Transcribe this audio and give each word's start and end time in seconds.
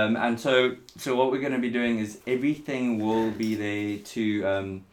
Um, 0.00 0.16
and 0.16 0.40
so, 0.40 0.76
so 0.96 1.14
what 1.14 1.30
we're 1.30 1.40
going 1.40 1.52
to 1.52 1.58
be 1.58 1.70
doing 1.70 1.98
is 1.98 2.20
everything 2.26 3.04
will 3.04 3.30
be 3.30 3.54
there 3.54 3.98
to, 3.98 4.44
um, 4.46 4.84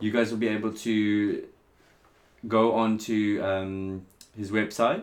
you 0.00 0.10
guys 0.10 0.30
will 0.30 0.38
be 0.38 0.48
able 0.48 0.72
to 0.72 1.46
go 2.46 2.74
onto 2.74 3.42
um, 3.42 4.04
his 4.36 4.50
website 4.50 5.02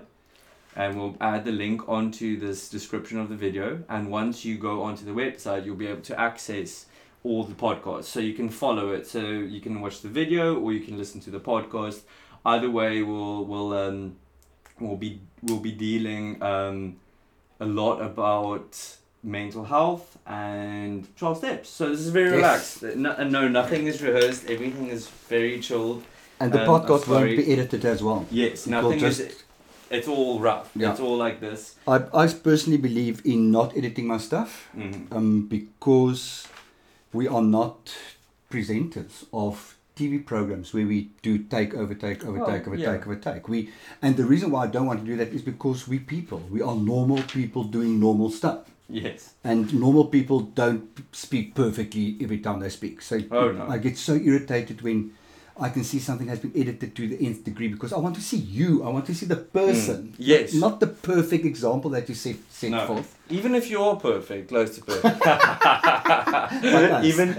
and 0.76 0.96
we'll 0.98 1.18
add 1.20 1.44
the 1.44 1.52
link 1.52 1.90
onto 1.90 2.40
this 2.40 2.70
description 2.70 3.20
of 3.20 3.30
the 3.30 3.36
video. 3.36 3.84
And 3.90 4.12
once 4.12 4.46
you 4.46 4.58
go 4.58 4.84
onto 4.84 5.06
the 5.06 5.12
website, 5.12 5.66
you'll 5.66 5.76
be 5.76 5.88
able 5.88 6.02
to 6.04 6.20
access 6.20 6.86
all 7.24 7.44
the 7.44 7.56
podcasts. 7.56 8.06
So 8.06 8.20
you 8.20 8.34
can 8.34 8.50
follow 8.50 8.92
it. 8.92 9.08
So 9.08 9.22
you 9.22 9.60
can 9.60 9.82
watch 9.82 10.02
the 10.02 10.08
video 10.08 10.60
or 10.60 10.72
you 10.72 10.82
can 10.82 10.98
listen 10.98 11.20
to 11.22 11.32
the 11.32 11.40
podcast. 11.40 12.02
Either 12.46 12.70
way, 12.70 13.04
we'll 13.04 13.46
we'll 13.46 13.74
um, 13.74 14.16
we'll 14.80 14.98
be 14.98 15.22
we'll 15.44 15.60
be 15.60 15.72
dealing 15.72 16.42
um, 16.42 16.96
a 17.60 17.66
lot 17.66 18.02
about 18.02 18.98
mental 19.24 19.64
health 19.66 20.18
and 20.26 21.08
12 21.18 21.38
steps. 21.38 21.70
So 21.70 21.90
this 21.90 22.00
is 22.00 22.10
very 22.10 22.32
relaxed. 22.32 22.82
No, 22.84 23.16
no, 23.24 23.48
nothing 23.48 23.88
is 23.88 24.02
rehearsed. 24.02 24.50
Everything 24.50 24.88
is 24.88 25.08
very 25.30 25.60
chilled. 25.60 26.04
And 26.40 26.52
the 26.52 26.62
Um, 26.64 26.68
podcast 26.68 27.08
won't 27.08 27.38
be 27.38 27.52
edited 27.54 27.86
as 27.86 28.02
well. 28.02 28.26
Yes, 28.32 28.66
It 28.66 28.72
nothing 28.72 29.00
just- 29.00 29.20
is. 29.20 29.44
It's 29.92 30.08
all 30.08 30.40
rough. 30.40 30.72
Yeah. 30.76 30.92
It's 30.92 31.02
all 31.02 31.18
like 31.18 31.40
this. 31.42 31.76
I, 31.88 31.98
I 32.14 32.28
personally 32.28 32.78
believe 32.78 33.22
in 33.26 33.52
not 33.52 33.76
editing 33.78 34.08
my 34.08 34.18
stuff 34.18 34.70
Mhm. 34.76 35.12
um, 35.12 35.48
because 35.48 36.48
we 37.14 37.28
are 37.28 37.42
not 37.44 37.92
presenters 38.50 39.26
of 39.34 39.78
TV 39.96 40.18
programs 40.18 40.74
where 40.74 40.88
we 40.88 41.10
do 41.22 41.38
take 41.38 41.74
over 41.76 41.94
take 41.94 42.24
over 42.26 42.40
Well, 42.40 42.48
take 42.50 42.68
over 42.68 42.76
yeah. 42.78 42.94
take 42.94 43.06
over 43.06 43.16
take. 43.18 43.48
We 43.50 43.70
and 44.02 44.16
the 44.16 44.24
reason 44.26 44.50
why 44.52 44.64
I 44.64 44.68
don't 44.68 44.86
want 44.88 45.02
to 45.02 45.06
do 45.06 45.18
that 45.18 45.30
is 45.34 45.42
because 45.42 45.88
we 45.88 46.00
people. 46.00 46.42
We 46.50 46.62
are 46.62 46.76
normal 46.76 47.22
people 47.24 47.64
doing 47.66 48.00
normal 48.00 48.30
stuff. 48.32 48.60
Yes. 48.92 49.34
And 49.44 49.74
normal 49.74 50.06
people 50.06 50.42
don't 50.42 50.84
speak 51.16 51.56
perfectly 51.56 52.18
every 52.22 52.40
time 52.40 52.60
they 52.60 52.70
speak. 52.70 53.02
So 53.02 53.20
Oh, 53.32 53.52
no. 53.52 53.68
I 53.68 53.78
get 53.78 53.98
so 53.98 54.16
irritated 54.16 54.82
when 54.82 55.12
I 55.60 55.70
can 55.70 55.84
see 55.84 56.00
something 56.00 56.28
has 56.28 56.40
been 56.40 56.54
edited 56.56 56.96
to 56.96 57.08
the 57.08 57.18
nth 57.26 57.44
degree 57.44 57.68
because 57.68 57.94
I 57.94 58.00
want 58.00 58.16
to 58.16 58.22
see 58.22 58.38
you. 58.38 58.84
I 58.84 58.90
want 58.90 59.06
to 59.08 59.14
see 59.16 59.26
the 59.28 59.36
person. 59.36 60.10
Mm. 60.10 60.16
Yes. 60.18 60.54
Not 60.54 60.80
the 60.80 60.88
perfect 60.88 61.46
example 61.46 61.92
that 61.92 62.10
you 62.10 62.16
set, 62.16 62.38
set 62.50 62.72
No. 62.72 62.86
forth. 62.88 63.16
Even 63.30 63.56
if 63.56 63.70
you're 63.70 63.96
perfect, 63.96 64.50
close 64.50 64.76
to 64.76 64.82
perfect. 64.84 65.18
even 67.06 67.30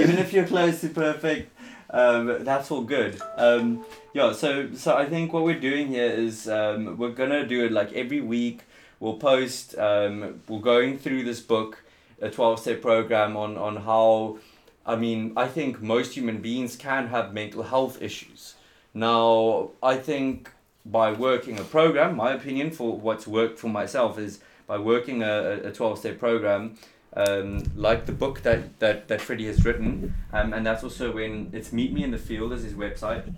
even 0.00 0.18
if 0.18 0.32
you're 0.32 0.46
close 0.46 0.80
to 0.80 0.88
perfect, 0.88 1.50
um, 1.90 2.42
that's 2.44 2.70
all 2.70 2.82
good. 2.82 3.20
Um, 3.36 3.84
yeah. 4.12 4.32
So 4.32 4.72
so 4.74 4.96
I 4.96 5.06
think 5.06 5.32
what 5.32 5.44
we're 5.44 5.60
doing 5.60 5.88
here 5.88 6.10
is 6.10 6.48
um, 6.48 6.96
we're 6.98 7.12
gonna 7.14 7.46
do 7.46 7.64
it 7.64 7.72
like 7.72 7.92
every 7.92 8.20
week. 8.20 8.62
We'll 9.00 9.18
post. 9.18 9.76
Um, 9.78 10.40
we're 10.48 10.60
going 10.60 10.98
through 10.98 11.24
this 11.24 11.40
book, 11.40 11.82
a 12.20 12.30
twelve 12.30 12.60
step 12.60 12.82
program 12.82 13.36
on 13.36 13.56
on 13.56 13.76
how. 13.76 14.38
I 14.86 14.96
mean, 14.96 15.32
I 15.34 15.48
think 15.48 15.80
most 15.80 16.12
human 16.14 16.42
beings 16.42 16.76
can 16.76 17.08
have 17.08 17.32
mental 17.32 17.62
health 17.62 18.02
issues. 18.02 18.54
Now, 18.92 19.70
I 19.82 19.96
think 19.96 20.50
by 20.84 21.12
working 21.12 21.58
a 21.58 21.64
program, 21.64 22.16
my 22.16 22.32
opinion 22.32 22.70
for 22.70 22.96
what's 22.96 23.26
worked 23.26 23.58
for 23.58 23.68
myself 23.68 24.18
is 24.18 24.40
by 24.66 24.78
working 24.78 25.22
a, 25.22 25.60
a 25.64 25.72
12 25.72 25.98
step 25.98 26.18
program, 26.18 26.76
um, 27.16 27.62
like 27.74 28.06
the 28.06 28.12
book 28.12 28.42
that, 28.42 28.78
that, 28.80 29.08
that 29.08 29.20
Freddie 29.20 29.46
has 29.46 29.64
written, 29.64 30.14
um, 30.32 30.52
and 30.52 30.66
that's 30.66 30.84
also 30.84 31.12
when 31.12 31.50
it's 31.52 31.72
Meet 31.72 31.92
Me 31.92 32.04
in 32.04 32.10
the 32.10 32.18
Field 32.18 32.52
as 32.52 32.62
his 32.62 32.74
website. 32.74 33.32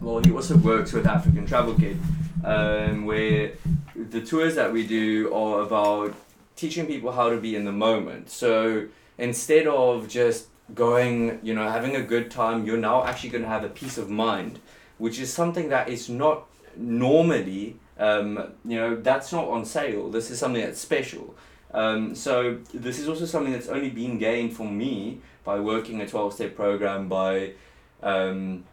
Well, 0.00 0.18
he 0.18 0.30
also 0.30 0.56
works 0.56 0.92
with 0.92 1.06
African 1.06 1.46
Travel 1.46 1.74
Kid, 1.74 1.98
um, 2.44 3.06
where 3.06 3.52
the 3.94 4.20
tours 4.20 4.54
that 4.54 4.72
we 4.72 4.86
do 4.86 5.32
are 5.34 5.62
about 5.62 6.14
teaching 6.54 6.86
people 6.86 7.12
how 7.12 7.30
to 7.30 7.38
be 7.38 7.56
in 7.56 7.64
the 7.64 7.72
moment. 7.72 8.30
So 8.30 8.86
instead 9.18 9.66
of 9.66 10.08
just 10.08 10.48
going, 10.74 11.38
you 11.42 11.54
know, 11.54 11.68
having 11.70 11.96
a 11.96 12.02
good 12.02 12.30
time, 12.30 12.64
you're 12.64 12.76
now 12.76 13.04
actually 13.04 13.30
going 13.30 13.42
to 13.42 13.48
have 13.48 13.64
a 13.64 13.68
peace 13.68 13.98
of 13.98 14.10
mind, 14.10 14.58
which 14.98 15.18
is 15.18 15.32
something 15.32 15.68
that 15.68 15.88
is 15.88 16.08
not 16.08 16.46
normally, 16.76 17.76
um, 17.98 18.52
you 18.64 18.76
know, 18.76 18.96
that's 18.96 19.32
not 19.32 19.48
on 19.48 19.64
sale. 19.64 20.10
This 20.10 20.30
is 20.30 20.38
something 20.38 20.62
that's 20.62 20.80
special. 20.80 21.34
Um, 21.72 22.14
so 22.14 22.58
this 22.72 22.98
is 22.98 23.08
also 23.08 23.26
something 23.26 23.52
that's 23.52 23.68
only 23.68 23.90
been 23.90 24.18
gained 24.18 24.54
for 24.54 24.66
me 24.66 25.20
by 25.44 25.60
working 25.60 26.00
a 26.00 26.06
12 26.06 26.32
step 26.32 26.56
program 26.56 27.08
by 27.08 27.52
um, 28.02 28.64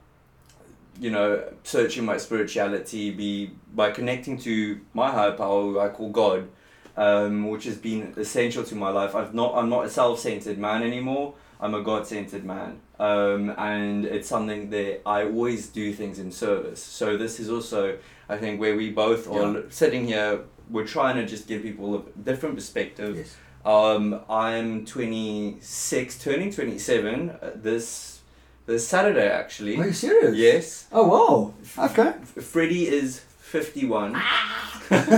you 1.00 1.10
know 1.10 1.44
searching 1.64 2.06
my 2.06 2.18
spirituality 2.18 3.12
be 3.12 3.52
by 3.74 3.92
connecting 3.92 4.38
to 4.38 4.80
my 4.94 5.10
higher 5.12 5.32
power 5.32 5.62
who 5.64 5.80
I 5.80 5.90
call 5.90 6.10
God 6.10 6.48
um, 6.96 7.50
which 7.50 7.64
has 7.66 7.76
been 7.78 8.14
essential 8.18 8.64
to 8.66 8.76
my 8.76 8.90
life. 8.90 9.16
I've 9.16 9.34
not 9.34 9.56
I'm 9.56 9.70
not 9.70 9.86
a 9.86 9.90
self-centered 9.90 10.58
man 10.60 10.84
anymore. 10.84 11.34
I'm 11.60 11.74
a 11.74 11.82
God-centered 11.82 12.44
man. 12.46 12.82
Um, 13.00 13.50
and 13.58 14.06
it's 14.06 14.28
something 14.28 14.70
that 14.70 15.02
I 15.06 15.24
always 15.24 15.68
do 15.70 15.94
things 15.94 16.20
in 16.20 16.32
service. 16.32 16.84
So 16.84 17.18
this 17.18 17.40
is 17.40 17.50
also 17.50 17.98
I 18.30 18.38
think 18.38 18.60
where 18.62 18.76
we 18.76 18.92
both 18.92 19.28
are 19.28 19.54
Yeah. 19.54 19.62
sitting 19.70 20.06
here 20.06 20.42
we're 20.70 20.86
trying 20.86 21.16
to 21.16 21.26
just 21.26 21.48
give 21.48 21.64
people 21.64 21.96
a 21.96 22.02
different 22.24 22.56
perspective. 22.56 23.18
Yes. 23.18 23.36
um, 23.66 24.22
I'm 24.30 24.86
26, 24.86 26.20
turning 26.20 26.52
27 26.52 27.30
uh, 27.30 27.52
this 27.56 28.13
this 28.66 28.88
Saturday 28.88 29.30
actually. 29.30 29.78
Are 29.78 29.88
you 29.88 29.94
serious? 29.94 30.36
Yes. 30.36 30.88
Oh 30.92 31.08
wow. 31.08 31.54
Okay. 31.90 32.14
Freddie 32.42 32.88
is 32.88 33.20
51. 33.20 34.16
and 34.90 35.12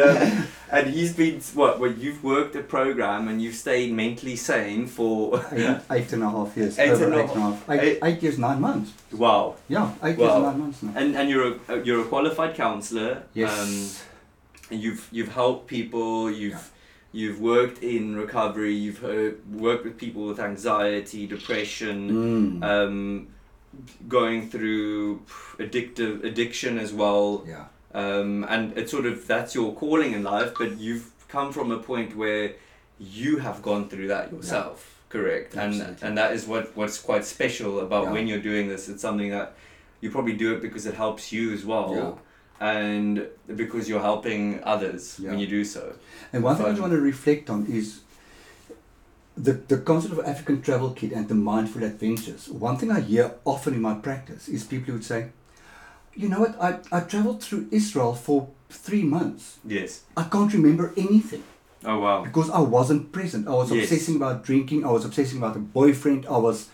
um, 0.00 0.46
and 0.70 0.88
he's 0.90 1.14
been 1.14 1.40
what? 1.54 1.78
Well, 1.78 1.92
you've 1.92 2.22
worked 2.24 2.56
a 2.56 2.62
program 2.62 3.28
and 3.28 3.40
you've 3.42 3.54
stayed 3.54 3.92
mentally 3.92 4.36
sane 4.36 4.86
for 4.86 5.44
Eight, 5.52 5.78
eight 5.90 6.12
and 6.12 6.22
a 6.22 6.30
half 6.30 6.56
years. 6.56 6.78
Eight 6.78 6.90
over 6.90 7.04
and 7.04 7.14
a 7.14 7.18
eight 7.24 7.30
and 7.30 7.38
a 7.38 7.40
half. 7.40 7.70
Eight, 7.70 7.80
eight- 7.82 7.98
eight 8.02 8.22
years, 8.22 8.38
nine 8.38 8.60
months. 8.60 8.92
wow. 9.12 9.56
Yeah, 9.68 9.92
eight 10.02 10.18
years 10.18 10.30
Wow. 10.30 10.36
and 10.36 10.44
nine 10.46 10.60
months 10.60 10.82
now. 10.82 10.92
And 10.96 11.16
and 11.16 11.30
you're 11.30 11.56
a 11.70 11.82
you're 11.84 12.02
a 12.02 12.04
qualified 12.04 12.54
counselor. 12.54 13.22
Yes. 13.34 13.58
Um, 13.58 13.90
and 14.70 14.80
you've 14.82 15.08
you've 15.12 15.32
helped 15.32 15.66
people. 15.66 16.30
You've 16.30 16.70
you've 17.12 17.40
worked 17.40 17.82
in 17.82 18.16
recovery. 18.16 18.74
You've 18.74 19.02
worked 19.52 19.84
with 19.84 19.96
people 19.98 20.26
with 20.26 20.40
anxiety, 20.40 21.26
depression, 21.26 22.10
Mm. 22.10 22.64
um, 22.64 23.28
going 24.08 24.48
through 24.50 25.22
addictive 25.58 26.24
addiction 26.24 26.78
as 26.78 26.92
well. 26.92 27.44
yeah. 27.46 27.66
Um, 27.94 28.46
and 28.48 28.76
it's 28.78 28.90
sort 28.90 29.04
of 29.04 29.26
that's 29.26 29.54
your 29.54 29.74
calling 29.74 30.12
in 30.14 30.22
life. 30.22 30.52
But 30.58 30.78
you've 30.78 31.10
come 31.28 31.52
from 31.52 31.70
a 31.70 31.78
point 31.78 32.16
where 32.16 32.54
you 32.98 33.38
have 33.38 33.60
gone 33.60 33.88
through 33.90 34.08
that 34.08 34.32
yourself. 34.32 34.78
Correct. 35.10 35.52
And 35.54 35.74
Absolutely. 35.74 36.08
and 36.08 36.16
that 36.16 36.32
is 36.32 36.46
what 36.46 36.74
what's 36.74 36.98
quite 36.98 37.24
special 37.26 37.80
about 37.80 38.04
Yeah. 38.04 38.12
when 38.12 38.26
you're 38.28 38.38
doing 38.50 38.68
this. 38.68 38.88
It's 38.88 39.02
something 39.02 39.30
that 39.30 39.54
you 40.00 40.10
probably 40.10 40.32
do 40.32 40.54
it 40.54 40.62
because 40.62 40.86
it 40.86 40.94
helps 40.94 41.32
you 41.32 41.52
as 41.52 41.64
well 41.66 41.94
Yeah. 41.94 42.12
And 42.62 43.26
because 43.56 43.88
you're 43.88 44.06
helping 44.12 44.62
others 44.62 45.18
when 45.18 45.38
you 45.40 45.48
do 45.48 45.64
so. 45.64 45.94
And 46.32 46.44
one 46.44 46.54
thing 46.56 46.66
I 46.66 46.78
want 46.78 46.92
to 46.92 47.00
reflect 47.00 47.50
on 47.50 47.66
is 47.66 47.86
the, 49.36 49.54
the 49.54 49.78
concept 49.78 50.12
of 50.16 50.20
African 50.24 50.62
travel 50.62 50.90
kit 50.92 51.10
and 51.12 51.28
the 51.28 51.34
mindful 51.34 51.82
adventures. 51.82 52.48
One 52.48 52.76
thing 52.76 52.90
I 52.92 53.00
hear 53.00 53.34
often 53.44 53.74
in 53.74 53.82
my 53.82 53.94
practice 53.94 54.48
is 54.48 54.62
people 54.62 54.86
who 54.86 54.92
would 54.94 55.04
say, 55.04 55.30
you 56.14 56.28
know 56.28 56.40
what, 56.40 56.54
I, 56.62 56.78
I 56.96 57.00
traveled 57.00 57.42
through 57.42 57.66
Israel 57.72 58.14
for 58.14 58.48
three 58.70 59.02
months. 59.02 59.58
Yes. 59.66 60.02
I 60.16 60.24
can't 60.24 60.52
remember 60.52 60.92
anything 60.96 61.42
Oh 61.84 61.98
wow. 61.98 62.22
because 62.22 62.48
I 62.50 62.60
wasn't 62.60 63.10
present. 63.10 63.48
I 63.48 63.54
was 63.54 63.72
Yes. 63.72 63.90
obsessing 63.90 64.16
about 64.16 64.44
drinking, 64.44 64.84
I 64.84 64.90
was 64.92 65.04
obsessing 65.04 65.38
about 65.38 65.56
a 65.56 65.60
boyfriend, 65.60 66.26
I 66.26 66.36
was 66.38 66.68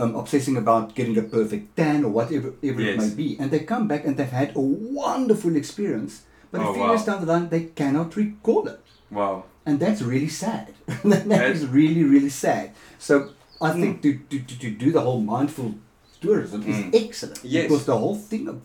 um, 0.00 0.14
obsessing 0.16 0.56
about 0.56 0.94
getting 0.94 1.14
the 1.14 1.22
perfect 1.22 1.76
tan 1.76 2.04
or 2.04 2.10
whatever 2.10 2.48
ever 2.62 2.80
it 2.80 2.96
Yes. 2.96 2.98
may 3.00 3.14
be. 3.22 3.28
And 3.38 3.50
they 3.50 3.60
come 3.60 3.86
back 3.88 4.04
and 4.06 4.16
they've 4.16 4.36
had 4.42 4.56
a 4.56 4.60
wonderful 4.60 5.56
experience, 5.56 6.22
but 6.50 6.60
Oh, 6.60 6.70
a 6.70 6.72
few 6.74 6.82
wow. 6.82 6.90
years 6.92 7.04
down 7.04 7.20
the 7.24 7.30
line, 7.32 7.48
they 7.48 7.64
cannot 7.80 8.16
recall 8.16 8.66
it 8.68 8.80
Wow. 9.10 9.44
and 9.66 9.78
that's 9.80 10.02
really 10.02 10.28
sad. 10.28 10.72
that 11.04 11.28
That- 11.28 11.50
is 11.56 11.66
really 11.66 12.04
really 12.04 12.30
sad. 12.30 12.70
So 12.98 13.30
I 13.60 13.70
Mm. 13.72 13.80
think 13.82 14.02
to, 14.02 14.10
to, 14.30 14.38
to, 14.48 14.54
to 14.64 14.70
do 14.84 14.90
the 14.92 15.00
whole 15.06 15.20
mindful 15.20 15.74
tourism 16.20 16.62
Mm. 16.64 16.68
is 16.72 17.02
excellent 17.04 17.40
Yes. 17.44 17.64
because 17.68 17.84
the 17.84 17.98
whole 17.98 18.16
thing 18.16 18.48
of 18.48 18.56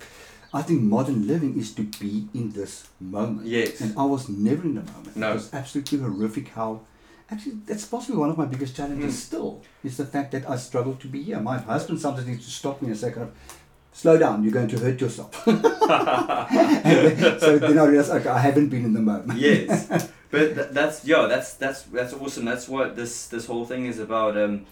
I 0.54 0.62
think 0.62 0.82
modern 0.84 1.28
living 1.28 1.60
is 1.60 1.74
to 1.76 1.84
be 1.84 2.30
in 2.34 2.52
this 2.52 2.88
moment. 3.02 3.46
Yes. 3.46 3.82
And 3.82 3.92
I 3.98 4.06
was 4.06 4.30
never 4.30 4.64
in 4.64 4.76
the 4.76 4.86
moment. 4.94 5.16
No. 5.18 5.32
It 5.32 5.34
was 5.42 5.50
absolutely 5.54 5.98
horrific 6.00 6.48
how 6.60 6.80
actually 7.32 7.58
that's 7.66 7.86
possibly 7.86 8.18
one 8.18 8.30
of 8.30 8.38
my 8.38 8.46
biggest 8.46 8.76
challenges 8.76 9.14
Mm. 9.14 9.18
still 9.28 9.62
is 9.84 9.98
the 9.98 10.06
fact 10.06 10.32
that 10.34 10.50
I 10.50 10.56
struggle 10.58 10.96
to 10.96 11.08
be 11.08 11.22
here. 11.24 11.40
My 11.40 11.58
husband 11.58 12.00
sometimes 12.00 12.28
needs 12.28 12.46
to 12.46 12.52
stop 12.52 12.82
me 12.82 12.90
and 12.90 12.98
say 12.98 13.12
kind 13.12 13.24
of 13.28 13.32
slow 13.94 14.18
down, 14.18 14.44
you're 14.44 14.52
going 14.54 14.68
to 14.68 14.80
hurt 14.80 15.00
yourself. 15.02 15.32
Then- 15.46 17.40
so 17.40 17.58
then 17.60 17.78
I 17.80 17.86
realize 17.86 18.10
okay, 18.10 18.30
I 18.30 18.40
haven't 18.40 18.70
been 18.70 18.86
in 18.86 18.94
the 18.94 19.02
moment. 19.02 19.40
yes. 19.40 19.88
But 20.32 20.56
th- 20.56 20.68
that's 20.72 21.06
yeah, 21.06 21.28
that's 21.30 21.54
that's 21.54 21.84
that's 21.84 22.12
awesome. 22.14 22.44
That's 22.46 22.68
what 22.68 22.96
this 22.96 23.28
this 23.28 23.46
whole 23.46 23.64
thing 23.66 23.86
is 23.86 24.00
about. 24.00 24.36
Um, 24.38 24.66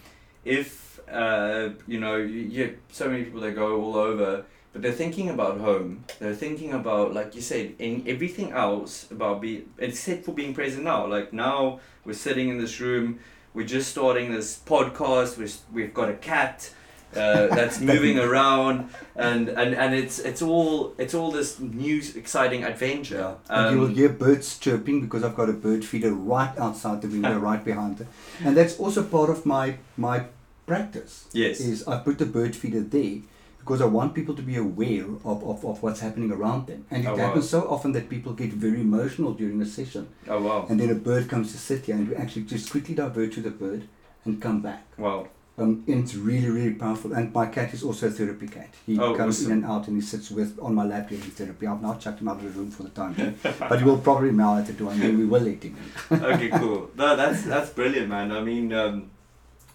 if 0.44 1.00
uh, 1.10 1.70
you 1.86 2.00
know, 2.00 2.16
you, 2.16 2.40
you 2.56 2.78
so 2.92 3.08
many 3.08 3.24
people 3.24 3.40
that 3.40 3.54
go 3.54 3.80
all 3.80 3.96
over. 3.96 4.44
But 4.74 4.82
they're 4.82 4.92
thinking 4.92 5.30
about 5.30 5.60
home. 5.60 6.04
They're 6.18 6.34
thinking 6.34 6.72
about, 6.72 7.14
like 7.14 7.36
you 7.36 7.40
said, 7.40 7.74
in 7.78 8.04
everything 8.08 8.50
else 8.50 9.08
about 9.10 9.40
be 9.40 9.66
except 9.78 10.24
for 10.24 10.32
being 10.32 10.52
present 10.52 10.82
now. 10.82 11.06
Like 11.06 11.32
now 11.32 11.78
we're 12.04 12.14
sitting 12.14 12.48
in 12.48 12.58
this 12.58 12.80
room, 12.80 13.20
we're 13.54 13.66
just 13.66 13.92
starting 13.92 14.32
this 14.32 14.58
podcast. 14.58 15.38
We're, 15.38 15.48
we've 15.72 15.94
got 15.94 16.10
a 16.10 16.14
cat. 16.14 16.70
Uh, 17.14 17.46
that's 17.54 17.78
moving 17.78 18.18
around 18.18 18.90
and, 19.14 19.48
and, 19.48 19.72
and 19.72 19.94
it's 19.94 20.18
it's 20.18 20.42
all 20.42 20.92
it's 20.98 21.14
all 21.14 21.30
this 21.30 21.60
new 21.60 22.02
exciting 22.16 22.64
adventure. 22.64 23.36
and 23.48 23.76
you 23.76 23.80
will 23.80 23.86
hear 23.86 24.08
birds 24.08 24.58
chirping 24.58 25.00
because 25.00 25.22
I've 25.22 25.36
got 25.36 25.48
a 25.48 25.52
bird 25.52 25.84
feeder 25.84 26.12
right 26.12 26.52
outside 26.58 27.02
the 27.02 27.06
window, 27.06 27.38
right 27.38 27.64
behind 27.70 28.00
it, 28.00 28.08
and 28.44 28.56
that's 28.56 28.80
also 28.80 29.04
part 29.04 29.30
of 29.30 29.46
my 29.46 29.76
my 29.96 30.24
practice. 30.66 31.26
Yes. 31.32 31.60
Is 31.60 31.86
I 31.86 31.98
put 31.98 32.18
the 32.18 32.26
bird 32.26 32.56
feeder 32.56 32.80
there 32.80 33.18
because 33.64 33.80
I 33.80 33.86
want 33.86 34.14
people 34.14 34.34
to 34.34 34.42
be 34.42 34.56
aware 34.56 35.04
of, 35.24 35.42
of, 35.42 35.64
of 35.64 35.82
what's 35.82 36.00
happening 36.00 36.30
around 36.30 36.66
them. 36.66 36.84
And 36.90 37.02
it 37.04 37.08
Oh, 37.08 37.12
wow. 37.16 37.26
happens 37.26 37.48
so 37.48 37.62
often 37.68 37.92
that 37.92 38.10
people 38.10 38.32
get 38.34 38.50
very 38.52 38.80
emotional 38.82 39.32
during 39.32 39.60
a 39.62 39.66
session. 39.66 40.08
Oh 40.28 40.40
wow! 40.42 40.66
And 40.68 40.78
then 40.78 40.90
a 40.90 40.94
bird 40.94 41.28
comes 41.28 41.52
to 41.52 41.58
sit 41.58 41.86
here 41.86 41.96
and 41.96 42.08
we 42.08 42.14
actually 42.14 42.42
just 42.44 42.70
quickly 42.70 42.94
divert 42.94 43.32
to 43.34 43.40
the 43.40 43.50
bird 43.50 43.82
and 44.26 44.40
come 44.40 44.60
back. 44.60 44.84
Wow! 44.98 45.28
Um, 45.56 45.84
and 45.86 46.02
it's 46.02 46.14
really, 46.16 46.48
really 46.50 46.74
powerful. 46.74 47.12
And 47.12 47.32
my 47.32 47.46
cat 47.46 47.72
is 47.72 47.82
also 47.84 48.08
a 48.08 48.10
therapy 48.10 48.48
cat. 48.48 48.70
He 48.86 48.98
Oh, 48.98 49.14
comes 49.14 49.38
awesome. 49.40 49.52
in 49.52 49.58
and 49.58 49.66
out 49.72 49.86
and 49.88 49.96
he 49.96 50.02
sits 50.02 50.30
with 50.30 50.58
on 50.60 50.74
my 50.74 50.84
lap 50.84 51.08
during 51.08 51.22
therapy. 51.24 51.66
I've 51.68 51.80
now 51.80 51.94
chucked 51.94 52.20
him 52.20 52.28
out 52.28 52.38
of 52.38 52.42
the 52.42 52.50
room 52.58 52.70
for 52.72 52.82
the 52.82 52.88
time 52.90 53.12
being. 53.14 53.38
but 53.70 53.78
he 53.78 53.84
will 53.84 53.98
probably 53.98 54.32
meow 54.32 54.58
at 54.58 54.66
the 54.66 54.72
door 54.72 54.90
and 54.92 55.00
then 55.00 55.16
we 55.16 55.24
will 55.24 55.40
let 55.40 55.62
him 55.62 55.76
in. 56.10 56.24
okay, 56.24 56.48
cool. 56.50 56.90
No, 56.96 57.14
that's 57.16 57.44
that's 57.44 57.70
brilliant, 57.70 58.08
man. 58.08 58.32
I 58.32 58.40
mean, 58.42 58.72
um, 58.72 59.10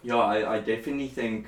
yeah, 0.03 0.18
I, 0.18 0.56
I 0.56 0.59
definitely 0.59 1.07
think 1.07 1.47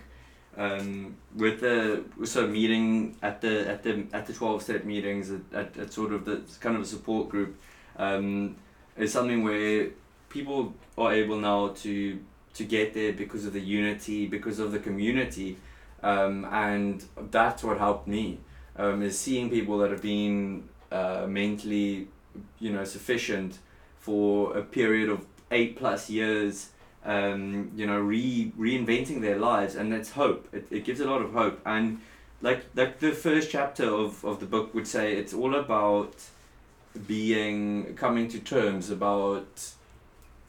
um, 0.57 1.15
with 1.35 1.61
the 1.61 2.03
so 2.25 2.47
meeting 2.47 3.15
at 3.21 3.41
the 3.41 3.67
at 3.69 3.83
the 3.83 4.05
at 4.13 4.25
the 4.25 4.33
twelve 4.33 4.61
step 4.61 4.83
meetings 4.83 5.31
at, 5.31 5.41
at, 5.53 5.77
at 5.77 5.93
sort 5.93 6.13
of 6.13 6.25
the 6.25 6.41
kind 6.59 6.75
of 6.75 6.81
a 6.81 6.85
support 6.85 7.29
group 7.29 7.59
um, 7.97 8.55
is 8.97 9.13
something 9.13 9.43
where 9.43 9.89
people 10.29 10.73
are 10.97 11.13
able 11.13 11.37
now 11.37 11.69
to 11.69 12.19
to 12.53 12.65
get 12.65 12.93
there 12.93 13.13
because 13.13 13.45
of 13.45 13.53
the 13.53 13.61
unity, 13.61 14.27
because 14.27 14.59
of 14.59 14.73
the 14.73 14.79
community, 14.79 15.57
um, 16.03 16.45
and 16.51 17.05
that's 17.29 17.63
what 17.63 17.77
helped 17.77 18.07
me. 18.07 18.39
Um, 18.75 19.01
is 19.01 19.17
seeing 19.17 19.49
people 19.49 19.77
that 19.79 19.91
have 19.91 20.01
been 20.01 20.67
uh, 20.91 21.25
mentally, 21.27 22.07
you 22.59 22.71
know, 22.71 22.83
sufficient 22.83 23.59
for 23.99 24.57
a 24.57 24.63
period 24.63 25.09
of 25.09 25.25
eight 25.51 25.77
plus 25.77 26.09
years 26.09 26.70
um, 27.05 27.71
you 27.75 27.85
know 27.87 27.99
re 27.99 28.51
reinventing 28.57 29.21
their 29.21 29.37
lives 29.37 29.75
and 29.75 29.91
that's 29.91 30.11
hope. 30.11 30.47
It, 30.53 30.67
it 30.69 30.85
gives 30.85 30.99
a 30.99 31.05
lot 31.05 31.21
of 31.21 31.33
hope. 31.33 31.59
And 31.65 32.01
like 32.41 32.65
like 32.75 32.99
the 32.99 33.11
first 33.11 33.49
chapter 33.51 33.85
of, 33.85 34.23
of 34.23 34.39
the 34.39 34.45
book 34.45 34.73
would 34.73 34.87
say 34.87 35.13
it's 35.13 35.33
all 35.33 35.55
about 35.55 36.15
being 37.07 37.95
coming 37.95 38.27
to 38.27 38.39
terms 38.39 38.89
about 38.89 39.71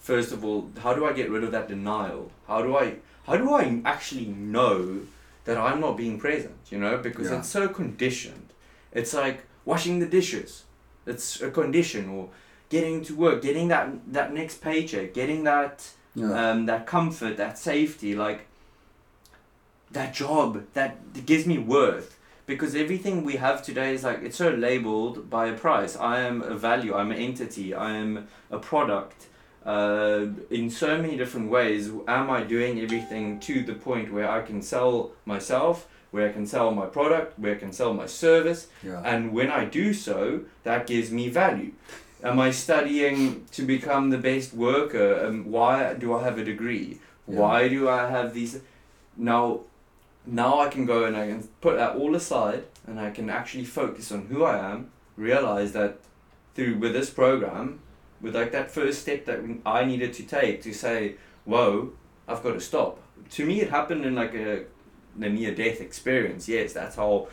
first 0.01 0.33
of 0.33 0.45
all 0.45 0.69
how 0.83 0.93
do 0.95 1.07
I 1.07 1.13
get 1.13 1.31
rid 1.31 1.45
of 1.45 1.53
that 1.53 1.69
denial? 1.69 2.31
How 2.47 2.63
do 2.63 2.77
I 2.77 2.97
how 3.27 3.37
do 3.37 3.53
I 3.55 3.81
actually 3.85 4.27
know 4.27 5.01
that 5.45 5.57
I'm 5.57 5.81
not 5.81 5.97
being 5.97 6.19
present 6.19 6.57
you 6.71 6.79
know? 6.79 6.99
Because 6.99 7.31
Yeah. 7.31 7.39
it's 7.39 7.49
so 7.49 7.69
conditioned. 7.69 8.49
It's 8.93 9.15
like 9.15 9.45
washing 9.65 10.01
the 10.01 10.07
dishes. 10.07 10.65
It's 11.07 11.41
a 11.41 11.51
condition 11.51 12.09
or 12.09 12.29
getting 12.69 13.03
to 13.05 13.15
work 13.15 13.43
getting 13.43 13.69
that 13.69 14.13
that 14.13 14.33
next 14.33 14.61
paycheck 14.61 15.13
getting 15.15 15.45
that 15.45 15.91
Yeah. 16.15 16.51
um, 16.51 16.67
that 16.67 16.87
comfort, 16.87 17.37
that 17.39 17.59
safety, 17.59 18.15
like 18.15 18.47
that 19.91 20.15
job 20.15 20.65
that 20.75 21.27
gives 21.27 21.47
me 21.47 21.59
worth. 21.59 22.19
Because 22.45 22.75
everything 22.75 23.23
we 23.25 23.37
have 23.37 23.63
today 23.63 23.95
is 23.95 24.03
like 24.03 24.23
it's 24.23 24.37
so 24.37 24.51
labeled 24.51 25.31
by 25.31 25.47
a 25.47 25.55
price. 25.55 25.97
I 25.97 26.21
am 26.21 26.43
a 26.43 26.57
value. 26.57 26.95
I'm 26.95 27.11
an 27.13 27.19
entity. 27.19 27.73
I 27.73 27.93
am 27.93 28.27
a 28.51 28.59
product. 28.59 29.29
Uh, 29.65 30.27
in 30.51 30.69
so 30.69 31.01
many 31.01 31.17
different 31.17 31.49
ways, 31.49 31.89
am 32.09 32.31
I 32.31 32.43
doing 32.43 32.81
everything 32.81 33.39
to 33.41 33.63
the 33.63 33.75
point 33.75 34.13
where 34.13 34.29
I 34.29 34.43
can 34.43 34.61
sell 34.61 35.13
myself, 35.25 35.87
where 36.11 36.29
I 36.29 36.33
can 36.33 36.47
sell 36.47 36.73
my 36.73 36.87
product, 36.87 37.39
where 37.39 37.55
I 37.55 37.59
can 37.59 37.73
sell 37.73 37.95
my 37.95 38.07
service, 38.07 38.67
yeah. 38.83 39.01
and 39.05 39.33
when 39.33 39.51
I 39.51 39.65
do 39.65 39.95
so, 39.95 40.41
that 40.65 40.89
gives 40.89 41.13
me 41.13 41.29
value. 41.29 41.73
Am 42.23 42.39
I 42.39 42.53
studying 42.53 43.47
to 43.53 43.63
become 43.63 44.11
the 44.11 44.19
best 44.19 44.55
worker? 44.55 45.27
Um, 45.27 45.51
why 45.51 45.95
do 45.95 46.15
I 46.15 46.23
have 46.23 46.39
a 46.39 46.45
degree? 46.45 47.01
Yeah. 47.27 47.41
Why 47.41 47.69
do 47.69 47.89
I 47.89 48.09
have 48.09 48.33
these? 48.33 48.61
Now, 49.17 49.63
now 50.25 50.61
I 50.61 50.69
can 50.69 50.87
go 50.87 51.05
and 51.05 51.17
I 51.17 51.27
can 51.27 51.49
put 51.61 51.77
that 51.77 51.97
all 51.97 52.15
aside 52.15 52.65
and 52.87 53.01
I 53.01 53.11
can 53.11 53.29
actually 53.29 53.65
focus 53.65 54.13
on 54.13 54.27
who 54.27 54.45
I 54.45 54.59
am. 54.59 54.91
Realize 55.17 55.73
that 55.73 55.99
through 56.55 56.79
with 56.79 56.93
this 56.93 57.11
program, 57.11 57.81
with 58.21 58.37
like 58.37 58.53
that 58.53 58.71
first 58.71 59.03
step 59.03 59.25
that 59.25 59.41
I 59.67 59.85
needed 59.85 60.13
to 60.15 60.23
take 60.23 60.63
to 60.63 60.73
say, 60.73 61.17
"Whoa, 61.45 61.93
I've 62.29 62.43
got 62.43 62.53
to 62.53 62.61
stop." 62.61 62.99
To 63.31 63.45
me, 63.45 63.61
it 63.61 63.71
happened 63.71 64.05
in 64.05 64.15
like 64.15 64.35
a, 64.35 64.65
a 65.21 65.29
near 65.29 65.55
death 65.55 65.81
experience. 65.81 66.49
Yes, 66.49 66.73
that's 66.73 66.97
how 66.97 67.29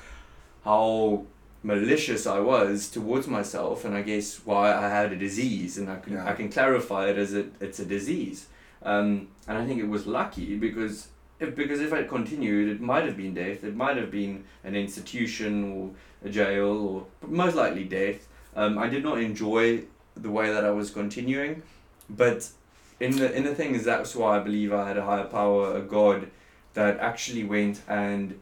how 0.64 1.26
malicious 1.64 2.26
I 2.26 2.40
was 2.40 2.90
towards 2.90 3.28
myself, 3.28 3.86
and 3.86 3.96
I 3.96 4.02
guess 4.02 4.46
why 4.46 4.74
I 4.74 4.90
had 4.90 5.12
a 5.12 5.16
disease, 5.16 5.78
and 5.78 5.90
I 5.90 5.98
can 5.98 6.14
Yeah. 6.14 6.26
I 6.30 6.34
can 6.34 6.50
clarify 6.50 7.10
it 7.10 7.18
as 7.18 7.34
a, 7.34 7.46
it's 7.60 7.80
a 7.80 7.86
disease, 7.86 8.48
um, 8.84 9.28
and 9.48 9.58
I 9.58 9.66
think 9.66 9.80
it 9.80 9.88
was 9.88 10.08
lucky 10.08 10.56
because 10.58 11.10
if, 11.40 11.56
because 11.56 11.80
if 11.80 11.94
I 11.94 12.04
continued, 12.04 12.70
it 12.70 12.82
might 12.82 13.06
have 13.06 13.16
been 13.18 13.34
death. 13.34 13.64
It 13.64 13.76
might 13.76 13.98
have 13.98 14.12
been 14.12 14.44
an 14.64 14.76
institution 14.76 15.72
or 15.74 15.92
a 16.28 16.30
jail, 16.30 16.68
or 16.68 17.06
most 17.28 17.56
likely 17.56 17.86
death. 17.86 18.28
Um, 18.56 18.78
I 18.78 18.88
did 18.90 19.04
not 19.04 19.20
enjoy 19.20 19.84
the 20.16 20.30
way 20.30 20.52
that 20.52 20.66
I 20.66 20.72
was 20.72 20.92
continuing, 20.92 21.62
but 22.10 22.50
in 23.00 23.16
the 23.16 23.34
in 23.36 23.44
the 23.44 23.56
thing 23.56 23.76
is 23.76 23.84
that's 23.86 24.16
why 24.16 24.38
I 24.38 24.40
believe 24.40 24.74
I 24.74 24.88
had 24.88 24.98
a 24.98 25.06
higher 25.06 25.26
power, 25.26 25.78
a 25.78 25.82
God, 25.82 26.30
that 26.74 27.00
actually 27.00 27.44
went 27.44 27.82
and 27.88 28.40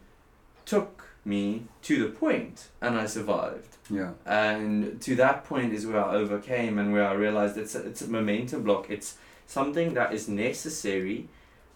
took 0.66 1.07
me 1.28 1.66
to 1.84 1.94
the 2.04 2.10
point, 2.10 2.70
and 2.82 2.98
I 2.98 3.06
survived. 3.06 3.78
yeah. 3.90 4.12
And 4.26 5.02
to 5.02 5.16
that 5.18 5.44
point 5.44 5.74
is 5.74 5.86
where 5.86 6.04
I 6.04 6.16
overcame 6.16 6.80
and 6.80 6.94
where 6.94 7.08
I 7.08 7.14
realized 7.14 7.58
it's 7.58 7.76
a, 7.76 7.86
it's 7.86 8.02
a 8.02 8.08
momentum 8.08 8.64
block. 8.64 8.90
It's 8.90 9.18
something 9.46 9.94
that 9.94 10.14
is 10.14 10.28
necessary 10.28 11.28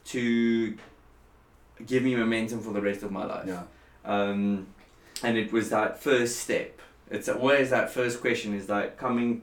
to 0.05 0.75
give 1.85 2.03
me 2.03 2.15
momentum 2.15 2.61
for 2.61 2.71
the 2.73 2.81
rest 2.81 3.03
of 3.03 3.11
my 3.11 3.25
life. 3.25 3.47
Yeah. 3.47 3.63
Um, 4.05 4.67
and 5.23 5.37
it 5.37 5.51
was 5.51 5.69
that 5.69 6.01
first 6.01 6.39
step. 6.39 6.79
It's 7.09 7.27
always 7.29 7.69
that 7.71 7.91
first 7.91 8.21
question 8.21 8.53
is 8.53 8.69
like 8.69 8.97
coming, 8.97 9.41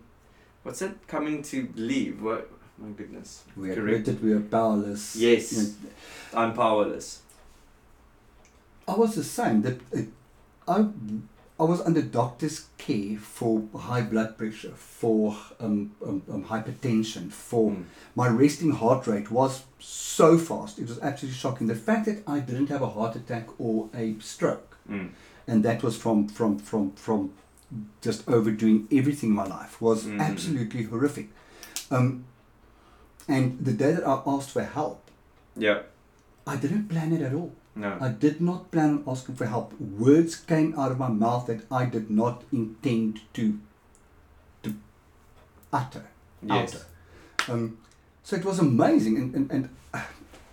what's 0.62 0.80
it? 0.82 1.06
Coming 1.06 1.42
to 1.44 1.68
leave. 1.76 2.22
What? 2.22 2.50
My 2.78 2.88
goodness. 2.90 3.42
We 3.56 3.68
Correct. 3.74 4.08
admitted 4.08 4.22
we 4.22 4.32
are 4.32 4.40
powerless. 4.40 5.16
Yes. 5.16 5.74
I'm 6.32 6.54
powerless. 6.54 7.22
I 8.88 8.94
was 8.94 9.14
the 9.14 9.24
same. 9.24 9.62
That 9.62 9.78
I, 10.66 10.86
I 11.60 11.64
was 11.64 11.80
under 11.80 12.02
doctor's 12.02 12.66
care 12.78 13.18
for 13.18 13.62
high 13.76 14.02
blood 14.02 14.38
pressure, 14.38 14.72
for 14.76 15.36
um, 15.60 15.92
um, 16.04 16.22
um, 16.32 16.44
hypertension, 16.44 17.30
for 17.30 17.70
Mm. 17.72 17.84
my 18.14 18.28
resting 18.28 18.70
heart 18.72 19.06
rate 19.06 19.30
was 19.30 19.62
so 19.80 20.38
fast. 20.38 20.78
It 20.78 20.88
was 20.88 20.98
absolutely 21.00 21.36
shocking. 21.38 21.66
The 21.66 21.74
fact 21.74 22.06
that 22.06 22.22
I 22.26 22.38
didn't 22.40 22.68
have 22.68 22.82
a 22.82 22.88
heart 22.96 23.14
attack 23.16 23.46
or 23.58 23.88
a 23.94 24.16
stroke, 24.20 24.76
Mm. 24.88 25.10
and 25.46 25.64
that 25.64 25.82
was 25.82 25.96
from 25.96 26.28
from 26.28 26.58
from 26.58 26.92
from 26.92 27.32
just 28.00 28.20
overdoing 28.28 28.88
everything 28.90 29.30
in 29.30 29.36
my 29.36 29.46
life 29.58 29.80
was 29.80 30.04
Mhm. 30.04 30.20
absolutely 30.20 30.84
horrific. 30.84 31.28
Um, 31.90 32.24
and 33.28 33.58
the 33.64 33.72
day 33.72 33.92
that 33.92 34.06
I 34.06 34.22
asked 34.26 34.50
for 34.50 34.62
help, 34.62 35.00
Yeah. 35.56 35.80
I 36.46 36.56
didn't 36.56 36.88
plan 36.88 37.12
it 37.12 37.20
at 37.20 37.34
all. 37.34 37.52
No. 37.78 37.96
I 38.00 38.08
did 38.08 38.40
not 38.40 38.70
plan 38.72 38.90
on 38.90 39.04
asking 39.12 39.36
for 39.36 39.46
help. 39.46 39.72
Words 39.80 40.34
came 40.36 40.74
out 40.76 40.90
of 40.90 40.98
my 40.98 41.08
mouth 41.08 41.46
that 41.46 41.60
I 41.70 41.84
did 41.84 42.10
not 42.10 42.42
intend 42.52 43.20
to 43.34 43.58
to 44.64 44.74
utter. 45.72 46.04
yes. 46.42 46.74
utter. 46.74 47.52
Um, 47.52 47.78
so 48.24 48.36
it 48.36 48.44
was 48.44 48.58
amazing, 48.58 49.16
and, 49.16 49.34
and, 49.34 49.50
and 49.50 49.68
uh, 49.94 50.02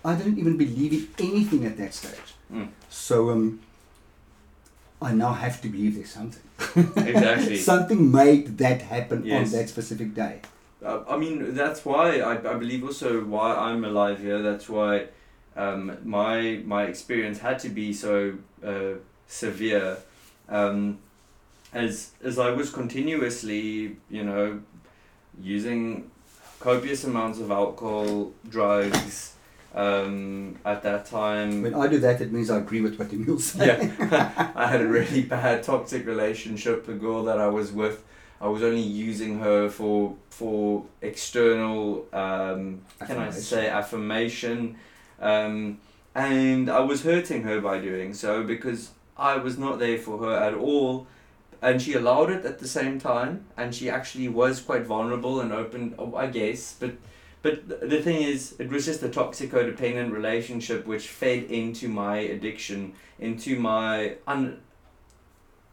I 0.04 0.14
didn't 0.14 0.38
even 0.38 0.56
believe 0.56 0.92
in 0.92 1.08
anything 1.30 1.66
at 1.66 1.76
that 1.78 1.92
stage. 1.94 2.30
Mm. 2.52 2.68
So 2.88 3.30
um, 3.30 3.60
I 5.02 5.12
now 5.12 5.32
have 5.32 5.60
to 5.62 5.68
believe 5.68 5.96
there's 5.96 6.10
something. 6.10 6.42
Exactly. 6.96 7.56
something 7.58 8.10
made 8.10 8.56
that 8.58 8.80
happen 8.82 9.24
Yes. 9.26 9.52
on 9.52 9.58
that 9.58 9.68
specific 9.68 10.14
day. 10.14 10.40
Uh, 10.82 11.00
I 11.08 11.16
mean, 11.18 11.54
that's 11.54 11.84
why 11.84 12.20
I, 12.20 12.32
I 12.52 12.54
believe 12.54 12.84
also 12.84 13.24
why 13.24 13.54
I'm 13.54 13.84
alive 13.84 14.20
here. 14.20 14.40
That's 14.42 14.68
why 14.68 15.08
um, 15.56 15.96
my 16.04 16.60
my 16.64 16.84
experience 16.84 17.38
had 17.38 17.58
to 17.60 17.68
be 17.68 17.92
so 17.92 18.34
uh, 18.64 18.94
severe, 19.26 19.96
um, 20.48 20.98
as 21.72 22.10
as 22.22 22.38
I 22.38 22.50
was 22.50 22.70
continuously, 22.70 23.96
you 24.10 24.24
know, 24.24 24.60
using 25.40 26.10
copious 26.60 27.04
amounts 27.04 27.38
of 27.40 27.50
alcohol, 27.50 28.32
drugs, 28.48 29.32
Um, 29.76 30.56
at 30.64 30.82
that 30.84 31.04
time, 31.04 31.60
When 31.62 31.74
I 31.74 31.86
do 31.86 31.98
that, 31.98 32.20
it 32.22 32.32
means 32.32 32.48
I 32.48 32.56
agree 32.64 32.80
with 32.80 32.98
what 32.98 33.12
Emil 33.12 33.38
said. 33.38 33.66
yeah, 33.68 34.52
I 34.62 34.66
had 34.72 34.80
a 34.80 34.88
really 34.88 35.22
bad 35.22 35.62
toxic 35.62 36.06
relationship. 36.06 36.86
The 36.86 36.94
girl 36.94 37.24
that 37.24 37.38
I 37.38 37.48
was 37.48 37.72
with, 37.72 38.02
I 38.40 38.48
was 38.48 38.62
only 38.62 38.80
using 38.80 39.38
her 39.40 39.68
for 39.68 40.16
for 40.30 40.84
external, 41.02 42.06
um, 42.12 42.80
can 43.06 43.18
I 43.18 43.30
say, 43.30 43.68
affirmation, 43.68 44.76
um, 45.20 45.78
and 46.14 46.70
I 46.70 46.80
was 46.80 47.02
hurting 47.02 47.42
her 47.42 47.60
by 47.60 47.78
doing 47.78 48.14
so 48.14 48.42
because 48.42 48.90
I 49.16 49.36
was 49.36 49.58
not 49.58 49.78
there 49.78 49.98
for 49.98 50.18
her 50.18 50.32
at 50.32 50.54
all, 50.54 51.06
and 51.62 51.80
she 51.80 51.94
allowed 51.94 52.30
it 52.30 52.44
at 52.44 52.58
the 52.58 52.68
same 52.68 52.98
time, 52.98 53.46
and 53.56 53.74
she 53.74 53.88
actually 53.90 54.28
was 54.28 54.60
quite 54.60 54.86
vulnerable 54.86 55.40
and 55.40 55.52
open, 55.52 55.94
I 56.16 56.26
guess, 56.26 56.76
but. 56.78 56.92
But 57.42 57.68
the 57.68 58.02
thing 58.02 58.22
is, 58.22 58.56
it 58.58 58.70
was 58.70 58.86
just 58.86 59.04
a 59.04 59.08
toxic 59.08 59.52
codependent 59.52 60.10
relationship 60.10 60.84
which 60.84 61.06
fed 61.06 61.44
into 61.44 61.86
my 61.88 62.16
addiction, 62.16 62.94
into 63.20 63.60
my 63.60 64.16
un. 64.26 64.62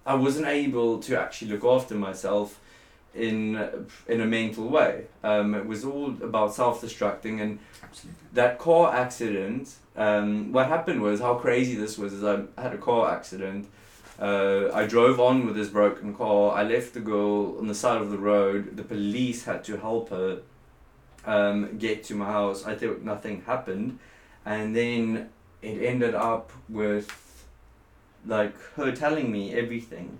I 0.06 0.14
wasn't 0.14 0.46
able 0.46 1.00
to 1.00 1.20
actually 1.20 1.50
look 1.50 1.64
after 1.64 1.96
myself 1.96 2.60
in 3.14 3.88
in 4.08 4.22
a 4.22 4.26
mental 4.26 4.68
way. 4.68 5.06
Um, 5.24 5.56
it 5.56 5.66
was 5.66 5.86
all 5.86 6.10
about 6.22 6.54
self 6.54 6.82
destructing, 6.82 7.42
and 7.42 7.60
Absolutely. 7.84 8.20
that 8.34 8.60
car 8.60 8.94
accident. 8.96 9.76
Um, 9.96 10.52
what 10.52 10.68
happened 10.68 11.02
was 11.02 11.20
how 11.20 11.36
crazy 11.36 11.76
this 11.76 11.98
was. 11.98 12.14
Is 12.14 12.24
I 12.24 12.44
had 12.62 12.74
a 12.74 12.78
car 12.78 13.12
accident. 13.12 13.68
Uh, 14.20 14.70
I 14.74 14.86
drove 14.86 15.20
on 15.20 15.46
with 15.46 15.56
this 15.56 15.70
broken 15.70 16.14
car. 16.14 16.52
I 16.52 16.64
left 16.64 16.94
the 16.94 17.00
girl 17.00 17.58
on 17.58 17.68
the 17.68 17.76
side 17.76 18.02
of 18.02 18.12
the 18.12 18.18
road. 18.18 18.78
The 18.78 18.84
police 18.84 19.44
had 19.46 19.64
to 19.66 19.78
help 19.78 20.10
her 20.10 20.42
um, 21.26 21.78
get 21.78 22.04
to 22.06 22.16
my 22.16 22.26
house. 22.26 22.66
I 22.66 22.76
thought 22.76 23.02
nothing 23.02 23.42
happened, 23.42 24.00
and 24.46 24.76
then 24.76 25.30
it 25.62 25.82
ended 25.84 26.14
up 26.14 26.52
with 26.70 27.08
like 28.26 28.56
her 28.76 28.92
telling 28.92 29.32
me 29.32 29.54
everything, 29.54 30.20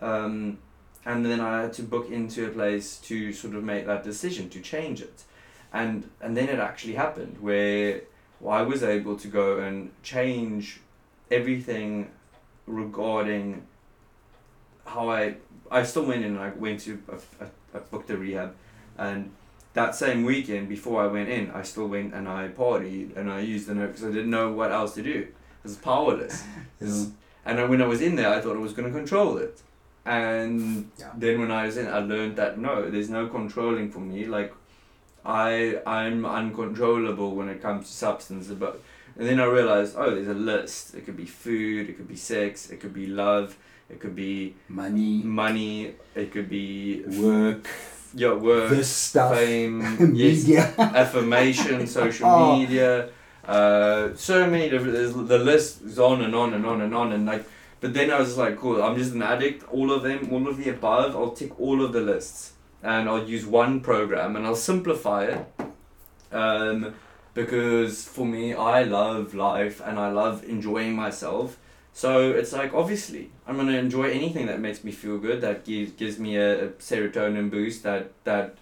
um, 0.00 0.58
and 1.06 1.24
then 1.24 1.40
I 1.40 1.62
had 1.62 1.72
to 1.74 1.82
book 1.82 2.10
into 2.10 2.46
a 2.46 2.50
place 2.50 2.96
to 2.98 3.32
sort 3.32 3.54
of 3.54 3.62
make 3.62 3.86
that 3.86 4.04
decision 4.04 4.48
to 4.50 4.60
change 4.60 5.00
it, 5.00 5.24
and 5.72 6.10
and 6.20 6.36
then 6.36 6.48
it 6.48 6.58
actually 6.58 6.94
happened 6.94 7.38
where 7.40 8.02
I 8.46 8.62
was 8.62 8.82
able 8.82 9.16
to 9.16 9.28
go 9.28 9.58
and 9.58 9.90
change 10.02 10.80
everything 11.30 12.10
regarding 12.66 13.66
how 14.86 15.10
I 15.10 15.36
I 15.70 15.82
still 15.82 16.04
went 16.04 16.24
in 16.24 16.36
and 16.36 16.40
I 16.40 16.50
went 16.50 16.80
to 16.80 17.02
I, 17.10 17.44
I, 17.44 17.48
I 17.74 17.78
booked 17.78 18.10
a 18.10 18.16
rehab. 18.16 18.54
And 18.96 19.32
that 19.72 19.94
same 19.96 20.22
weekend 20.24 20.68
before 20.68 21.02
I 21.02 21.08
went 21.08 21.28
in 21.28 21.50
I 21.50 21.62
still 21.62 21.88
went 21.88 22.14
and 22.14 22.28
I 22.28 22.48
partied 22.48 23.16
and 23.16 23.30
I 23.30 23.40
used 23.40 23.66
the 23.66 23.74
note 23.74 23.88
because 23.88 24.04
I 24.04 24.12
didn't 24.12 24.30
know 24.30 24.52
what 24.52 24.70
else 24.70 24.94
to 24.94 25.02
do. 25.02 25.26
I 25.30 25.68
was 25.68 25.76
powerless. 25.76 26.44
Yeah. 26.80 27.06
and 27.46 27.60
I, 27.60 27.64
when 27.64 27.80
I 27.80 27.86
was 27.86 28.02
in 28.02 28.16
there 28.16 28.30
I 28.30 28.40
thought 28.40 28.56
I 28.56 28.60
was 28.60 28.72
going 28.72 28.92
to 28.92 28.96
control 28.96 29.38
it 29.38 29.62
and 30.06 30.90
Yeah. 30.98 31.10
then 31.16 31.40
when 31.40 31.50
I 31.50 31.66
was 31.66 31.76
in 31.76 31.86
I 31.88 31.98
learned 32.00 32.36
that 32.36 32.58
no 32.58 32.90
there's 32.90 33.10
no 33.10 33.26
controlling 33.28 33.90
for 33.90 34.00
me. 34.00 34.26
Like 34.26 34.52
I 35.24 35.78
I'm 35.86 36.26
uncontrollable 36.26 37.34
when 37.34 37.48
it 37.48 37.62
comes 37.62 37.86
to 37.86 37.92
substance 37.92 38.48
but 38.48 38.80
and 39.18 39.26
then 39.28 39.40
I 39.40 39.44
realized 39.44 39.94
oh 39.96 40.10
there's 40.14 40.28
a 40.28 40.34
list. 40.34 40.94
It 40.94 41.04
could 41.06 41.16
be 41.16 41.24
food 41.26 41.88
it 41.88 41.96
could 41.96 42.08
be 42.08 42.16
sex 42.16 42.70
it 42.70 42.80
could 42.80 42.92
be 42.94 43.06
love 43.06 43.56
it 43.90 44.00
could 44.00 44.16
be 44.16 44.54
Money, 44.68 45.22
money 45.22 45.92
it 46.14 46.32
could 46.32 46.48
be 46.48 47.02
work, 47.20 47.66
your 48.14 48.36
work 48.38 48.70
this 48.70 48.88
stuff, 48.88 49.34
fame 49.36 49.82
yes 50.14 50.48
affirmation 50.78 51.86
social 51.86 52.26
Oh. 52.34 52.56
media 52.58 53.08
uh 53.46 54.08
so 54.14 54.46
many 54.48 54.70
different 54.70 55.28
the 55.28 55.38
list 55.38 55.82
is 55.82 55.98
on 55.98 56.22
and 56.22 56.34
on 56.34 56.54
and 56.54 56.64
on 56.64 56.80
and 56.80 56.94
on 56.94 57.12
and 57.12 57.26
like 57.26 57.44
but 57.84 57.92
then 57.92 58.10
I 58.10 58.18
was 58.18 58.38
like 58.38 58.56
cool 58.56 58.82
I'm 58.82 58.96
just 58.96 59.12
an 59.12 59.20
addict 59.20 59.62
all 59.70 59.92
of 59.92 60.02
them 60.04 60.32
all 60.32 60.48
of 60.48 60.56
the 60.56 60.70
above 60.70 61.14
I'll 61.14 61.32
tick 61.32 61.60
all 61.60 61.84
of 61.84 61.92
the 61.92 62.00
lists. 62.00 62.54
And 62.82 63.10
I'll 63.10 63.28
use 63.28 63.44
one 63.44 63.80
program 63.80 64.36
and 64.36 64.46
I'll 64.46 64.56
simplify 64.56 65.24
it 65.24 65.46
um 66.32 66.94
because 67.34 68.06
for 68.06 68.24
me 68.24 68.54
I 68.54 68.84
love 68.84 69.34
life 69.34 69.82
and 69.84 69.98
I 69.98 70.10
love 70.10 70.44
enjoying 70.44 70.96
myself. 70.96 71.58
So 71.92 72.30
it's 72.30 72.54
like 72.54 72.72
obviously 72.72 73.30
I'm 73.46 73.56
gonna 73.58 73.76
enjoy 73.76 74.10
anything 74.10 74.46
that 74.46 74.60
makes 74.60 74.82
me 74.82 74.90
feel 74.90 75.18
good 75.18 75.42
that 75.42 75.66
gives 75.66 75.92
gives 75.92 76.18
me 76.18 76.36
a, 76.36 76.64
a 76.64 76.68
serotonin 76.88 77.50
boost 77.50 77.82
that 77.82 78.12
that 78.24 78.56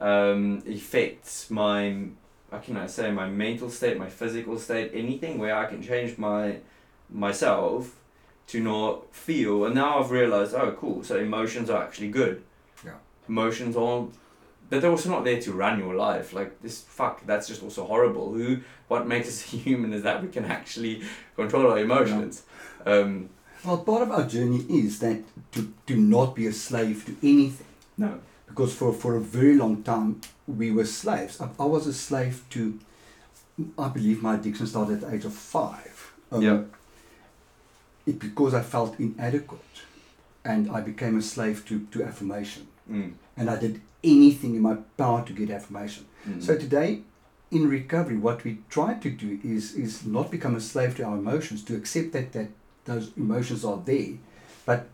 um, 0.00 0.64
affects 0.68 1.48
my 1.48 2.08
how 2.50 2.58
can 2.58 2.76
I 2.76 2.88
say 2.88 3.12
my 3.12 3.28
mental 3.28 3.70
state, 3.70 3.98
my 3.98 4.10
physical 4.10 4.58
state, 4.58 4.90
anything 4.94 5.38
where 5.38 5.56
I 5.56 5.66
can 5.66 5.80
change 5.80 6.18
my 6.18 6.56
myself 7.08 8.00
to 8.48 8.60
not 8.60 9.14
feel. 9.14 9.64
And 9.64 9.74
now 9.74 9.98
I've 10.00 10.10
realized, 10.10 10.54
oh, 10.54 10.72
cool. 10.78 11.02
So 11.04 11.16
emotions 11.18 11.70
are 11.70 11.82
actually 11.82 12.08
good. 12.08 12.42
Yeah. 12.84 12.92
Emotions 13.28 13.76
aren't. 13.76 14.14
But 14.70 14.80
they're 14.80 14.90
also 14.90 15.10
not 15.10 15.24
there 15.24 15.40
to 15.40 15.52
run 15.52 15.78
your 15.78 15.94
life. 15.94 16.32
Like 16.32 16.60
this, 16.62 16.80
fuck. 16.82 17.24
That's 17.26 17.46
just 17.48 17.62
also 17.62 17.84
horrible. 17.86 18.32
Who? 18.34 18.60
What 18.88 19.06
makes 19.06 19.28
us 19.28 19.40
human 19.66 19.92
is 19.92 20.02
that 20.02 20.22
we 20.22 20.28
can 20.28 20.44
actually 20.44 21.02
control 21.36 21.70
our 21.70 21.78
emotions. 21.78 22.42
Um, 22.86 23.28
Well, 23.64 23.78
part 23.78 24.02
of 24.02 24.10
our 24.10 24.26
journey 24.26 24.64
is 24.68 24.98
that 25.00 25.22
to, 25.52 25.72
to 25.86 25.96
not 25.96 26.34
be 26.34 26.46
a 26.46 26.52
slave 26.52 27.04
to 27.06 27.16
anything. 27.22 27.66
no. 27.96 28.20
Because 28.46 28.72
for, 28.74 28.92
for 28.92 29.16
a 29.16 29.20
very 29.20 29.56
long 29.56 29.82
time, 29.82 30.20
we 30.46 30.70
were 30.70 30.84
slaves. 30.84 31.40
I, 31.40 31.48
I 31.58 31.64
was 31.64 31.86
a 31.88 31.92
slave 31.92 32.44
to, 32.50 32.78
I 33.76 33.88
believe 33.88 34.22
my 34.22 34.34
addiction 34.36 34.66
started 34.66 34.94
at 34.94 35.00
the 35.10 35.14
age 35.16 35.24
of 35.24 35.32
five. 35.32 36.12
Um, 36.30 36.42
Yeah. 36.42 36.62
It, 38.06 38.18
because 38.18 38.54
I 38.54 38.62
felt 38.62 38.98
inadequate. 38.98 39.60
And 40.44 40.70
I 40.70 40.80
became 40.80 41.16
a 41.18 41.22
slave 41.22 41.64
to, 41.68 41.86
to 41.92 42.02
affirmation. 42.04 42.66
Mm. 42.90 43.12
And 43.36 43.48
I 43.48 43.56
did 43.58 43.80
anything 44.02 44.54
in 44.54 44.60
my 44.62 44.76
power 44.98 45.24
to 45.24 45.32
get 45.32 45.50
affirmation. 45.50 46.04
Mm. 46.28 46.42
So 46.42 46.56
today, 46.58 47.00
in 47.50 47.68
recovery, 47.68 48.18
what 48.18 48.44
we 48.44 48.58
try 48.68 48.94
to 48.94 49.10
do 49.10 49.38
is 49.42 49.74
is 49.74 50.04
not 50.04 50.30
become 50.30 50.54
a 50.56 50.60
slave 50.60 50.96
to 50.96 51.04
our 51.04 51.16
emotions, 51.16 51.64
to 51.64 51.74
accept 51.76 52.12
that 52.12 52.32
that 52.32 52.48
those 52.84 53.10
emotions 53.16 53.64
are 53.64 53.80
there, 53.84 54.18
but 54.66 54.86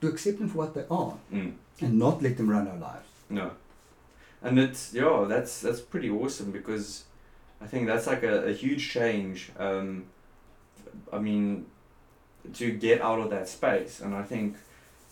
to 0.00 0.06
accept 0.06 0.38
them 0.38 0.48
for 0.48 0.58
what 0.58 0.74
they 0.74 0.84
are, 0.88 1.14
Mm. 1.32 1.52
and 1.80 1.98
not 1.98 2.22
let 2.22 2.36
them 2.36 2.48
run 2.48 2.68
our 2.68 2.76
lives. 2.78 3.08
No. 3.28 3.50
And 4.42 4.58
it's 4.58 4.94
yeah, 4.94 5.24
that's 5.28 5.60
that's 5.60 5.80
pretty 5.80 6.10
awesome 6.10 6.52
because 6.52 7.04
I 7.60 7.66
think 7.66 7.86
that's 7.88 8.06
like 8.06 8.22
a, 8.22 8.46
a 8.46 8.52
huge 8.52 8.88
change. 8.90 9.50
Um, 9.58 10.04
I 11.12 11.18
mean, 11.18 11.66
to 12.54 12.72
get 12.72 13.00
out 13.00 13.18
of 13.20 13.30
that 13.30 13.48
space, 13.48 14.00
and 14.00 14.14
I 14.14 14.22
think 14.22 14.56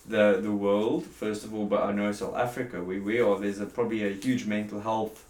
the 0.06 0.40
the 0.42 0.52
world 0.52 1.04
first 1.04 1.44
of 1.44 1.54
all, 1.54 1.66
but 1.66 1.82
I 1.82 1.92
know 1.92 2.10
South 2.12 2.36
Africa, 2.36 2.82
we 2.82 3.00
we 3.00 3.20
are 3.20 3.38
there's 3.38 3.60
a, 3.60 3.66
probably 3.66 4.04
a 4.04 4.10
huge 4.10 4.46
mental 4.46 4.80
health 4.80 5.24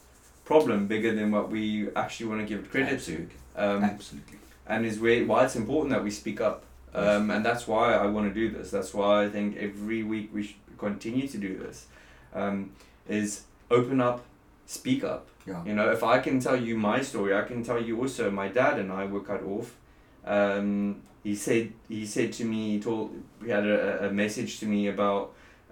problem 0.45 0.87
bigger 0.87 1.15
than 1.15 1.31
what 1.31 1.51
we 1.51 1.91
actually 1.95 2.27
want 2.27 2.41
to 2.41 2.47
give 2.47 2.65
it 2.65 2.71
credit 2.71 2.95
Absolutely. 2.95 3.37
to. 3.57 3.63
Um, 3.63 3.85
Absolutely. 3.85 4.39
and 4.67 4.87
is 4.87 4.99
where 4.99 5.25
why 5.27 5.45
it's 5.45 5.57
important 5.57 5.93
that 5.95 6.03
we 6.03 6.11
speak 6.11 6.41
up. 6.41 6.65
Um, 6.95 7.31
and 7.31 7.45
that's 7.45 7.69
why 7.69 7.95
I 7.95 8.07
want 8.07 8.33
to 8.33 8.35
do 8.35 8.51
this. 8.51 8.71
That's 8.71 8.95
why 8.95 9.25
I 9.25 9.29
think 9.29 9.57
every 9.57 10.03
week 10.03 10.31
we 10.33 10.43
should 10.45 10.57
continue 10.79 11.29
to 11.29 11.39
do 11.39 11.59
this. 11.59 11.87
Um, 12.35 12.73
is 13.09 13.43
open 13.71 14.01
up, 14.01 14.25
speak 14.67 15.05
up. 15.05 15.27
Yeah. 15.47 15.65
You 15.65 15.75
know, 15.75 15.91
if 15.91 16.03
I 16.03 16.19
can 16.19 16.41
tell 16.41 16.57
you 16.57 16.77
my 16.77 17.03
story, 17.03 17.35
I 17.35 17.43
can 17.43 17.63
tell 17.63 17.81
you 17.81 18.01
also. 18.01 18.31
My 18.31 18.49
dad 18.49 18.79
and 18.79 18.91
I 18.93 19.05
were 19.07 19.21
cut 19.21 19.43
off. 19.43 19.77
Um, 20.25 21.03
he 21.29 21.35
said 21.35 21.73
he 21.89 22.07
said 22.07 22.33
to 22.39 22.45
me, 22.53 22.61
he 22.75 22.81
told 22.81 23.05
he 23.45 23.51
had 23.51 23.67
a, 23.67 24.07
a 24.09 24.11
message 24.23 24.53
to 24.61 24.67
me 24.67 24.81
about 24.95 25.25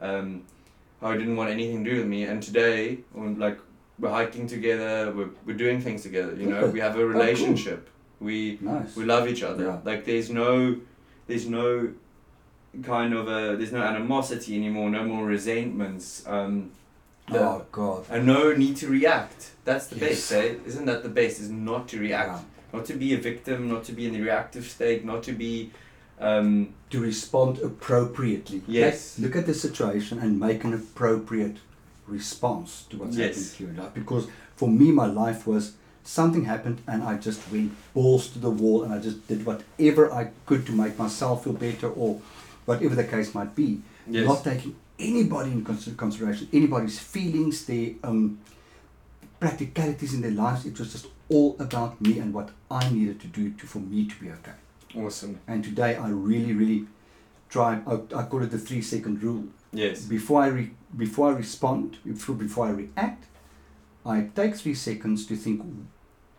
um, 0.08 0.42
how 1.00 1.12
he 1.12 1.18
didn't 1.18 1.36
want 1.40 1.50
anything 1.50 1.82
to 1.84 1.90
do 1.90 1.96
with 2.00 2.06
me. 2.14 2.24
And 2.24 2.42
today, 2.42 2.98
when, 3.12 3.38
like 3.38 3.58
we're 3.98 4.10
hiking 4.20 4.46
together, 4.46 5.12
we're, 5.16 5.30
we're 5.46 5.56
doing 5.64 5.80
things 5.80 6.02
together. 6.02 6.34
You 6.34 6.46
know, 6.50 6.66
we 6.66 6.80
have 6.80 6.92
a 6.96 6.98
cool. 7.04 7.06
relationship. 7.16 7.88
We 8.20 8.58
Nice. 8.60 8.96
we 8.96 9.04
love 9.14 9.24
each 9.32 9.42
other. 9.42 9.64
Yeah. 9.64 9.78
Like 9.90 10.04
there's 10.04 10.30
no, 10.30 10.76
there's 11.26 11.46
no, 11.46 11.88
kind 12.82 13.14
of 13.14 13.24
a 13.28 13.56
there's 13.56 13.72
no 13.72 13.82
animosity 13.82 14.52
anymore. 14.56 14.90
No 14.90 15.04
more 15.04 15.24
resentments. 15.36 16.22
Um, 16.26 16.70
the- 17.32 17.40
oh 17.40 17.66
God. 17.72 18.04
and 18.10 18.26
no 18.26 18.52
need 18.62 18.76
to 18.82 18.86
react. 18.88 19.40
That's 19.64 19.86
the 19.88 19.96
Yes. 19.96 20.08
best, 20.08 20.32
eh? 20.32 20.54
Isn't 20.70 20.86
that 20.90 21.02
the 21.02 21.08
best? 21.20 21.40
Is 21.40 21.50
not 21.50 21.88
to 21.88 21.98
react, 21.98 22.28
Yeah. 22.32 22.42
Not 22.76 22.84
to 22.86 22.94
be 22.94 23.14
a 23.14 23.18
victim, 23.18 23.68
not 23.68 23.84
to 23.84 23.92
be 23.92 24.06
in 24.06 24.12
the 24.12 24.20
reactive 24.20 24.64
state, 24.76 25.04
not 25.04 25.22
to 25.24 25.32
be. 25.32 25.70
Um, 26.18 26.68
To 26.90 27.00
respond 27.00 27.58
appropriately. 27.70 28.62
Yes. 28.68 29.16
Take- 29.16 29.22
look 29.24 29.36
at 29.36 29.46
the 29.46 29.54
situation 29.66 30.18
and 30.22 30.30
make 30.48 30.60
an 30.64 30.72
appropriate 30.72 31.56
response 32.16 32.70
to 32.90 32.96
what's 32.98 33.16
Yes. 33.16 33.26
happening 33.26 33.50
to 33.56 33.62
you 33.64 33.68
in 33.70 33.76
life. 33.82 33.94
Because 34.02 34.24
for 34.60 34.68
me, 34.80 34.86
my 35.02 35.08
life 35.24 35.40
was 35.52 35.72
something 36.04 36.44
happened 36.54 36.78
and 36.90 37.02
I 37.02 37.14
just 37.28 37.40
went 37.52 37.72
balls 37.92 38.24
to 38.32 38.38
the 38.46 38.54
wall 38.62 38.78
and 38.84 38.90
I 38.96 38.98
just 39.08 39.18
did 39.30 39.40
whatever 39.48 40.02
I 40.20 40.22
could 40.48 40.62
to 40.68 40.72
make 40.82 40.94
myself 41.04 41.36
feel 41.44 41.52
better 41.68 41.88
or 42.02 42.10
whatever 42.68 42.94
the 42.94 43.08
case 43.16 43.28
might 43.38 43.52
be. 43.62 43.68
yes. 44.08 44.24
Not 44.32 44.40
taking 44.44 44.72
anybody 44.98 45.50
in 45.56 45.62
consideration, 46.04 46.44
anybody's 46.60 46.98
feelings, 47.14 47.56
their 47.66 47.88
um, 48.08 48.38
practicalities 49.40 50.14
in 50.14 50.20
their 50.20 50.30
lives. 50.30 50.66
It 50.66 50.78
was 50.78 50.92
just 50.92 51.06
all 51.28 51.56
about 51.58 52.00
me 52.00 52.18
and 52.18 52.32
what 52.32 52.50
I 52.70 52.88
needed 52.90 53.20
to 53.20 53.26
do 53.26 53.50
to, 53.52 53.66
for 53.66 53.78
me 53.78 54.06
to 54.06 54.16
be 54.20 54.30
okay. 54.30 54.52
Awesome. 54.96 55.40
And 55.46 55.62
today 55.64 55.96
I 55.96 56.08
really, 56.08 56.52
really 56.52 56.86
try. 57.48 57.80
I, 57.86 57.94
I 58.16 58.22
call 58.24 58.42
it 58.42 58.50
the 58.50 58.58
three 58.58 58.82
second 58.82 59.22
rule. 59.22 59.44
Yes. 59.72 60.02
Before 60.02 60.42
I 60.42 60.46
re, 60.48 60.70
before 60.96 61.28
I 61.32 61.36
respond, 61.36 61.98
before, 62.04 62.34
before 62.34 62.66
I 62.66 62.70
react, 62.70 63.26
I 64.04 64.28
take 64.34 64.54
three 64.56 64.74
seconds 64.74 65.26
to 65.26 65.36
think, 65.36 65.62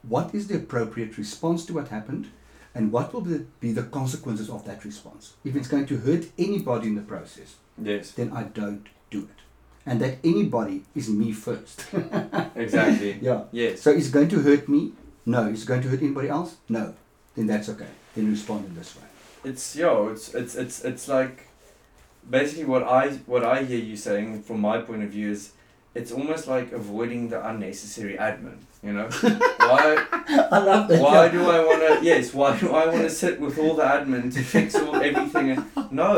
what 0.02 0.34
is 0.34 0.48
the 0.48 0.56
appropriate 0.56 1.18
response 1.18 1.66
to 1.66 1.74
what 1.74 1.90
happened, 1.90 2.32
and 2.74 2.92
what 2.92 3.14
will 3.14 3.22
be, 3.22 3.46
be 3.60 3.72
the 3.74 3.84
consequences 3.84 4.50
of 4.50 4.64
that 4.66 4.86
response. 4.86 5.34
If 5.44 5.56
it's 5.56 5.68
going 5.68 5.86
to 5.88 5.98
hurt 5.98 6.28
anybody 6.38 6.88
in 6.88 6.96
the 6.96 7.02
process, 7.02 7.56
Yes. 7.82 8.12
then 8.12 8.32
I 8.32 8.44
don't 8.44 8.88
do 9.12 9.20
it. 9.24 9.42
And 9.88 10.02
that 10.02 10.18
anybody 10.24 10.84
is 10.94 11.10
me 11.10 11.32
first. 11.32 11.86
Exactly. 12.56 13.18
yeah. 13.22 13.44
Yes. 13.52 13.82
So 13.82 13.92
it's 13.92 14.10
going 14.10 14.30
to 14.30 14.40
hurt 14.40 14.68
me? 14.68 14.92
No. 15.26 15.48
Is 15.48 15.64
it 15.64 15.68
going 15.68 15.82
to 15.84 15.90
hurt 15.90 16.02
anybody 16.02 16.28
else? 16.28 16.58
No. 16.68 16.94
Then 17.36 17.48
that's 17.48 17.70
okay. 17.70 17.88
Then 18.16 18.30
respond 18.30 18.66
in 18.66 18.76
this 18.76 18.96
way. 18.96 19.04
It's 19.46 19.76
yo. 19.76 20.10
It's 20.10 20.34
it's 20.34 20.56
it's 20.56 20.84
it's 20.84 21.08
like 21.08 21.48
basically 22.30 22.66
what 22.66 22.84
I 22.84 23.10
what 23.26 23.46
I 23.46 23.64
hear 23.64 23.80
you 23.80 23.96
saying 23.96 24.42
from 24.44 24.60
my 24.60 24.80
point 24.80 25.04
of 25.04 25.10
view 25.10 25.32
is 25.32 25.52
it's 25.96 26.12
almost 26.12 26.48
like 26.48 26.72
avoiding 26.72 27.30
the 27.30 27.40
unnecessary 27.48 28.18
admin. 28.18 28.58
You 28.84 28.94
know 28.94 29.08
why 29.10 30.06
I 30.52 30.60
love 30.60 30.88
that. 30.88 31.02
why 31.02 31.26
yeah. 31.26 31.32
do 31.32 31.50
I 31.50 31.60
want 31.66 31.82
to 32.00 32.06
yes 32.06 32.34
why 32.34 32.58
do 32.60 32.74
I 32.74 32.86
want 32.86 33.02
to 33.02 33.10
sit 33.10 33.40
with 33.42 33.58
all 33.58 33.76
the 33.76 33.84
admin 33.84 34.32
to 34.34 34.42
fix 34.44 34.76
all 34.76 34.96
everything 34.96 35.66
no 35.92 36.12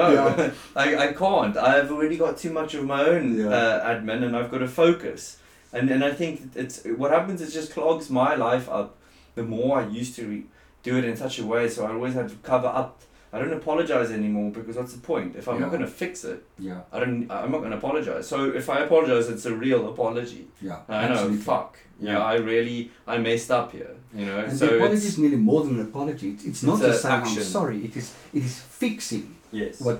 no 0.00 0.10
Yeah. 0.12 0.50
I, 0.76 0.96
I 1.08 1.12
can't 1.12 1.56
I've 1.56 1.90
already 1.90 2.16
got 2.16 2.38
too 2.38 2.52
much 2.52 2.74
of 2.74 2.84
my 2.84 3.04
own 3.04 3.36
Yeah. 3.38 3.48
uh, 3.48 3.88
admin 3.94 4.22
and 4.24 4.36
I've 4.36 4.50
got 4.52 4.58
to 4.58 4.68
focus 4.68 5.38
and 5.72 5.90
and 5.90 6.04
I 6.04 6.12
think 6.12 6.52
it's 6.54 6.84
what 6.96 7.10
happens 7.10 7.40
is 7.42 7.52
just 7.52 7.72
clogs 7.72 8.08
my 8.08 8.34
life 8.36 8.68
up 8.68 8.96
the 9.34 9.42
more 9.42 9.80
I 9.80 9.86
used 9.88 10.14
to 10.16 10.26
re- 10.26 10.46
do 10.84 10.96
it 10.96 11.04
in 11.04 11.16
such 11.16 11.40
a 11.40 11.44
way 11.44 11.68
so 11.68 11.86
I 11.86 11.92
always 11.92 12.14
have 12.14 12.30
to 12.30 12.36
cover 12.36 12.68
up 12.68 13.00
I 13.36 13.38
don't 13.40 13.52
apologize 13.52 14.10
anymore 14.10 14.50
because 14.50 14.76
what's 14.76 14.94
the 14.94 15.00
point 15.12 15.36
if 15.36 15.46
I'm 15.48 15.60
not 15.60 15.70
going 15.70 15.82
to 15.82 15.92
fix 16.04 16.24
it 16.24 16.40
Yeah. 16.58 16.80
I 16.92 17.00
don't 17.00 17.30
I'm 17.30 17.50
not 17.54 17.58
going 17.64 17.70
to 17.76 17.76
apologize 17.78 18.26
so 18.28 18.36
if 18.60 18.66
I 18.70 18.80
apologize 18.80 19.28
it's 19.28 19.46
a 19.46 19.54
real 19.54 19.88
apology 19.92 20.44
Yeah. 20.62 20.80
I 20.88 21.08
know 21.08 21.24
fuck 21.36 21.78
yeah 22.00 22.12
Yeah. 22.12 22.22
I 22.32 22.34
really 22.52 22.90
I 23.06 23.18
messed 23.18 23.50
up 23.50 23.72
here 23.72 23.94
you 24.14 24.24
know 24.26 24.38
And 24.38 24.56
so 24.58 24.66
the 24.66 24.76
apology 24.76 25.06
is 25.12 25.18
nearly 25.18 25.36
more 25.50 25.60
than 25.64 25.74
an 25.80 25.86
apology. 25.90 26.28
It's, 26.34 26.44
it's 26.50 26.62
not 26.62 26.78
just 26.80 27.02
saying. 27.02 27.22
I'm 27.22 27.42
sorry. 27.58 27.78
It 27.86 27.94
is 28.00 28.06
it 28.38 28.42
is 28.50 28.56
fixing 28.84 29.26
yes 29.52 29.80
what 29.86 29.98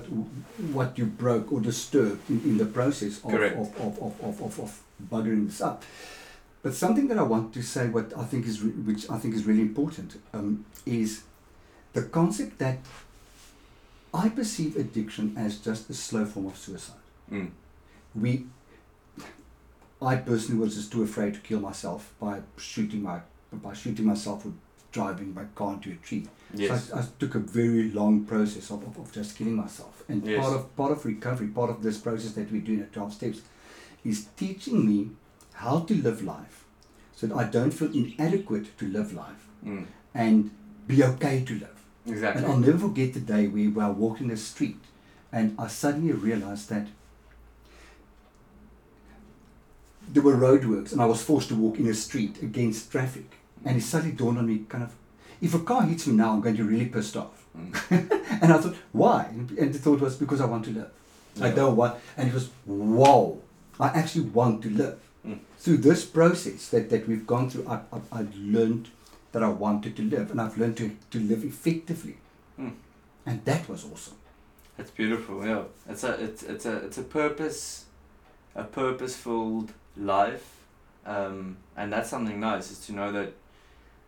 what 0.77 0.89
you 0.99 1.05
broke 1.05 1.47
or 1.53 1.59
disturbed 1.71 2.21
in, 2.29 2.39
in 2.49 2.55
the 2.57 2.65
process 2.79 3.13
of 3.23 3.29
Correct. 3.31 3.55
of, 3.63 3.67
of, 3.85 3.93
of, 4.05 4.13
of, 4.29 4.35
of, 4.47 4.53
of 4.65 4.71
buggering 5.11 5.45
this 5.49 5.61
up. 5.61 5.83
But 6.63 6.73
something 6.73 7.07
that 7.09 7.17
I 7.17 7.23
want 7.33 7.53
to 7.53 7.61
say, 7.61 7.87
what 7.87 8.07
I 8.17 8.25
think 8.31 8.45
is 8.51 8.61
re- 8.61 8.71
which 8.89 9.03
I 9.15 9.17
think 9.21 9.31
is 9.35 9.43
really 9.49 9.61
important, 9.61 10.09
um, 10.33 10.65
is 10.85 11.09
the 11.93 12.03
concept 12.19 12.57
that 12.59 12.79
I 14.13 14.29
perceive 14.29 14.75
addiction 14.77 15.35
as 15.37 15.57
just 15.57 15.89
a 15.89 15.93
slow 15.93 16.25
form 16.25 16.47
of 16.47 16.57
suicide. 16.57 16.95
Mm. 17.31 17.51
We, 18.15 18.45
I 20.01 20.15
personally 20.15 20.59
was 20.59 20.75
just 20.75 20.91
too 20.91 21.03
afraid 21.03 21.33
to 21.35 21.39
kill 21.41 21.59
myself 21.59 22.13
by 22.19 22.41
shooting 22.57 23.03
my 23.03 23.19
by 23.51 23.73
shooting 23.73 24.05
myself 24.05 24.45
or 24.45 24.51
driving 24.91 25.33
my 25.33 25.45
car 25.55 25.73
into 25.73 25.91
a 25.91 25.95
tree. 25.95 26.27
yes 26.53 26.89
So 26.89 26.95
I, 26.95 26.99
I 26.99 27.05
took 27.19 27.35
a 27.35 27.39
very 27.39 27.91
long 27.91 28.25
process 28.25 28.69
of, 28.71 28.83
of, 28.87 28.97
of 28.97 29.11
just 29.11 29.37
killing 29.37 29.55
myself. 29.55 30.03
And 30.09 30.25
Yes. 30.25 30.41
part 30.41 30.55
of 30.55 30.75
part 30.75 30.91
of 30.91 31.05
recovery, 31.05 31.47
part 31.47 31.69
of 31.69 31.81
this 31.83 31.97
process 31.97 32.31
that 32.33 32.51
we 32.51 32.59
do 32.59 32.73
in 32.73 32.79
the 32.79 32.85
12 32.85 33.13
steps 33.13 33.41
is 34.03 34.25
teaching 34.37 34.85
me 34.85 35.11
how 35.53 35.79
to 35.81 35.93
live 36.07 36.21
life 36.23 36.65
so 37.15 37.27
that 37.27 37.35
I 37.35 37.45
don't 37.45 37.71
feel 37.71 37.91
inadequate 37.93 38.77
to 38.77 38.85
live 38.87 39.11
life 39.13 39.47
mm. 39.65 39.85
and 40.13 40.51
be 40.85 41.03
okay 41.03 41.43
to 41.43 41.53
live. 41.53 41.76
Exactly 42.07 42.43
And 42.43 42.51
I'll 42.51 42.59
never 42.59 42.77
forget 42.79 43.13
the 43.13 43.19
day 43.19 43.45
I 43.45 43.89
walked 43.89 44.21
in 44.21 44.27
the 44.27 44.37
street 44.37 44.79
and 45.31 45.55
I 45.59 45.67
suddenly 45.67 46.13
realized 46.13 46.69
that 46.69 46.87
there 50.09 50.23
were 50.23 50.35
roadworks 50.35 50.91
and 50.93 51.01
I 51.01 51.05
was 51.05 51.21
forced 51.21 51.49
to 51.49 51.55
walk 51.55 51.79
in 51.79 51.87
a 51.87 51.93
street 51.93 52.41
against 52.41 52.91
traffic. 52.91 53.29
And 53.65 53.77
it 53.77 53.81
suddenly 53.81 54.15
dawned 54.15 54.37
on 54.37 54.47
me 54.47 54.65
kind 54.69 54.83
of, 54.83 54.93
if 55.41 55.53
a 55.53 55.59
car 55.59 55.83
hits 55.83 56.07
me 56.07 56.15
now, 56.15 56.31
I'm 56.31 56.41
going 56.41 56.55
to 56.55 56.63
be 56.63 56.69
really 56.73 56.85
pissed 56.85 57.17
off. 57.17 57.45
Mm. 57.57 58.23
And 58.41 58.53
I 58.53 58.57
thought, 58.59 58.75
why? 58.91 59.25
And 59.33 59.73
the 59.73 59.79
thought 59.79 59.99
was 59.99 60.15
because 60.15 60.41
I 60.41 60.45
want 60.45 60.65
to 60.65 60.71
live. 60.71 60.91
I 61.41 61.49
Yeah. 61.49 61.55
don't 61.55 61.75
want, 61.75 61.97
and 62.15 62.29
it 62.29 62.33
was, 62.33 62.49
wow, 62.65 63.37
I 63.79 63.87
actually 63.87 64.25
want 64.29 64.61
to 64.63 64.69
live. 64.69 64.99
Mm. 65.25 65.39
Through 65.59 65.77
this 65.77 66.05
process 66.05 66.69
that, 66.69 66.89
that 66.91 67.07
we've 67.07 67.25
gone 67.27 67.49
through, 67.49 67.67
I, 67.67 67.79
I, 67.91 67.99
I've 68.19 68.35
learned 68.35 68.89
that 69.31 69.43
I 69.43 69.49
wanted 69.49 69.95
to 69.97 70.03
live 70.03 70.31
and 70.31 70.39
I've 70.41 70.57
learned 70.57 70.77
to, 70.77 70.95
to 71.11 71.19
live 71.19 71.43
effectively. 71.43 72.17
Mm. 72.59 72.73
And 73.25 73.45
that 73.45 73.67
was 73.67 73.85
awesome. 73.85 74.15
It's 74.79 74.91
beautiful, 74.91 75.45
yeah. 75.45 75.63
It's 75.89 76.03
a 76.03 76.13
it's 76.23 76.43
it's 76.43 76.65
a 76.65 76.77
it's 76.85 76.97
a 76.97 77.03
purpose, 77.03 77.85
a 78.55 78.63
purpose-filled 78.63 79.73
life, 79.97 80.47
um, 81.05 81.57
and 81.75 81.91
that's 81.91 82.09
something 82.09 82.39
nice 82.39 82.71
is 82.71 82.79
to 82.85 82.93
know 82.93 83.11
that, 83.11 83.33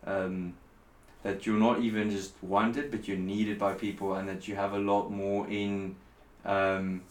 um, 0.06 0.54
that 1.24 1.44
you're 1.44 1.58
not 1.58 1.80
even 1.80 2.10
just 2.10 2.34
wanted, 2.40 2.90
but 2.92 3.08
you're 3.08 3.18
needed 3.18 3.58
by 3.58 3.74
people, 3.74 4.14
and 4.14 4.28
that 4.28 4.46
you 4.46 4.54
have 4.54 4.72
a 4.72 4.78
lot 4.78 5.10
more 5.10 5.46
in, 5.48 5.96
um, 6.44 7.02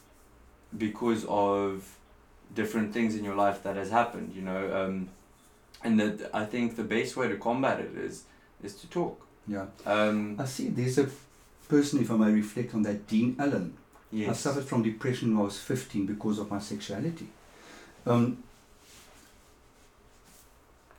because 0.77 1.25
of 1.27 1.97
different 2.55 2.93
things 2.93 3.13
in 3.13 3.23
your 3.25 3.35
life 3.35 3.61
that 3.63 3.75
has 3.75 3.91
happened, 3.91 4.33
you 4.33 4.41
know, 4.41 4.73
um, 4.73 5.09
and 5.83 5.99
that 5.99 6.29
I 6.33 6.45
think 6.45 6.75
the 6.75 6.83
best 6.83 7.15
way 7.17 7.27
to 7.27 7.37
combat 7.37 7.79
it 7.79 7.95
is 7.97 8.23
is 8.63 8.75
to 8.75 8.87
talk. 8.87 9.25
Yeah. 9.47 9.65
Um, 9.85 10.35
I 10.39 10.45
see 10.45 10.69
there's 10.69 10.97
a 10.97 11.07
person, 11.67 12.01
if 12.01 12.11
I 12.11 12.15
may 12.17 12.31
reflect 12.31 12.73
on 12.75 12.83
that, 12.83 13.07
Dean 13.07 13.35
Allen. 13.39 13.73
I 14.11 14.33
suffered 14.33 14.65
from 14.65 14.81
depression 14.81 15.29
when 15.33 15.41
I 15.41 15.43
was 15.45 15.59
15 15.59 16.07
because 16.07 16.39
of 16.39 16.49
my 16.49 16.59
sexuality. 16.59 17.27
Um, 18.07 18.43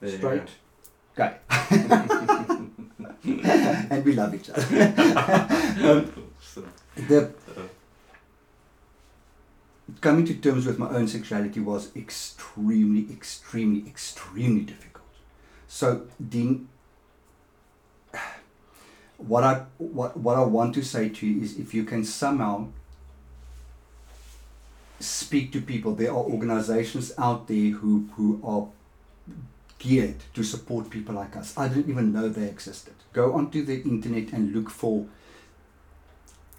There 0.00 0.16
straight 0.16 0.46
go. 1.16 1.28
guy. 1.28 1.38
and 3.24 4.04
we 4.04 4.12
love 4.14 4.34
each 4.34 4.48
other. 4.50 4.62
um, 5.82 6.12
the 6.96 7.32
coming 10.00 10.24
to 10.26 10.34
terms 10.34 10.66
with 10.66 10.78
my 10.78 10.88
own 10.90 11.08
sexuality 11.08 11.60
was 11.60 11.94
extremely, 11.96 13.12
extremely, 13.12 13.86
extremely 13.88 14.62
difficult. 14.62 15.06
So, 15.68 16.06
Dean, 16.28 16.68
what 19.16 19.44
I 19.44 19.64
what 19.78 20.16
what 20.16 20.36
I 20.36 20.42
want 20.42 20.74
to 20.74 20.82
say 20.82 21.08
to 21.08 21.26
you 21.26 21.42
is, 21.42 21.58
if 21.58 21.74
you 21.74 21.84
can 21.84 22.04
somehow 22.04 22.68
speak 24.98 25.52
to 25.52 25.60
people, 25.60 25.94
there 25.94 26.10
are 26.10 26.16
organizations 26.16 27.12
out 27.18 27.48
there 27.48 27.70
who 27.70 28.08
who 28.16 28.40
are 28.44 28.68
geared 29.78 30.16
to 30.34 30.42
support 30.42 30.90
people 30.90 31.14
like 31.14 31.36
us. 31.36 31.56
I 31.56 31.68
didn't 31.68 31.90
even 31.90 32.12
know 32.12 32.28
they 32.28 32.48
existed. 32.48 32.94
Go 33.12 33.32
onto 33.32 33.64
the 33.64 33.80
internet 33.82 34.32
and 34.32 34.54
look 34.54 34.70
for 34.70 35.06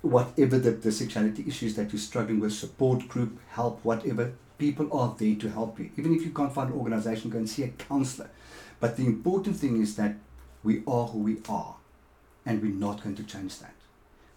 whatever 0.01 0.57
the, 0.57 0.71
the 0.71 0.91
sexuality 0.91 1.43
issues 1.47 1.75
that 1.75 1.91
you're 1.91 1.99
struggling 1.99 2.39
with, 2.39 2.53
support 2.53 3.07
group, 3.07 3.37
help, 3.49 3.79
whatever. 3.83 4.33
People 4.57 4.91
are 4.95 5.15
there 5.17 5.35
to 5.35 5.49
help 5.49 5.79
you. 5.79 5.89
Even 5.97 6.13
if 6.15 6.23
you 6.23 6.31
can't 6.31 6.53
find 6.53 6.69
an 6.71 6.77
organization, 6.77 7.29
go 7.31 7.37
and 7.39 7.49
see 7.49 7.63
a 7.63 7.69
counselor. 7.69 8.29
But 8.79 8.97
the 8.97 9.05
important 9.05 9.55
thing 9.57 9.81
is 9.81 9.95
that 9.95 10.15
we 10.63 10.83
are 10.87 11.07
who 11.07 11.19
we 11.19 11.37
are, 11.49 11.75
and 12.45 12.61
we're 12.61 12.71
not 12.71 13.03
going 13.03 13.15
to 13.15 13.23
change 13.23 13.57
that. 13.59 13.73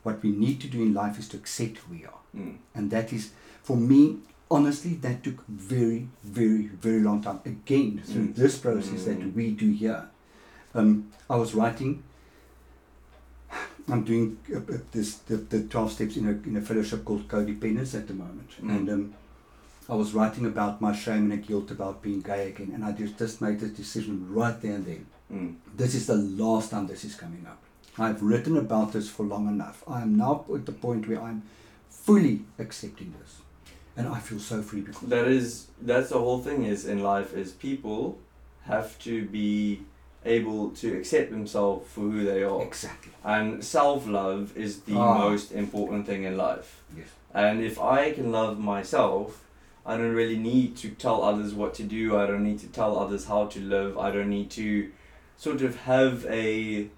What 0.03 0.23
we 0.23 0.31
need 0.31 0.61
to 0.63 0.69
do 0.69 0.83
in 0.83 0.95
life 0.95 1.19
is 1.19 1.29
to 1.29 1.37
accept 1.37 1.79
who 1.79 1.95
we 1.95 2.05
are. 2.05 2.21
Mm. 2.37 2.57
And 2.75 2.91
that 2.91 3.13
is, 3.13 3.31
for 3.63 3.77
me, 3.77 4.19
honestly, 4.51 4.95
that 4.95 5.23
took 5.25 5.47
very, 5.47 6.09
very, 6.23 6.67
very 6.69 7.01
long 7.01 7.23
time. 7.23 7.41
Again, 7.45 8.03
through 8.05 8.29
Mm. 8.29 8.35
this 8.35 8.59
process 8.59 9.05
that 9.05 9.19
Mm. 9.19 9.35
we 9.35 9.51
do 9.51 9.71
here. 9.73 10.09
Um, 10.75 11.11
I 11.29 11.37
was 11.37 11.55
writing, 11.55 12.03
I'm 13.89 14.05
doing 14.05 14.39
uh, 14.53 14.59
uh, 14.59 14.79
this, 14.93 15.17
the, 15.17 15.37
the 15.37 15.63
12 15.65 15.93
steps 15.93 16.17
in 16.17 16.27
a, 16.27 16.49
in 16.49 16.57
a 16.57 16.61
fellowship 16.61 17.05
called 17.05 17.29
Codependence 17.29 17.95
at 17.95 18.09
the 18.09 18.15
moment. 18.15 18.51
Mm. 18.63 18.69
And 18.71 18.91
um, 18.91 19.15
I 19.89 19.95
was 19.95 20.15
writing 20.15 20.47
about 20.47 20.81
my 20.81 20.95
shame 20.95 21.31
and 21.31 21.47
guilt 21.47 21.71
about 21.71 22.03
being 22.03 22.21
gay 22.21 22.49
again. 22.49 22.73
And 22.75 22.85
I 22.85 22.93
just, 22.93 23.19
just 23.19 23.41
made 23.41 23.61
the 23.61 23.69
decision 23.69 24.33
right 24.33 24.59
there 24.61 24.75
and 24.75 24.87
then. 24.87 25.07
Mm. 25.33 25.55
This 25.77 25.95
is 25.95 26.07
the 26.07 26.17
last 26.17 26.71
time 26.71 26.87
this 26.87 27.05
is 27.05 27.15
coming 27.15 27.47
up. 27.47 27.59
I've 27.99 28.23
written 28.23 28.57
about 28.57 28.93
this 28.93 29.09
for 29.09 29.25
long 29.25 29.49
enough. 29.49 29.85
I 29.87 30.03
am 30.03 30.17
now 30.17 30.45
at 30.53 30.67
the 30.67 30.73
point 30.73 31.07
where 31.07 31.21
I'm 31.21 31.43
fully 31.91 32.43
accepting 32.59 33.15
this. 33.21 33.37
And 33.97 34.09
I 34.09 34.19
feel 34.19 34.41
so 34.41 34.61
free 34.63 34.81
because 34.81 35.09
That 35.09 35.29
is 35.29 35.69
that's 35.81 36.09
the 36.09 36.19
whole 36.19 36.41
thing 36.41 36.65
is 36.65 36.85
in 36.85 37.01
life 37.01 37.33
is 37.33 37.53
people 37.53 38.19
have 38.65 38.99
to 39.01 39.25
be 39.27 39.83
able 40.25 40.71
to 40.71 40.97
accept 40.97 41.31
themselves 41.31 41.89
for 41.93 42.01
who 42.01 42.25
they 42.25 42.43
are. 42.43 42.63
exactly. 42.63 43.13
And 43.25 43.63
self 43.65 44.07
love 44.07 44.57
is 44.57 44.81
the 44.81 44.97
Ah. 44.97 45.19
most 45.19 45.53
important 45.53 46.07
thing 46.07 46.25
in 46.25 46.37
life. 46.37 46.83
Yes. 46.97 47.07
And 47.35 47.63
if 47.63 47.81
I 47.81 48.13
can 48.13 48.31
love 48.33 48.59
myself, 48.59 49.45
I 49.87 49.97
don't 49.99 50.15
really 50.15 50.39
need 50.39 50.77
to 50.79 50.89
tell 50.91 51.23
others 51.23 51.53
what 51.53 51.75
to 51.75 51.83
do. 51.83 52.17
I 52.17 52.27
don't 52.27 52.45
need 52.45 52.61
to 52.61 52.69
tell 52.69 52.99
others 52.99 53.27
how 53.27 53.47
to 53.47 53.61
live. 53.61 53.99
I 53.99 54.11
don't 54.11 54.31
need 54.31 54.51
to 54.53 54.91
sort 55.37 55.61
of 55.63 55.77
have 55.81 56.25
a 56.27 56.89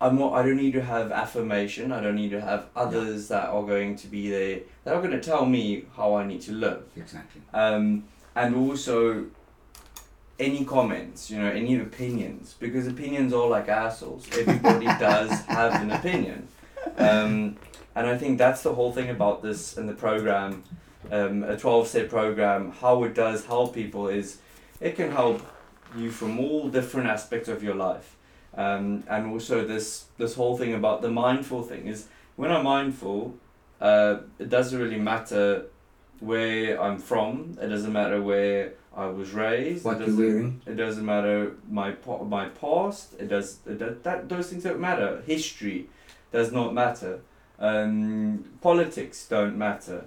I'm 0.00 0.18
not, 0.18 0.32
I 0.32 0.42
don't 0.42 0.56
need 0.56 0.72
to 0.72 0.82
have 0.82 1.12
affirmation. 1.12 1.92
I 1.92 2.00
don't 2.00 2.16
need 2.16 2.30
to 2.32 2.40
have 2.40 2.66
others 2.74 3.28
that 3.28 3.50
are 3.50 3.62
going 3.62 3.94
to 3.96 4.08
be 4.08 4.28
there 4.28 4.58
that 4.82 4.94
are 4.94 5.00
going 5.00 5.12
to 5.12 5.20
tell 5.20 5.46
me 5.46 5.84
how 5.96 6.16
I 6.16 6.26
need 6.26 6.40
to 6.42 6.52
live. 6.52 6.82
Exactly. 6.96 7.40
Um, 7.54 8.04
and 8.34 8.56
also 8.56 9.26
any 10.38 10.64
comments, 10.64 11.30
you 11.30 11.38
know, 11.38 11.50
any 11.50 11.78
opinions, 11.78 12.54
because 12.58 12.86
opinions 12.86 13.32
are 13.32 13.46
like 13.48 13.68
assholes. 13.68 14.26
Everybody 14.32 14.86
does 14.98 15.30
have 15.42 15.80
an 15.82 15.90
opinion. 15.90 16.48
Um, 16.96 17.56
and 17.94 18.06
I 18.06 18.16
think 18.16 18.38
that's 18.38 18.62
the 18.62 18.74
whole 18.74 18.92
thing 18.92 19.10
about 19.10 19.42
this 19.42 19.76
and 19.76 19.88
the 19.88 19.94
program, 19.94 20.64
um, 21.10 21.42
a 21.44 21.56
12 21.56 21.88
step 21.88 22.08
program, 22.08 22.72
how 22.72 23.04
it 23.04 23.14
does 23.14 23.44
help 23.46 23.74
people 23.74 24.08
is 24.08 24.38
it 24.80 24.96
can 24.96 25.10
help 25.10 25.42
you 25.96 26.10
from 26.10 26.40
all 26.40 26.68
different 26.68 27.08
aspects 27.08 27.48
of 27.48 27.62
your 27.62 27.74
life. 27.74 28.16
Um, 28.54 29.04
and 29.08 29.30
also 29.30 29.66
this 29.66 30.06
this 30.18 30.34
whole 30.34 30.58
thing 30.58 30.74
about 30.74 31.00
the 31.00 31.10
mindful 31.10 31.62
thing 31.62 31.86
is 31.86 32.08
when 32.36 32.50
I'm 32.50 32.64
mindful, 32.64 33.34
uh, 33.80 34.18
it 34.38 34.48
doesn't 34.48 34.78
really 34.78 34.98
matter 34.98 35.66
where 36.20 36.80
I'm 36.80 36.98
from. 36.98 37.56
It 37.60 37.68
doesn't 37.68 37.92
matter 37.92 38.20
where 38.20 38.74
I 38.94 39.06
was 39.06 39.32
raised. 39.32 39.84
What 39.84 39.96
it 39.96 39.98
you're 40.00 40.06
doesn't, 40.08 40.18
wearing. 40.18 40.62
It 40.66 40.74
doesn't 40.74 41.04
matter 41.04 41.56
my 41.68 41.94
my 42.24 42.48
past. 42.48 43.14
It 43.18 43.28
does 43.28 43.58
it, 43.66 43.78
that, 43.78 44.04
that 44.04 44.28
those 44.28 44.50
things 44.50 44.64
don't 44.64 44.80
matter. 44.80 45.22
History 45.26 45.88
does 46.30 46.52
not 46.52 46.74
matter. 46.74 47.20
Um, 47.58 48.44
politics 48.60 49.26
don't 49.28 49.56
matter. 49.56 50.04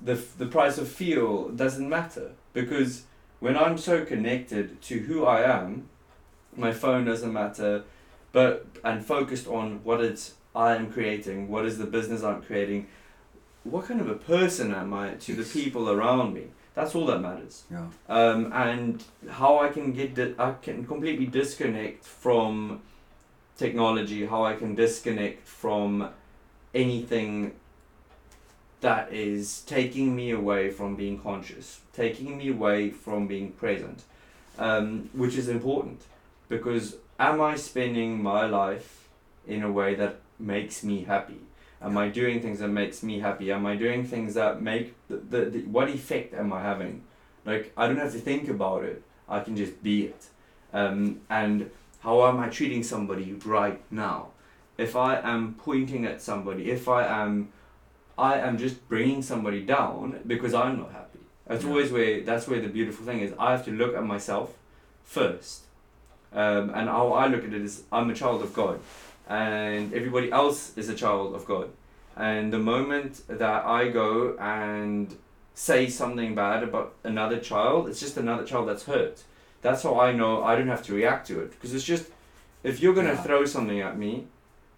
The 0.00 0.14
the 0.38 0.46
price 0.46 0.78
of 0.78 0.88
fuel 0.88 1.50
doesn't 1.50 1.88
matter 1.88 2.32
because 2.52 3.04
when 3.40 3.56
I'm 3.56 3.78
so 3.78 4.04
connected 4.04 4.80
to 4.82 5.00
who 5.00 5.24
I 5.24 5.42
am, 5.42 5.88
my 6.56 6.72
phone 6.72 7.04
doesn't 7.04 7.32
matter, 7.32 7.84
but 8.32 8.66
and 8.84 9.04
focused 9.04 9.46
on 9.46 9.80
what 9.84 10.00
it's 10.00 10.34
I 10.54 10.74
am 10.74 10.92
creating, 10.92 11.48
what 11.48 11.64
is 11.66 11.78
the 11.78 11.86
business 11.86 12.22
I'm 12.22 12.42
creating, 12.42 12.88
what 13.64 13.86
kind 13.86 14.00
of 14.00 14.08
a 14.08 14.14
person 14.14 14.74
am 14.74 14.92
I 14.92 15.14
to 15.14 15.34
the 15.34 15.44
people 15.44 15.88
around 15.88 16.34
me. 16.34 16.48
That's 16.74 16.94
all 16.94 17.06
that 17.06 17.20
matters 17.20 17.64
Yeah. 17.70 17.86
um, 18.08 18.50
and 18.52 19.02
how 19.28 19.58
I 19.58 19.68
can 19.68 19.92
get 19.92 20.14
di- 20.14 20.34
I 20.38 20.52
can 20.62 20.86
completely 20.86 21.26
disconnect 21.26 22.04
from 22.04 22.80
technology, 23.56 24.26
how 24.26 24.44
I 24.44 24.54
can 24.54 24.74
disconnect 24.74 25.46
from 25.46 26.08
anything 26.74 27.52
that 28.80 29.12
is 29.12 29.60
taking 29.62 30.16
me 30.16 30.30
away 30.30 30.70
from 30.70 30.96
being 30.96 31.18
conscious, 31.20 31.80
taking 31.92 32.38
me 32.38 32.48
away 32.48 32.90
from 32.90 33.26
being 33.26 33.52
present, 33.52 34.02
um, 34.58 35.08
which 35.12 35.36
is 35.36 35.48
important 35.48 36.02
because 36.48 36.96
am 37.18 37.40
I 37.40 37.56
spending 37.56 38.22
my 38.22 38.46
life 38.46 39.08
in 39.46 39.62
a 39.62 39.70
way 39.70 39.94
that 39.94 40.16
makes 40.38 40.82
me 40.82 41.04
happy? 41.04 41.38
Am 41.82 41.98
I 41.98 42.08
doing 42.08 42.40
things 42.40 42.60
that 42.60 42.68
makes 42.68 43.02
me 43.02 43.18
happy? 43.20 43.50
Am 43.52 43.66
I 43.66 43.76
doing 43.76 44.04
things 44.04 44.34
that 44.34 44.62
make 44.62 44.94
the, 45.08 45.16
the, 45.16 45.44
the 45.46 45.58
what 45.62 45.88
effect 45.88 46.32
am 46.34 46.52
I 46.52 46.62
having? 46.62 47.02
Like 47.44 47.72
I 47.76 47.86
don't 47.86 47.96
have 47.98 48.12
to 48.12 48.18
think 48.18 48.48
about 48.48 48.84
it. 48.84 49.02
I 49.28 49.40
can 49.40 49.56
just 49.56 49.82
be 49.82 50.06
it. 50.06 50.26
Um, 50.72 51.20
and 51.28 51.70
how 52.00 52.26
am 52.26 52.38
I 52.40 52.48
treating 52.48 52.82
somebody 52.82 53.32
right 53.44 53.80
now? 53.90 54.28
If 54.78 54.96
I 54.96 55.16
am 55.20 55.54
pointing 55.54 56.06
at 56.06 56.22
somebody, 56.22 56.70
if 56.70 56.88
I 56.88 57.04
am, 57.06 57.48
I 58.16 58.38
am 58.38 58.58
just 58.58 58.88
bringing 58.88 59.22
somebody 59.22 59.62
down 59.62 60.20
because 60.26 60.54
I'm 60.54 60.78
not 60.78 60.92
happy. 60.92 61.20
That's 61.46 61.64
Yeah. 61.64 61.70
always 61.70 61.90
where 61.92 62.20
that's 62.22 62.46
where 62.48 62.60
the 62.60 62.68
beautiful 62.68 63.04
thing 63.04 63.20
is. 63.20 63.34
I 63.38 63.50
have 63.52 63.64
to 63.64 63.70
look 63.72 63.94
at 63.94 64.04
myself 64.04 64.54
first, 65.04 65.62
um, 66.32 66.70
and 66.70 66.88
how 66.88 67.12
I 67.12 67.26
look 67.26 67.44
at 67.44 67.52
it 67.52 67.60
is 67.62 67.82
I'm 67.92 68.08
a 68.10 68.14
child 68.14 68.42
of 68.42 68.54
God, 68.54 68.80
and 69.28 69.92
everybody 69.94 70.30
else 70.32 70.76
is 70.76 70.88
a 70.88 70.94
child 70.94 71.34
of 71.34 71.44
God. 71.46 71.70
And 72.16 72.52
the 72.52 72.58
moment 72.58 73.22
that 73.28 73.64
I 73.64 73.88
go 73.88 74.36
and 74.38 75.16
say 75.54 75.88
something 75.88 76.34
bad 76.34 76.62
about 76.62 76.94
another 77.04 77.38
child, 77.38 77.88
it's 77.88 78.00
just 78.00 78.16
another 78.16 78.44
child 78.44 78.68
that's 78.68 78.84
hurt. 78.84 79.22
That's 79.62 79.82
how 79.82 79.98
I 80.00 80.12
know 80.12 80.42
I 80.42 80.56
don't 80.56 80.68
have 80.68 80.82
to 80.84 80.94
react 80.94 81.26
to 81.28 81.40
it 81.40 81.52
because 81.52 81.74
it's 81.74 81.84
just 81.84 82.06
if 82.62 82.80
you're 82.80 82.94
gonna 82.94 83.14
Yeah. 83.14 83.22
throw 83.22 83.44
something 83.44 83.80
at 83.80 83.98
me, 83.98 84.26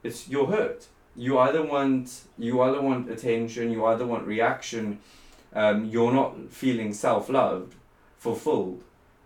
it's 0.02 0.28
you're 0.28 0.46
hurt. 0.46 0.87
You 1.16 1.38
either 1.38 1.62
want 1.62 2.22
you 2.38 2.61
either 2.62 2.80
want 2.80 3.11
attention, 3.11 3.70
you 3.72 3.85
either 3.87 4.07
want 4.07 4.26
reaction. 4.26 4.98
Um, 5.54 5.85
you're 5.87 6.12
not 6.12 6.35
feeling 6.50 6.92
self 6.92 7.28
loved, 7.28 7.74
fulfilled, 8.18 8.83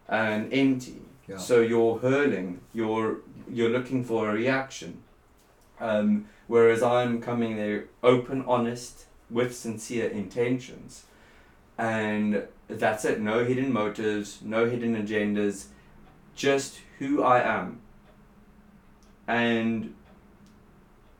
and 0.09 0.53
empty. 0.53 1.01
Yeah. 1.27 1.39
So 1.39 1.61
you're 1.61 1.99
hurling. 1.99 2.61
You're 2.73 3.19
you're 3.51 3.71
looking 3.71 4.05
for 4.05 4.29
a 4.31 4.33
reaction. 4.35 5.03
Um, 5.81 6.27
whereas 6.47 6.83
I'm 6.83 7.21
coming 7.21 7.57
there 7.57 7.85
open, 8.03 8.45
honest, 8.47 9.07
with 9.31 9.55
sincere 9.55 10.09
intentions, 10.09 11.05
and 11.77 12.47
that's 12.69 13.05
it. 13.05 13.21
No 13.21 13.45
hidden 13.45 13.73
motives, 13.73 14.41
no 14.43 14.67
hidden 14.67 14.97
agendas, 14.97 15.67
just 16.35 16.81
who 16.99 17.23
I 17.23 17.41
am. 17.41 17.81
And 19.27 19.95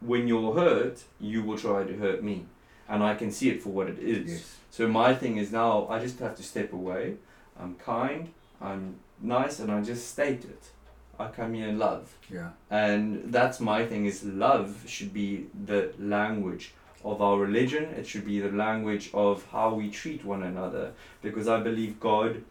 when 0.01 0.27
you're 0.27 0.55
hurt, 0.55 1.05
you 1.21 1.43
will 1.43 1.59
try 1.59 1.85
to 1.85 1.97
hurt 1.97 2.23
me, 2.23 2.47
and 2.89 3.03
I 3.03 3.15
can 3.15 3.31
see 3.31 3.51
it 3.51 3.63
for 3.63 3.71
what 3.71 3.89
it 3.89 3.99
is. 3.99 4.31
Yes. 4.31 4.57
So 4.71 4.89
my 4.89 5.15
thing 5.15 5.37
is 5.37 5.53
now 5.53 5.87
I 5.89 5.99
just 5.99 6.19
have 6.21 6.37
to 6.37 6.43
step 6.43 6.73
away. 6.73 7.17
I'm 7.59 7.75
kind, 7.75 8.31
I'm 8.61 8.97
nice, 9.21 9.59
and 9.59 9.71
I 9.71 9.83
just 9.83 10.09
state 10.09 10.45
it. 10.45 10.71
I 11.19 11.29
come 11.29 11.55
here 11.55 11.69
in 11.69 11.79
love. 11.79 12.17
Yeah. 12.33 12.51
And 12.71 13.33
that's 13.33 13.61
my 13.61 13.85
thing 13.87 14.07
is 14.07 14.25
love 14.25 14.85
should 14.87 15.13
be 15.13 15.47
the 15.67 15.93
language 15.99 16.73
of 17.05 17.21
our 17.23 17.39
religion. 17.39 17.85
It 17.85 18.07
should 18.07 18.25
be 18.25 18.41
the 18.41 18.51
language 18.51 19.11
of 19.15 19.47
how 19.51 19.75
we 19.75 19.91
treat 19.91 20.25
one 20.25 20.43
another. 20.43 20.93
Because 21.23 21.49
I 21.49 21.61
believe 21.61 21.99
God 21.99 22.43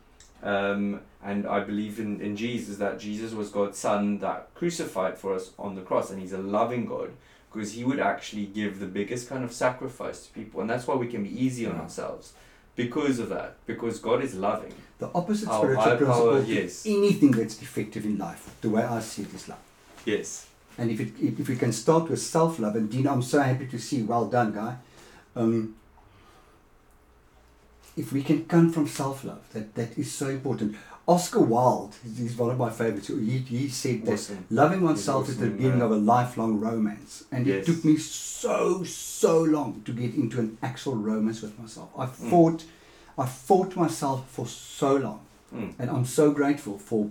um, 0.44 1.02
and 1.24 1.48
I 1.48 1.62
believe 1.62 2.00
in, 2.00 2.22
in 2.22 2.36
Jesus 2.36 2.78
that 2.78 3.00
Jesus 3.00 3.34
was 3.34 3.50
God's 3.50 3.78
son 3.78 4.20
that 4.20 4.54
crucified 4.54 5.18
for 5.18 5.34
us 5.34 5.52
on 5.58 5.76
the 5.76 5.82
cross 5.82 6.12
and 6.12 6.22
he's 6.22 6.34
a 6.34 6.38
loving 6.38 6.86
God 6.86 7.12
because 7.52 7.74
he 7.74 7.84
would 7.84 8.00
actually 8.00 8.46
give 8.46 8.80
the 8.80 8.86
biggest 8.86 9.28
kind 9.28 9.44
of 9.44 9.52
sacrifice 9.52 10.28
to 10.28 10.34
people 10.34 10.62
and 10.62 10.70
that's 10.70 10.86
why 10.86 10.96
we 10.96 11.08
can 11.08 11.24
be 11.24 11.44
easy 11.44 11.66
on 11.66 11.76
ourselves 11.78 12.34
because 12.78 13.20
of 13.20 13.28
that 13.30 13.58
because 13.66 14.00
God 14.00 14.24
is 14.24 14.34
loving 14.36 14.74
The 15.00 15.10
opposite 15.14 15.50
Our 15.50 15.60
spiritual 15.60 15.98
principle 15.98 16.14
power, 16.14 16.42
yes. 16.42 16.86
anything 16.86 17.32
that's 17.32 17.58
defective 17.58 18.06
in 18.06 18.18
life, 18.18 18.44
the 18.62 18.70
way 18.70 18.84
I 18.84 19.00
see 19.02 19.24
it 19.24 19.34
is 19.34 19.50
love. 19.50 19.66
yes 20.06 20.48
And 20.78 20.92
if, 20.94 21.00
it, 21.04 21.10
if, 21.28 21.40
if 21.42 21.48
we 21.50 21.56
can 21.64 21.74
start 21.74 22.04
with 22.10 22.22
self 22.22 22.60
love, 22.60 22.76
and 22.80 22.90
Dean, 22.90 23.08
I'm 23.08 23.24
so 23.34 23.42
happy 23.42 23.68
to 23.74 23.80
see, 23.80 24.04
well 24.04 24.26
done, 24.38 24.50
guy. 24.54 24.74
Um, 25.36 25.76
if 28.04 28.14
we 28.14 28.22
can 28.30 28.46
come 28.46 28.72
from 28.72 28.86
self 28.88 29.24
love, 29.24 29.42
that, 29.54 29.74
that 29.74 29.98
is 29.98 30.12
so 30.14 30.28
important. 30.30 30.76
Oscar 31.08 31.40
Wilde, 31.40 31.96
he's 32.18 32.36
one 32.36 32.52
of 32.52 32.58
my 32.58 32.70
favorites, 32.70 33.08
he, 33.08 33.38
he 33.40 33.70
said 33.70 34.06
this 34.06 34.30
awesome 34.30 34.46
loving 34.50 34.82
oneself 34.82 35.30
is 35.30 35.38
the 35.38 35.48
beginning 35.48 35.80
yeah. 35.80 35.86
of 35.86 35.92
a 35.92 35.96
lifelong 35.96 36.60
romance. 36.60 37.24
And 37.32 37.48
it 37.48 37.66
took 37.66 37.86
me 37.86 37.98
so, 37.98 38.84
so 38.84 39.42
long 39.42 39.82
to 39.86 39.94
get 39.94 40.16
into 40.16 40.40
an 40.40 40.58
actual 40.62 40.96
romance 40.96 41.42
with 41.42 41.58
myself. 41.58 41.90
I 41.98 42.06
Mm. 42.08 42.30
fought, 42.30 42.66
I 43.18 43.26
fought 43.26 43.76
myself 43.76 44.30
for 44.30 44.46
so 44.48 44.96
long. 44.98 45.22
Mm. 45.56 45.74
And 45.80 45.90
I'm 45.90 46.06
so 46.06 46.32
grateful 46.32 46.78
for, 46.78 47.10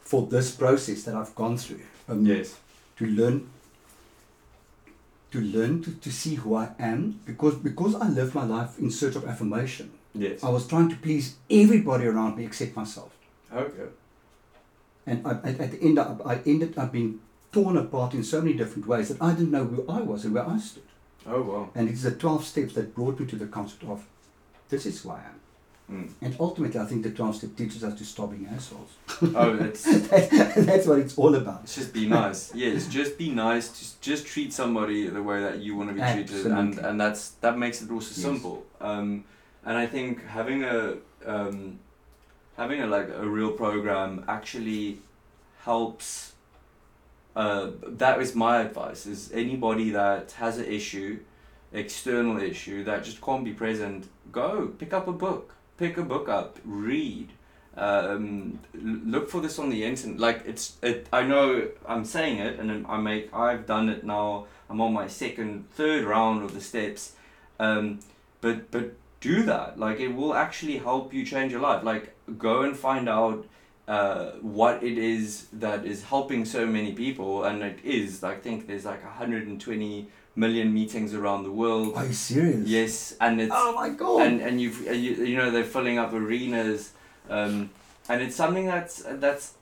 for 0.00 0.26
this 0.28 0.52
process 0.52 1.02
that 1.02 1.14
I've 1.16 1.34
gone 1.34 1.56
through. 1.56 1.82
Um, 2.08 2.24
yes 2.24 2.54
to 2.98 3.06
learn 3.06 3.48
to 5.32 5.40
learn 5.40 5.82
to, 5.82 5.90
to 5.92 6.10
see 6.10 6.36
who 6.36 6.54
I 6.54 6.68
am 6.78 7.20
because 7.26 7.56
because 7.56 7.94
I 7.94 8.08
lived 8.08 8.34
my 8.34 8.44
life 8.44 8.78
in 8.78 8.90
search 8.90 9.16
of 9.16 9.24
affirmation. 9.26 9.90
yes 10.14 10.42
I 10.42 10.48
was 10.48 10.66
trying 10.66 10.88
to 10.88 10.96
please 10.96 11.34
everybody 11.50 12.06
around 12.06 12.36
me 12.38 12.44
except 12.44 12.76
myself. 12.76 13.12
Okay 13.56 13.88
And 15.06 15.26
I, 15.26 15.30
at, 15.48 15.60
at 15.60 15.70
the 15.72 15.80
end 15.82 15.98
I, 15.98 16.16
I 16.24 16.34
ended 16.46 16.76
up 16.78 16.92
being 16.92 17.20
torn 17.52 17.76
apart 17.76 18.14
in 18.14 18.22
so 18.24 18.40
many 18.40 18.54
different 18.54 18.86
ways 18.86 19.08
that 19.08 19.20
I 19.22 19.30
didn't 19.32 19.50
know 19.52 19.64
who 19.64 19.84
I 19.88 20.00
was 20.00 20.24
and 20.24 20.34
where 20.34 20.48
I 20.48 20.58
stood. 20.58 20.88
oh 21.26 21.42
wow 21.42 21.70
And 21.74 21.88
it's 21.88 22.02
the 22.02 22.10
12 22.12 22.44
steps 22.44 22.74
that 22.74 22.94
brought 22.94 23.20
me 23.20 23.26
to 23.26 23.36
the 23.36 23.46
concept 23.46 23.84
of 23.84 24.04
this 24.68 24.84
is 24.86 25.00
who 25.02 25.10
I 25.10 25.20
am. 25.30 25.40
Mm. 25.90 26.08
And 26.20 26.36
ultimately 26.40 26.80
I 26.80 26.84
think 26.90 27.04
the 27.04 27.12
12 27.12 27.36
step 27.36 27.50
teaches 27.56 27.84
us 27.84 27.94
to 28.00 28.04
stop 28.04 28.30
being 28.32 28.48
assholes. 28.56 28.90
Oh, 29.22 29.54
it's 29.68 29.84
That's 30.66 30.86
what 30.88 30.98
it's 30.98 31.16
all 31.16 31.34
about. 31.36 31.60
it's 31.62 31.76
just 31.76 31.92
be 31.92 32.06
nice. 32.08 32.52
Yes, 32.54 32.88
just 32.88 33.16
be 33.16 33.30
nice. 33.30 33.68
Just 33.78 34.00
just 34.02 34.26
treat 34.26 34.52
somebody 34.52 35.06
the 35.18 35.22
way 35.22 35.38
that 35.46 35.56
you 35.60 35.76
want 35.76 35.88
to 35.90 35.94
be 35.94 36.00
treated, 36.14 36.46
and 36.60 36.70
and 36.88 37.00
that's 37.00 37.22
that 37.44 37.56
makes 37.64 37.82
it 37.82 37.90
also 37.96 38.08
Yes. 38.08 38.24
simple. 38.28 38.56
Um, 38.80 39.08
and 39.64 39.78
I 39.78 39.86
think 39.86 40.12
having 40.26 40.64
a 40.64 40.96
um, 41.24 41.78
having 42.56 42.80
a 42.80 42.86
like 42.86 43.08
a 43.08 43.26
real 43.26 43.52
program 43.52 44.24
actually 44.28 45.00
helps. 45.62 46.32
Uh, 47.34 47.70
that 47.86 48.20
is 48.20 48.34
my 48.34 48.62
advice. 48.62 49.06
Is 49.06 49.30
anybody 49.32 49.90
that 49.90 50.32
has 50.32 50.58
an 50.58 50.64
issue, 50.64 51.20
external 51.72 52.40
issue 52.40 52.82
that 52.84 53.04
just 53.04 53.20
can't 53.20 53.44
be 53.44 53.52
present, 53.52 54.08
go 54.32 54.68
pick 54.68 54.94
up 54.94 55.06
a 55.06 55.12
book, 55.12 55.54
pick 55.76 55.98
a 55.98 56.02
book 56.02 56.28
up, 56.28 56.58
read. 56.64 57.28
Um, 57.76 58.58
look 58.72 59.28
for 59.28 59.42
this 59.42 59.58
on 59.58 59.68
the 59.68 59.84
internet. 59.84 60.18
Like 60.18 60.42
it's, 60.46 60.76
it. 60.82 61.08
I 61.12 61.22
know 61.22 61.68
I'm 61.86 62.06
saying 62.06 62.38
it, 62.38 62.58
and 62.58 62.86
I 62.86 62.96
make. 62.96 63.32
I've 63.34 63.66
done 63.66 63.90
it 63.90 64.02
now. 64.02 64.46
I'm 64.70 64.80
on 64.80 64.94
my 64.94 65.08
second, 65.08 65.68
third 65.72 66.04
round 66.04 66.42
of 66.42 66.54
the 66.54 66.62
steps. 66.62 67.12
Um, 67.60 68.00
but 68.40 68.70
but 68.70 68.94
do 69.20 69.42
that. 69.42 69.78
Like 69.78 70.00
it 70.00 70.08
will 70.08 70.32
actually 70.32 70.78
help 70.78 71.12
you 71.12 71.22
change 71.26 71.52
your 71.52 71.60
life. 71.60 71.84
Like 71.84 72.15
go 72.38 72.62
and 72.62 72.76
find 72.76 73.08
out 73.08 73.46
uh, 73.88 74.32
what 74.40 74.82
it 74.82 74.98
is 74.98 75.46
that 75.52 75.84
is 75.86 76.04
helping 76.04 76.44
so 76.44 76.66
many 76.66 76.92
people, 76.92 77.44
and 77.44 77.62
it 77.62 77.78
is. 77.84 78.24
I 78.24 78.34
think 78.34 78.66
there's 78.66 78.84
like 78.84 79.02
120 79.04 80.08
million 80.34 80.74
meetings 80.74 81.14
around 81.14 81.44
the 81.44 81.52
world. 81.52 81.94
Are 81.96 82.06
you 82.06 82.12
serious? 82.12 82.66
Yes, 82.68 83.16
and 83.20 83.40
it's 83.40 83.52
Oh 83.54 83.72
my 83.74 83.90
god. 83.90 84.22
and 84.22 84.40
and 84.40 84.60
you've 84.60 84.86
uh, 84.88 84.90
you, 84.92 85.24
you 85.24 85.36
know 85.36 85.50
they're 85.50 85.64
filling 85.64 85.98
up 85.98 86.12
arenas, 86.12 86.92
um, 87.30 87.70
and 88.08 88.20
it's 88.22 88.36
something 88.36 88.66
that's 88.66 89.02
that's 89.06 89.54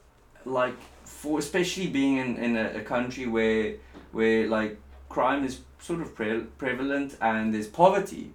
like 0.44 0.74
for 1.04 1.38
especially 1.38 1.86
being 1.88 2.16
in 2.16 2.36
in 2.36 2.56
a, 2.56 2.78
a 2.78 2.80
country 2.80 3.26
where 3.26 3.74
where 4.12 4.46
like 4.48 4.78
crime 5.08 5.44
is 5.44 5.60
sort 5.78 6.00
of 6.00 6.14
pre- 6.14 6.46
prevalent 6.58 7.16
and 7.20 7.52
there's 7.52 7.68
poverty, 7.68 8.32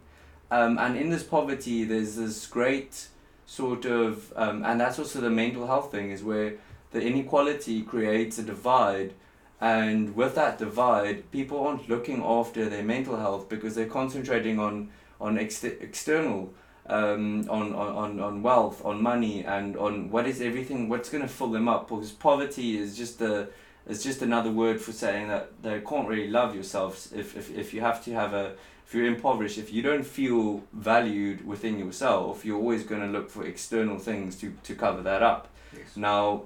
um, 0.51 0.77
and 0.77 0.95
in 0.95 1.09
this 1.09 1.23
poverty 1.23 1.83
there's 1.83 2.15
this 2.15 2.45
great 2.45 3.07
sort 3.49 3.85
of 3.85 4.31
um, 4.35 4.63
and 4.63 4.79
that's 4.79 4.99
also 4.99 5.19
the 5.19 5.29
mental 5.29 5.65
health 5.65 5.91
thing 5.91 6.11
is 6.11 6.23
where 6.23 6.53
the 6.91 7.01
inequality 7.01 7.81
creates 7.81 8.37
a 8.37 8.43
divide. 8.43 9.13
And 9.59 10.15
with 10.15 10.35
that 10.35 10.59
divide 10.59 11.29
people 11.31 11.65
aren't 11.65 11.89
looking 11.89 12.23
after 12.23 12.69
their 12.69 12.83
mental 12.83 13.17
health 13.17 13.49
because 13.49 13.73
they're 13.75 13.87
concentrating 13.87 14.59
on 14.59 14.89
on 15.19 15.37
ex- 15.37 15.63
external 15.63 16.53
um, 16.85 17.45
on, 17.49 17.73
on, 17.75 18.19
on, 18.19 18.41
wealth 18.41 18.83
on 18.85 19.03
money 19.03 19.43
and 19.43 19.77
on 19.77 20.09
what 20.09 20.25
is 20.25 20.41
everything 20.41 20.87
what's 20.87 21.09
going 21.09 21.21
to 21.23 21.27
fill 21.27 21.51
them 21.51 21.67
up. 21.67 21.89
Because 21.89 22.11
poverty 22.11 22.77
is 22.77 22.95
just 22.95 23.19
a 23.19 23.49
is 23.87 24.03
just 24.03 24.21
another 24.21 24.51
word 24.51 24.79
for 24.79 24.91
saying 24.91 25.27
that 25.27 25.61
they 25.63 25.81
can't 25.81 26.07
really 26.07 26.29
love 26.29 26.53
yourselves 26.53 27.11
if, 27.13 27.35
if, 27.35 27.49
if 27.57 27.73
you 27.73 27.81
have 27.81 28.03
to 28.05 28.13
have 28.13 28.33
a 28.33 28.53
if 28.89 28.95
you're 28.95 29.05
impoverished 29.05 29.59
if 29.59 29.71
you 29.71 29.83
don't 29.83 30.03
feel 30.03 30.63
valued 30.73 31.45
within 31.45 31.77
yourself 31.77 32.43
you're 32.43 32.57
always 32.57 32.83
going 32.83 33.01
to 33.01 33.07
look 33.07 33.29
for 33.29 33.45
external 33.45 33.99
things 33.99 34.35
to, 34.35 34.51
to 34.63 34.73
cover 34.73 35.03
that 35.03 35.21
up. 35.21 35.47
Yes. 35.71 35.95
now 35.95 36.41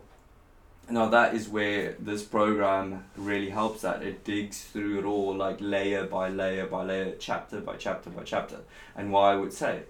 now 0.90 1.08
that 1.08 1.34
is 1.34 1.48
where 1.48 1.96
this 2.00 2.22
program 2.22 3.06
really 3.16 3.50
helps 3.50 3.84
that. 3.84 4.04
It 4.04 4.26
digs 4.26 4.62
through 4.62 5.00
it 5.00 5.06
all 5.06 5.34
like 5.34 5.56
layer 5.62 6.06
by 6.06 6.28
layer 6.28 6.66
by 6.66 6.84
layer 6.84 7.16
chapter 7.18 7.62
by 7.62 7.78
chapter 7.78 8.10
by 8.10 8.24
chapter. 8.24 8.58
And 8.94 9.10
why 9.10 9.32
i 9.32 9.36
would 9.38 9.54
say 9.54 9.84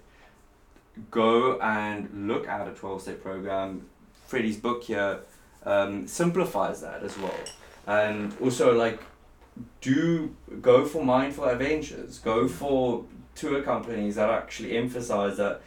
go 1.10 1.58
and 1.58 2.28
look 2.28 2.46
at 2.46 2.68
a 2.68 2.70
12 2.70 3.02
step 3.02 3.20
program. 3.20 3.88
Freddie's 4.28 4.58
book 4.58 4.84
here 4.84 5.18
um, 5.64 6.06
simplifies 6.06 6.82
that 6.82 7.02
as 7.02 7.18
well. 7.18 7.34
And 7.88 8.32
also 8.40 8.72
like 8.72 9.00
do 9.80 10.34
go 10.60 10.84
for 10.84 11.04
mindful 11.04 11.44
adventures. 11.44 12.18
Go 12.18 12.48
for 12.48 13.04
tour 13.34 13.62
companies 13.62 14.14
that 14.16 14.30
actually 14.30 14.76
emphasize 14.76 15.36
that 15.38 15.60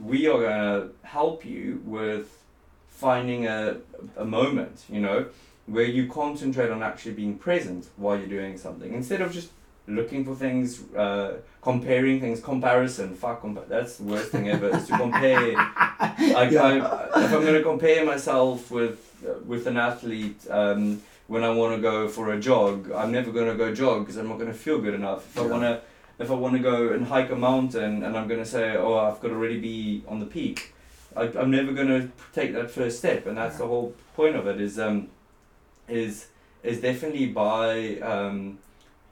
we 0.00 0.26
are 0.26 0.40
going 0.40 0.50
to 0.80 0.88
help 1.06 1.44
you 1.44 1.82
with 1.84 2.44
finding 2.88 3.46
a, 3.46 3.76
a 4.16 4.24
moment 4.24 4.84
you 4.90 5.00
know 5.00 5.26
where 5.66 5.84
you 5.84 6.06
concentrate 6.08 6.70
on 6.70 6.82
actually 6.82 7.12
being 7.12 7.36
present 7.36 7.88
while 7.96 8.16
you're 8.18 8.26
doing 8.26 8.56
something 8.58 8.92
instead 8.94 9.20
of 9.20 9.32
just 9.32 9.50
looking 9.86 10.24
for 10.24 10.34
things 10.34 10.82
uh, 10.94 11.38
comparing 11.62 12.20
things 12.20 12.40
comparison. 12.40 13.14
Fuck 13.14 13.42
compa- 13.42 13.68
that's 13.68 13.96
the 13.96 14.04
worst 14.04 14.30
thing 14.30 14.48
ever 14.48 14.68
is 14.76 14.86
to 14.86 14.96
compare. 14.96 15.54
Like 16.38 16.50
Yeah. 16.52 16.62
I, 16.62 17.24
if 17.24 17.32
I'm 17.32 17.42
going 17.42 17.54
to 17.54 17.62
compare 17.62 18.04
myself 18.04 18.70
with 18.70 18.98
uh, 19.26 19.34
with 19.46 19.66
an 19.66 19.76
athlete 19.76 20.40
um, 20.50 21.02
when 21.30 21.44
I 21.44 21.50
want 21.50 21.76
to 21.76 21.80
go 21.80 22.08
for 22.08 22.32
a 22.32 22.40
jog, 22.40 22.90
I'm 22.90 23.12
never 23.12 23.30
going 23.30 23.46
to 23.46 23.54
go 23.54 23.72
jog 23.72 24.00
because 24.00 24.16
I'm 24.16 24.28
not 24.28 24.38
going 24.38 24.50
to 24.50 24.58
feel 24.66 24.80
good 24.80 24.94
enough. 24.94 25.24
If 25.30 25.38
I 25.38 25.46
want 25.46 25.62
to 25.62 25.80
if 26.18 26.28
I 26.28 26.34
want 26.34 26.54
to 26.54 26.58
go 26.58 26.88
and 26.88 27.06
hike 27.06 27.30
a 27.30 27.36
mountain 27.36 28.02
and 28.02 28.18
I'm 28.18 28.26
going 28.26 28.40
to 28.40 28.50
say, 28.56 28.76
oh, 28.76 28.98
I've 28.98 29.20
got 29.20 29.28
to 29.28 29.34
already 29.34 29.60
be 29.60 30.02
on 30.08 30.18
the 30.18 30.26
peak, 30.26 30.74
I, 31.16 31.30
I'm 31.38 31.52
never 31.52 31.72
going 31.72 31.86
to 31.86 32.10
take 32.32 32.52
that 32.54 32.68
first 32.68 32.98
step. 32.98 33.26
And 33.26 33.38
that's 33.38 33.58
the 33.58 33.66
whole 33.68 33.94
point 34.16 34.34
of 34.34 34.48
it 34.48 34.60
is 34.60 34.76
um, 34.80 35.06
is 35.86 36.26
is 36.64 36.80
definitely 36.80 37.26
by 37.26 38.00
um, 38.00 38.58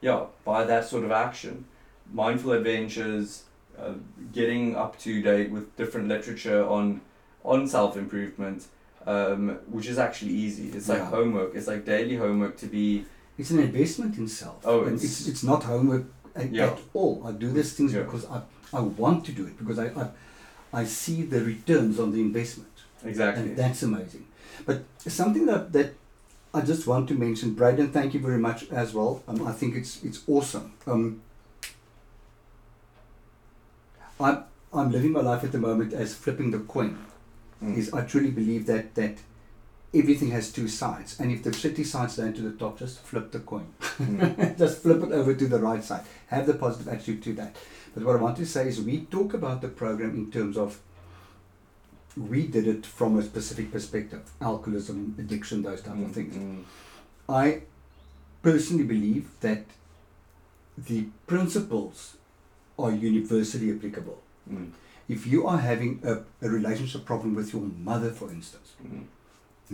yeah 0.00 0.24
by 0.44 0.64
that 0.64 0.86
sort 0.86 1.04
of 1.04 1.12
action, 1.12 1.66
mindful 2.12 2.50
adventures, 2.50 3.44
uh, 3.78 3.92
getting 4.32 4.74
up 4.74 4.98
to 4.98 5.22
date 5.22 5.52
with 5.52 5.76
different 5.76 6.08
literature 6.08 6.66
on 6.66 7.00
on 7.44 7.68
self 7.68 7.96
improvement, 7.96 8.66
um, 9.14 9.58
which 9.74 9.86
is 9.92 9.98
actually 10.06 10.32
easy. 10.32 10.66
It's 10.76 10.88
like 10.92 10.98
Yeah. 10.98 11.10
homework. 11.16 11.50
It's 11.56 11.66
like 11.72 11.82
daily 11.94 12.16
homework 12.16 12.54
to 12.58 12.66
be 12.66 13.04
It's 13.40 13.52
an 13.52 13.60
investment 13.60 14.12
in 14.18 14.26
self. 14.26 14.60
Oh, 14.64 14.80
and 14.86 14.96
it's- 14.96 15.04
it's, 15.04 15.28
it's 15.30 15.44
not 15.50 15.60
homework 15.62 16.04
at, 16.34 16.48
Yeah. 16.52 16.66
at 16.72 16.78
all. 16.92 17.14
I 17.28 17.30
do 17.44 17.48
these 17.58 17.72
things 17.76 17.92
Yeah. 17.92 18.02
because 18.02 18.24
I, 18.36 18.38
I 18.78 18.80
want 19.02 19.24
to 19.26 19.32
do 19.32 19.44
it 19.50 19.56
because 19.60 19.78
I, 19.84 19.86
I, 20.02 20.06
I 20.80 20.84
see 20.84 21.18
the 21.22 21.40
returns 21.52 21.94
on 22.00 22.08
the 22.14 22.20
investment. 22.28 22.74
exactly. 23.04 23.44
And 23.44 23.56
that's 23.56 23.80
amazing. 23.84 24.24
But 24.66 24.78
something 25.20 25.46
that, 25.46 25.72
that 25.76 25.88
I 26.52 26.60
just 26.72 26.82
want 26.90 27.04
to 27.10 27.14
mention, 27.14 27.54
Braden, 27.54 27.88
thank 27.92 28.12
you 28.14 28.20
very 28.28 28.40
much 28.48 28.60
as 28.82 28.88
well. 28.92 29.12
Um, 29.28 29.46
I 29.46 29.52
think 29.52 29.70
it's 29.80 29.92
it's 30.08 30.20
awesome. 30.34 30.66
Um, 30.90 31.04
I'm, 34.20 34.36
I'm 34.72 34.90
living 34.90 35.12
my 35.12 35.20
life 35.30 35.44
at 35.44 35.52
the 35.52 35.58
moment 35.68 35.92
as 35.92 36.14
flipping 36.14 36.50
the 36.50 36.58
coin. 36.74 36.98
Mm. 37.62 37.76
Is 37.76 37.92
I 37.92 38.02
truly 38.04 38.30
believe 38.30 38.66
that 38.66 38.94
that 38.94 39.18
everything 39.94 40.30
has 40.30 40.52
two 40.52 40.68
sides, 40.68 41.18
and 41.18 41.32
if 41.32 41.42
the 41.42 41.50
shitty 41.50 41.84
side's 41.84 42.16
down 42.16 42.32
to 42.34 42.42
the 42.42 42.52
top, 42.52 42.78
just 42.78 43.00
flip 43.00 43.32
the 43.32 43.40
coin. 43.40 43.66
Mm. 43.80 44.58
just 44.62 44.82
flip 44.82 45.02
it 45.02 45.12
over 45.12 45.34
to 45.34 45.46
the 45.46 45.58
right 45.58 45.82
side. 45.82 46.04
Have 46.28 46.46
the 46.46 46.54
positive 46.54 46.88
attitude 46.88 47.22
to 47.24 47.32
that. 47.34 47.56
But 47.94 48.04
what 48.04 48.16
I 48.16 48.22
want 48.22 48.36
to 48.36 48.46
say 48.46 48.68
is 48.68 48.80
we 48.80 49.00
talk 49.06 49.34
about 49.34 49.60
the 49.60 49.68
program 49.68 50.14
in 50.14 50.30
terms 50.30 50.56
of 50.56 50.80
we 52.16 52.46
did 52.46 52.66
it 52.66 52.84
from 52.84 53.18
a 53.18 53.22
specific 53.22 53.72
perspective 53.72 54.30
alcoholism, 54.40 55.14
addiction, 55.18 55.62
those 55.62 55.82
type 55.82 55.98
of 55.98 56.12
things. 56.12 56.36
Mm. 56.36 56.64
I 57.28 57.62
personally 58.42 58.84
believe 58.84 59.28
that 59.40 59.64
the 60.76 61.06
principles 61.26 62.16
are 62.78 62.92
universally 62.92 63.74
applicable. 63.74 64.20
Mm. 64.50 64.70
If 65.08 65.26
you 65.26 65.46
are 65.46 65.58
having 65.58 66.00
a, 66.04 66.18
a 66.46 66.48
relationship 66.50 67.04
problem 67.04 67.34
with 67.34 67.52
your 67.52 67.62
mother, 67.62 68.10
for 68.10 68.30
instance, 68.30 68.72
Mm. 68.84 69.04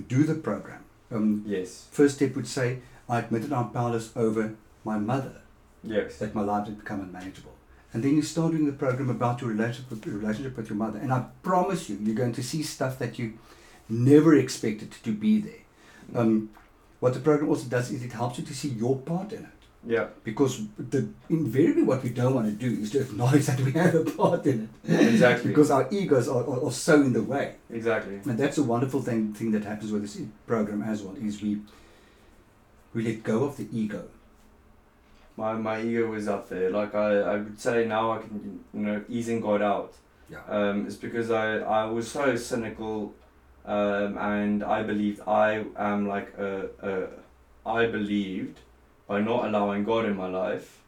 do 0.09 0.25
the 0.25 0.35
program. 0.35 0.83
Um, 1.13 1.43
Yes. 1.47 1.87
first 1.91 2.17
step 2.17 2.35
would 2.37 2.47
say, 2.49 2.79
I 3.09 3.19
admitted 3.19 3.53
I'm 3.53 3.71
powerless 3.71 4.11
over 4.17 4.55
my 4.85 4.99
mother. 4.99 5.41
Yes. 5.87 6.17
that 6.19 6.35
my 6.35 6.41
life 6.41 6.67
had 6.67 6.79
become 6.79 7.01
unmanageable. 7.03 7.53
And 7.93 8.03
then 8.03 8.17
you 8.17 8.23
start 8.23 8.53
doing 8.53 8.65
the 8.67 8.73
program 8.73 9.11
about 9.11 9.41
your 9.43 9.51
relationship 9.51 9.91
with, 9.91 10.07
your 10.07 10.17
relationship 10.17 10.57
with 10.57 10.69
your 10.71 10.79
mother. 10.79 10.99
And 10.99 11.13
I 11.13 11.27
promise 11.43 11.91
you, 11.91 11.99
you're 12.03 12.15
going 12.17 12.33
to 12.33 12.43
see 12.43 12.63
stuff 12.63 12.99
that 13.01 13.19
you 13.19 13.35
never 13.89 14.35
expected 14.35 14.91
to 15.03 15.13
be 15.13 15.39
there. 15.41 15.63
Um, 16.19 16.49
what 17.01 17.13
the 17.13 17.21
program 17.21 17.51
also 17.51 17.69
does 17.69 17.91
is 17.91 18.03
it 18.03 18.13
helps 18.13 18.39
you 18.39 18.45
to 18.47 18.55
see 18.55 18.69
your 18.71 18.97
part 18.99 19.33
in 19.33 19.43
it. 19.45 19.54
Yeah. 19.87 20.07
Because 20.23 20.63
the 20.79 21.09
invariably 21.29 21.83
what 21.83 22.03
we 22.03 22.11
don't 22.11 22.35
want 22.35 22.47
to 22.47 22.53
do 22.53 22.83
is 22.83 22.91
to 22.93 23.01
acknowledge 23.07 23.47
that 23.47 23.61
we 23.61 23.73
have 23.73 23.95
a 23.95 24.05
part 24.05 24.47
in 24.47 24.69
it. 24.85 25.13
Exactly. 25.15 25.51
because 25.51 25.71
our 25.71 25.87
egos 25.91 26.29
are, 26.29 26.45
are, 26.45 26.65
are 26.67 26.73
so 26.73 26.95
in 27.03 27.13
the 27.13 27.23
way. 27.23 27.57
Exactly. 27.71 28.21
And 28.25 28.39
that's 28.39 28.59
a 28.59 28.63
wonderful 28.63 29.03
thing, 29.03 29.33
thing 29.35 29.53
that 29.53 29.65
happens 29.65 29.93
with 29.93 30.03
this 30.03 30.21
program 30.47 30.83
as 30.83 31.03
well, 31.03 31.17
is 31.17 31.43
we 31.43 31.61
we 32.95 33.03
let 33.03 33.23
go 33.23 33.45
of 33.45 33.57
the 33.57 33.67
ego. 33.73 34.05
My 35.37 35.55
my 35.55 35.83
ego 35.83 36.07
was 36.07 36.29
up 36.29 36.49
there. 36.49 36.71
Like 36.71 36.95
I, 36.95 37.19
I 37.19 37.37
would 37.37 37.61
say 37.61 37.87
now 37.87 38.13
I 38.13 38.19
can 38.19 38.61
you 38.73 38.81
know 38.81 39.05
easing 39.09 39.41
God 39.41 39.63
out. 39.63 39.95
Yeah. 40.31 40.39
Um, 40.49 40.87
it's 40.87 40.97
because 40.97 41.31
I 41.31 41.59
I 41.59 41.85
was 41.87 42.11
so 42.11 42.37
cynical, 42.37 43.13
um, 43.67 44.17
and 44.17 44.63
I 44.63 44.83
believed 44.85 45.21
I 45.27 45.65
am 45.77 46.07
like 46.07 46.33
a, 46.39 46.69
a 46.81 47.69
I 47.69 47.87
believed 47.87 48.61
by 49.07 49.21
not 49.21 49.47
allowing 49.47 49.85
God 49.85 50.05
in 50.07 50.17
my 50.17 50.29
life, 50.29 50.81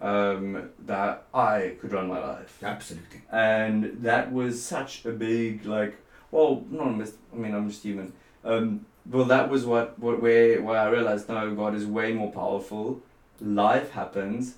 um, 0.00 0.70
that 0.86 1.24
I 1.34 1.74
could 1.80 1.92
run 1.92 2.08
my 2.08 2.20
life. 2.20 2.58
Absolutely. 2.62 3.22
and 3.32 3.98
that 4.02 4.32
was 4.32 4.62
such 4.62 5.04
a 5.04 5.10
big 5.10 5.64
like 5.64 5.96
well 6.30 6.64
not 6.70 6.88
I 7.32 7.36
mean 7.36 7.54
I'm 7.54 7.68
just 7.68 7.82
human. 7.82 8.12
Um 8.44 8.86
well 9.10 9.24
that 9.24 9.48
was 9.50 9.64
what, 9.64 9.98
what 9.98 10.20
where 10.22 10.62
where 10.62 10.78
I 10.78 10.88
realized 10.88 11.28
no 11.28 11.54
God 11.54 11.74
is 11.74 11.86
way 11.86 12.12
more 12.12 12.30
powerful. 12.30 13.00
Life 13.40 13.90
happens. 13.92 14.54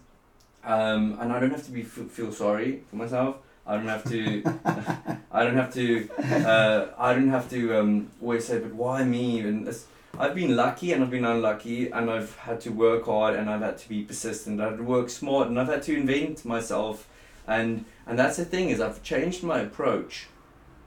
Um 0.64 1.16
and 1.20 1.32
I 1.32 1.40
don't 1.40 1.50
have 1.52 1.64
to 1.66 1.70
be 1.72 1.82
f- 1.82 2.10
feel 2.10 2.32
sorry 2.32 2.82
for 2.90 2.96
myself. 2.96 3.36
I 3.66 3.76
don't 3.76 3.88
have 3.88 4.04
to 4.10 4.42
I 5.32 5.44
don't 5.44 5.56
have 5.56 5.72
to 5.74 6.08
uh 6.20 6.88
I 6.98 7.14
don't 7.14 7.30
have 7.30 7.48
to 7.50 7.78
um 7.78 8.10
always 8.20 8.46
say 8.46 8.58
but 8.58 8.74
why 8.74 9.04
me? 9.04 9.40
And 9.40 9.66
I've 10.18 10.34
been 10.34 10.56
lucky 10.56 10.92
and 10.92 11.02
I've 11.02 11.10
been 11.10 11.24
unlucky 11.24 11.90
and 11.90 12.10
I've 12.10 12.36
had 12.36 12.60
to 12.62 12.70
work 12.70 13.06
hard 13.06 13.36
and 13.36 13.48
I've 13.48 13.62
had 13.62 13.78
to 13.78 13.88
be 13.88 14.02
persistent. 14.02 14.60
I've 14.60 14.70
had 14.70 14.78
to 14.78 14.84
work 14.84 15.08
smart 15.08 15.48
and 15.48 15.58
I've 15.58 15.68
had 15.68 15.82
to 15.84 15.96
invent 15.96 16.44
myself 16.44 17.08
and 17.46 17.84
and 18.06 18.18
that's 18.18 18.36
the 18.36 18.44
thing 18.44 18.70
is 18.70 18.80
I've 18.80 19.02
changed 19.02 19.42
my 19.42 19.60
approach 19.60 20.28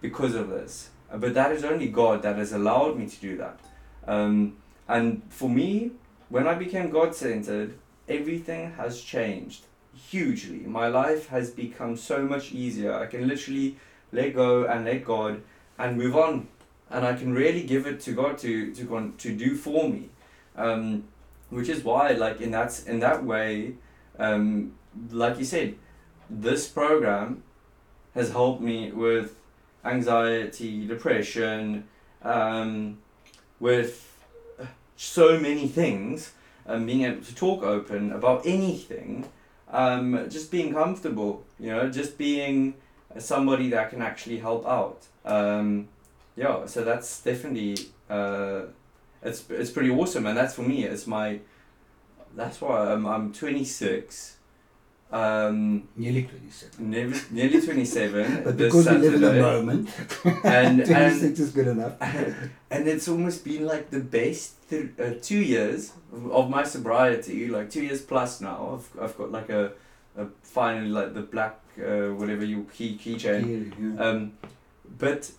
because 0.01 0.35
of 0.35 0.49
this. 0.49 0.89
But 1.13 1.33
that 1.35 1.51
is 1.51 1.63
only 1.63 1.87
God 1.87 2.21
that 2.23 2.37
has 2.37 2.53
allowed 2.53 2.97
me 2.97 3.07
to 3.07 3.19
do 3.19 3.37
that. 3.37 3.59
Um, 4.07 4.57
and 4.87 5.21
for 5.29 5.49
me, 5.49 5.91
when 6.29 6.47
I 6.47 6.55
became 6.55 6.89
God 6.89 7.15
centered, 7.15 7.77
everything 8.09 8.71
has 8.73 9.01
changed 9.01 9.65
hugely. 9.95 10.59
My 10.59 10.87
life 10.87 11.27
has 11.27 11.51
become 11.51 11.95
so 11.95 12.23
much 12.23 12.51
easier. 12.51 12.93
I 12.93 13.05
can 13.05 13.27
literally 13.27 13.77
let 14.11 14.33
go 14.33 14.65
and 14.65 14.85
let 14.85 15.05
God 15.05 15.41
and 15.77 15.97
move 15.97 16.15
on. 16.15 16.47
And 16.93 17.03
I 17.05 17.13
can 17.13 17.33
really 17.33 17.63
give 17.63 17.87
it 17.87 17.99
to 18.01 18.11
God 18.11 18.37
to 18.39 18.73
to 18.73 18.85
con- 18.85 19.15
to 19.17 19.35
do 19.35 19.55
for 19.55 19.89
me, 19.89 20.09
um, 20.55 21.05
which 21.49 21.67
is 21.67 21.83
why 21.83 22.11
like 22.11 22.39
in 22.39 22.51
that 22.51 22.83
in 22.87 22.99
that 22.99 23.25
way, 23.25 23.75
um, 24.19 24.73
like 25.09 25.39
you 25.39 25.45
said, 25.45 25.75
this 26.29 26.67
program 26.67 27.43
has 28.13 28.31
helped 28.31 28.61
me 28.61 28.91
with 28.91 29.39
anxiety, 29.83 30.85
depression, 30.87 31.85
um, 32.21 32.99
with 33.59 34.13
so 34.95 35.39
many 35.39 35.67
things, 35.67 36.31
um, 36.67 36.85
being 36.85 37.03
able 37.03 37.23
to 37.23 37.35
talk 37.35 37.63
open 37.63 38.11
about 38.11 38.45
anything, 38.45 39.27
um, 39.71 40.27
just 40.29 40.51
being 40.51 40.73
comfortable, 40.73 41.43
you 41.59 41.71
know, 41.71 41.89
just 41.89 42.17
being 42.17 42.75
somebody 43.17 43.69
that 43.69 43.89
can 43.89 44.01
actually 44.01 44.37
help 44.37 44.65
out. 44.65 45.01
Yeah, 46.35 46.65
so 46.65 46.83
that's 46.83 47.21
definitely 47.21 47.77
uh, 48.09 48.63
it's 49.21 49.49
it's 49.49 49.69
pretty 49.71 49.89
awesome, 49.91 50.25
and 50.25 50.37
that's 50.37 50.55
for 50.55 50.63
me. 50.63 50.83
It's 50.83 51.05
my 51.07 51.39
that's 52.35 52.59
why 52.61 52.91
I'm 52.91 53.05
I'm 53.05 53.31
twenty 53.33 53.63
six. 53.65 54.37
Um, 55.11 55.87
Nearly 55.95 56.23
27. 56.23 56.89
nearly, 56.89 57.19
nearly 57.29 57.61
27 57.61 58.43
But 58.45 58.57
because 58.57 58.89
we 58.89 58.97
live 58.97 59.13
in 59.13 59.21
the 59.21 59.33
moment, 59.33 59.89
and, 60.43 60.79
and 60.79 60.85
26 60.87 61.39
is 61.39 61.51
good 61.51 61.67
enough. 61.67 61.93
and 62.71 62.87
it's 62.87 63.07
almost 63.07 63.43
been 63.45 63.67
like 63.67 63.91
the 63.91 63.99
best 63.99 64.67
th- 64.71 64.89
uh, 64.99 65.11
two 65.21 65.37
years 65.39 65.91
of- 66.31 66.49
my 66.49 66.63
sobriety 66.63 67.47
like 67.47 67.69
two 67.69 67.83
years 67.83 68.01
plus 68.01 68.41
now 68.41 68.73
i've, 68.79 69.03
I've 69.03 69.15
got 69.15 69.31
like 69.31 69.49
a, 69.49 69.73
a 70.17 70.25
finally 70.41 70.89
like 70.89 71.13
the 71.13 71.21
black 71.21 71.59
uh, 71.77 72.07
whatever 72.17 72.43
you 72.43 72.65
key 72.73 72.97
keychain 72.97 73.45
Really, 73.45 73.71
yeah. 73.79 74.03
um, 74.03 74.33
but 74.97 75.29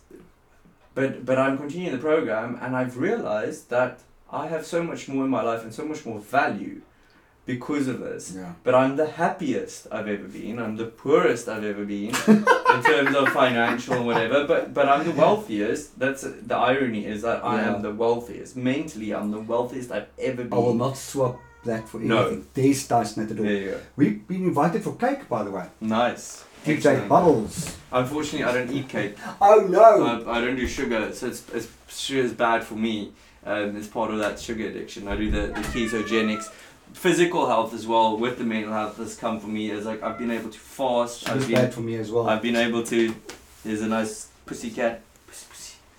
but 0.94 1.24
but 1.24 1.38
i'm 1.38 1.56
continuing 1.58 1.92
the 1.92 2.02
program 2.10 2.58
and 2.62 2.76
i've 2.76 2.96
realized 2.98 3.70
that 3.70 4.00
i 4.30 4.46
have 4.46 4.64
so 4.66 4.82
much 4.82 5.08
more 5.08 5.24
in 5.24 5.30
my 5.30 5.42
life 5.42 5.62
and 5.62 5.72
so 5.74 5.84
much 5.84 6.04
more 6.06 6.18
value 6.20 6.80
because 7.46 7.88
of 7.88 8.00
this 8.00 8.32
yeah. 8.34 8.52
but 8.62 8.74
I'm 8.74 8.96
the 8.96 9.06
happiest 9.06 9.86
I've 9.92 10.08
ever 10.08 10.28
been. 10.38 10.58
I'm 10.58 10.76
the 10.76 10.86
poorest 10.86 11.46
I've 11.46 11.62
ever 11.62 11.84
been 11.84 12.08
in 12.26 12.82
terms 12.82 13.14
of 13.14 13.28
financial 13.28 13.92
and 13.98 14.06
whatever. 14.06 14.46
But 14.46 14.72
but 14.72 14.88
I'm 14.88 15.04
the 15.04 15.12
wealthiest. 15.12 15.98
That's 15.98 16.22
the 16.22 16.56
irony 16.56 17.04
is 17.04 17.20
that 17.20 17.44
I 17.44 17.56
Yeah. 17.56 17.74
am 17.74 17.82
the 17.82 17.92
wealthiest. 17.92 18.56
Mentally, 18.56 19.12
I'm 19.14 19.30
the 19.30 19.40
wealthiest 19.40 19.92
I've 19.92 20.08
ever 20.18 20.44
been. 20.44 20.54
I 20.54 20.56
will 20.56 20.72
not 20.86 20.96
swap 20.96 21.38
that 21.66 21.86
for 21.86 21.98
No. 21.98 22.18
anything. 22.28 22.46
There's 22.54 22.88
Tyson 22.88 23.22
at 23.24 23.28
the 23.28 23.34
door. 23.34 23.44
There 23.46 23.62
you. 23.68 23.76
We've 23.96 24.26
been 24.26 24.44
invited 24.44 24.82
for 24.82 24.94
cake, 24.96 25.28
by 25.28 25.42
the 25.44 25.50
way. 25.50 25.66
Nice. 25.82 26.44
DJ 26.64 26.76
Excellent. 26.76 27.08
Bubbles. 27.08 27.76
Unfortunately, 27.92 28.44
I 28.44 28.52
don't 28.52 28.70
eat 28.72 28.88
cake. 28.88 29.16
Oh 29.40 29.66
no! 29.68 30.06
I, 30.26 30.38
I 30.38 30.40
don't 30.40 30.56
do 30.56 30.66
sugar, 30.66 31.12
so 31.12 31.26
it's, 31.26 31.48
it's 31.50 31.68
sugar 31.88 32.20
is 32.20 32.32
bad 32.32 32.64
for 32.64 32.74
me. 32.74 33.12
Um, 33.44 33.76
it's 33.76 33.86
part 33.86 34.10
of 34.10 34.18
that 34.18 34.40
sugar 34.40 34.66
addiction. 34.66 35.06
I 35.06 35.16
do 35.16 35.30
the, 35.30 35.48
the 35.48 35.60
ketogenics. 35.60 36.50
Physical 36.94 37.46
health 37.46 37.74
as 37.74 37.86
well 37.86 38.16
with 38.16 38.38
the 38.38 38.44
mental 38.44 38.72
health 38.72 38.96
has 38.98 39.16
come 39.16 39.40
for 39.40 39.48
me 39.48 39.70
as 39.72 39.84
like 39.84 40.02
I've 40.02 40.18
been 40.18 40.30
able 40.30 40.50
to 40.50 40.58
fast. 40.58 41.28
I've 41.28 41.36
It's 41.38 41.46
been 41.46 41.56
bad 41.56 41.74
for 41.74 41.80
me 41.80 41.96
as 41.96 42.10
well. 42.10 42.28
I've 42.28 42.42
been 42.42 42.56
able 42.56 42.82
to. 42.84 43.14
There's 43.64 43.82
a 43.82 43.88
nice 43.88 44.28
pussy 44.46 44.70
cat, 44.70 45.02
pussy, 45.26 45.46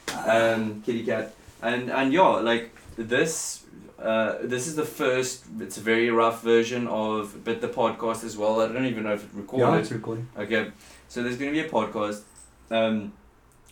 pussy, 0.08 0.30
um, 0.30 0.82
kitty 0.86 1.04
cat, 1.04 1.34
and 1.62 1.91
and 1.91 2.12
yeah, 2.12 2.21
like 2.21 2.75
this. 2.97 3.64
Uh, 4.01 4.36
this 4.41 4.67
is 4.67 4.75
the 4.75 4.86
first. 4.86 5.45
It's 5.60 5.77
a 5.77 5.81
very 5.81 6.10
rough 6.10 6.41
version 6.43 6.88
of, 6.88 7.43
but 7.43 7.62
the 7.62 7.69
podcast 7.69 8.23
as 8.23 8.36
well. 8.38 8.60
I 8.62 8.67
don't 8.67 8.86
even 8.86 9.03
know 9.03 9.13
if 9.13 9.23
it 9.23 9.29
yeah, 9.34 9.39
recorded. 9.41 9.79
it's 9.81 9.91
recording. 9.91 10.27
Okay, 10.38 10.71
so 11.08 11.23
there's 11.23 11.38
going 11.38 11.53
to 11.53 11.62
be 11.62 11.65
a 11.65 11.69
podcast, 11.69 12.21
um, 12.71 13.13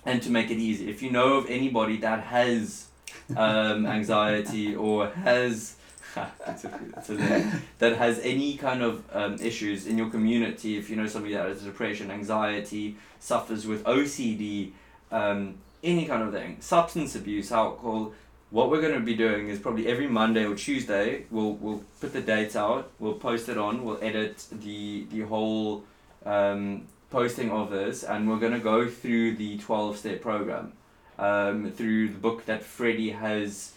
and 0.05 0.21
to 0.21 0.29
make 0.29 0.49
it 0.49 0.57
easy, 0.57 0.89
if 0.89 1.01
you 1.01 1.11
know 1.11 1.33
of 1.37 1.49
anybody 1.49 1.97
that 1.97 2.21
has 2.23 2.87
um, 3.35 3.85
anxiety 3.97 4.75
or 4.75 5.09
has 5.09 5.75
it's 6.47 6.63
a- 6.63 6.79
it's 6.97 7.09
a 7.09 7.15
name, 7.15 7.51
that 7.79 7.97
has 7.97 8.19
any 8.19 8.55
kind 8.55 8.81
of 8.81 9.03
um, 9.13 9.35
issues 9.41 9.87
in 9.87 9.97
your 9.97 10.09
community, 10.09 10.77
if 10.77 10.89
you 10.89 10.95
know 10.95 11.07
somebody 11.07 11.33
that 11.33 11.47
has 11.47 11.63
depression, 11.63 12.11
anxiety, 12.11 12.95
suffers 13.19 13.67
with 13.67 13.83
OCD, 13.83 14.71
um, 15.11 15.55
any 15.83 16.05
kind 16.05 16.23
of 16.23 16.31
thing, 16.31 16.55
substance 16.61 17.13
abuse, 17.13 17.51
alcohol. 17.51 18.13
What 18.53 18.69
we're 18.69 18.81
going 18.81 18.93
to 18.93 18.99
be 18.99 19.15
doing 19.15 19.47
is 19.49 19.57
probably 19.57 19.87
every 19.87 20.05
Monday 20.05 20.45
or 20.45 20.53
Tuesday, 20.53 21.25
we'll, 21.31 21.53
we'll 21.53 21.83
put 21.99 22.13
the 22.13 22.21
dates 22.21 22.55
out, 22.55 22.91
we'll 22.99 23.15
post 23.15 23.49
it 23.49 23.57
on, 23.57 23.83
we'll 23.83 23.97
edit 23.99 24.45
the, 24.51 25.07
the 25.09 25.21
whole 25.21 25.83
um, 26.23 26.83
posting 27.09 27.49
of 27.49 27.71
this, 27.71 28.03
and 28.03 28.29
we're 28.29 28.37
going 28.37 28.53
to 28.53 28.59
go 28.59 28.87
through 28.87 29.37
the 29.37 29.57
12 29.57 29.97
step 29.97 30.21
program 30.21 30.73
um, 31.17 31.71
through 31.71 32.09
the 32.09 32.19
book 32.19 32.45
that 32.45 32.61
Freddie 32.61 33.09
has, 33.09 33.71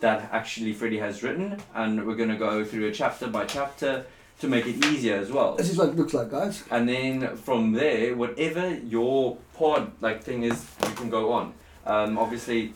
that 0.00 0.28
actually 0.30 0.74
Freddie 0.74 0.98
has 0.98 1.22
written, 1.22 1.56
and 1.74 2.06
we're 2.06 2.14
going 2.14 2.28
to 2.28 2.36
go 2.36 2.66
through 2.66 2.88
a 2.88 2.92
chapter 2.92 3.28
by 3.28 3.46
chapter 3.46 4.04
to 4.40 4.46
make 4.46 4.66
it 4.66 4.84
easier 4.84 5.16
as 5.16 5.32
well. 5.32 5.56
This 5.56 5.70
is 5.70 5.78
what 5.78 5.88
it 5.88 5.96
looks 5.96 6.12
like, 6.12 6.30
guys. 6.30 6.64
And 6.70 6.86
then 6.86 7.34
from 7.38 7.72
there, 7.72 8.14
whatever 8.14 8.74
your 8.74 9.38
pod 9.54 9.90
like 10.02 10.22
thing 10.22 10.42
is, 10.42 10.66
you 10.86 10.94
can 10.96 11.08
go 11.08 11.32
on. 11.32 11.54
Um, 11.86 12.18
obviously, 12.18 12.74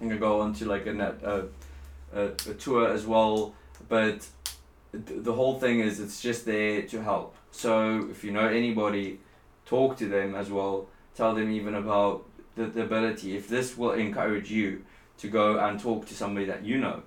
you 0.00 0.08
can 0.08 0.18
go 0.18 0.40
on 0.40 0.52
to 0.54 0.64
like 0.66 0.86
a, 0.86 0.92
net, 0.92 1.20
uh, 1.24 1.42
a, 2.14 2.24
a 2.26 2.54
tour 2.54 2.92
as 2.92 3.06
well, 3.06 3.54
but 3.88 4.26
th- 4.92 5.22
the 5.22 5.32
whole 5.32 5.58
thing 5.58 5.80
is 5.80 6.00
it's 6.00 6.20
just 6.20 6.44
there 6.44 6.82
to 6.82 7.02
help. 7.02 7.34
So 7.50 8.08
if 8.10 8.24
you 8.24 8.32
know 8.32 8.46
anybody, 8.46 9.20
talk 9.64 9.96
to 9.98 10.06
them 10.06 10.34
as 10.34 10.50
well. 10.50 10.86
Tell 11.14 11.34
them 11.34 11.50
even 11.50 11.74
about 11.74 12.24
the, 12.56 12.66
the 12.66 12.82
ability. 12.82 13.36
If 13.36 13.48
this 13.48 13.76
will 13.76 13.92
encourage 13.92 14.50
you 14.50 14.84
to 15.18 15.28
go 15.28 15.58
and 15.58 15.80
talk 15.80 16.06
to 16.06 16.14
somebody 16.14 16.46
that 16.46 16.64
you 16.64 16.78
know, 16.78 17.02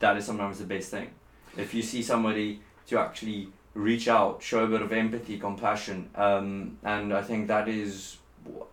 that 0.00 0.16
is 0.16 0.26
sometimes 0.26 0.58
the 0.58 0.66
best 0.66 0.90
thing. 0.90 1.10
If 1.56 1.72
you 1.72 1.82
see 1.82 2.02
somebody 2.02 2.60
to 2.88 2.98
actually 2.98 3.48
reach 3.74 4.08
out, 4.08 4.42
show 4.42 4.64
a 4.64 4.66
bit 4.66 4.82
of 4.82 4.92
empathy, 4.92 5.38
compassion, 5.38 6.10
um, 6.14 6.78
and 6.84 7.12
I 7.12 7.22
think 7.22 7.48
that 7.48 7.68
is, 7.68 8.18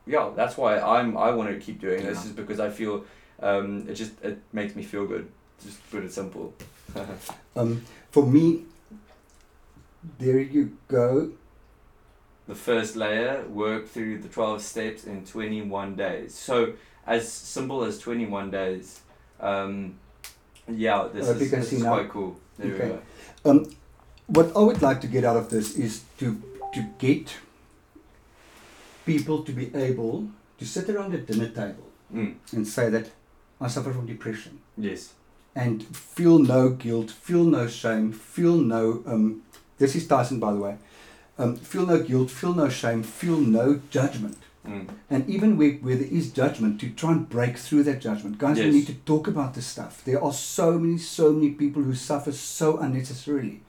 yeah, 0.06 0.32
that's 0.36 0.58
why 0.58 0.80
I'm 0.80 1.18
I 1.18 1.32
want 1.32 1.50
to 1.50 1.58
keep 1.60 1.80
doing 1.80 2.06
this 2.06 2.26
is 2.26 2.32
because 2.32 2.60
I 2.60 2.70
feel 2.70 3.06
um, 3.42 3.86
it 3.90 3.96
just 3.96 4.14
it 4.24 4.40
makes 4.54 4.76
me 4.76 4.84
feel 4.84 5.06
good. 5.06 5.28
Just 5.64 5.80
put 5.92 6.04
it 6.04 6.12
simple. 6.14 6.54
Um, 7.56 7.84
for 8.12 8.26
me, 8.26 8.64
there 10.20 10.40
you 10.40 10.78
go. 10.88 11.32
the 12.48 12.56
first 12.56 12.96
layer, 12.96 13.44
work 13.50 13.88
through 13.88 14.20
the 14.20 14.28
twelve 14.30 14.62
steps 14.62 15.04
in 15.06 15.26
twenty 15.26 15.62
one 15.62 15.96
days. 15.96 16.34
So 16.34 16.74
as 17.06 17.32
simple 17.32 17.84
as 17.84 18.00
twenty 18.00 18.26
one 18.26 18.52
days. 18.52 19.02
Um, 19.40 19.96
yeah, 20.68 21.08
this 21.14 21.28
Uh, 21.28 21.34
is, 21.34 21.52
this 21.52 21.74
is 21.74 21.84
quite 21.84 22.10
cool. 22.10 22.36
There 22.58 22.74
Okay. 22.74 23.00
go. 23.44 23.66
What 24.28 24.56
I 24.56 24.60
would 24.60 24.82
like 24.82 25.02
to 25.02 25.08
get 25.08 25.26
out 25.26 25.36
of 25.38 25.50
this 25.50 25.76
is 25.76 26.04
to 26.20 26.42
to 26.74 26.82
get 27.00 27.34
people 29.06 29.44
to 29.44 29.52
be 29.52 29.74
able 29.76 30.30
to 30.58 30.66
sit 30.66 30.90
around 30.90 31.12
the 31.12 31.18
dinner 31.18 31.50
table 31.50 31.88
Mm. 32.14 32.36
and 32.54 32.68
say 32.68 32.90
that 32.90 33.10
I 33.62 33.68
suffer 33.68 33.94
from 33.94 34.06
depression 34.08 34.60
Yes. 34.78 35.14
and 35.56 35.84
feel 35.96 36.40
no 36.40 36.70
guilt, 36.70 37.12
feel 37.12 37.44
no 37.44 37.68
shame, 37.68 38.12
feel 38.12 38.58
no 38.58 39.04
um, 39.06 39.44
this 39.78 39.96
is 39.96 40.08
Tyson 40.08 40.40
by 40.40 40.52
the 40.54 40.60
way. 40.60 40.76
Um, 41.38 41.56
feel 41.56 41.86
no 41.86 42.02
guilt, 42.04 42.30
feel 42.30 42.54
no 42.54 42.70
shame, 42.70 43.02
feel 43.04 43.38
no 43.38 43.82
judgment. 43.90 44.38
Mm. 44.68 44.90
And 45.10 45.28
even 45.28 45.58
where, 45.58 45.72
where 45.86 45.96
there 45.96 46.08
is 46.08 46.32
judgment, 46.32 46.80
to 46.82 46.90
try 46.92 47.14
and 47.14 47.28
break 47.28 47.58
through 47.58 47.84
that 47.84 48.00
judgment. 48.00 48.38
Guys, 48.38 48.58
we 48.60 48.70
need 48.70 48.86
to 48.88 48.94
talk 48.94 49.28
about 49.28 49.56
this 49.56 49.66
stuff. 49.66 50.04
There 50.06 50.24
are 50.24 50.34
so 50.34 50.78
many, 50.78 51.00
so 51.00 51.32
many 51.32 51.50
people 51.52 51.82
who 51.82 51.96
suffer 51.96 52.32
so 52.32 52.78
unnecessarily. 52.78 53.62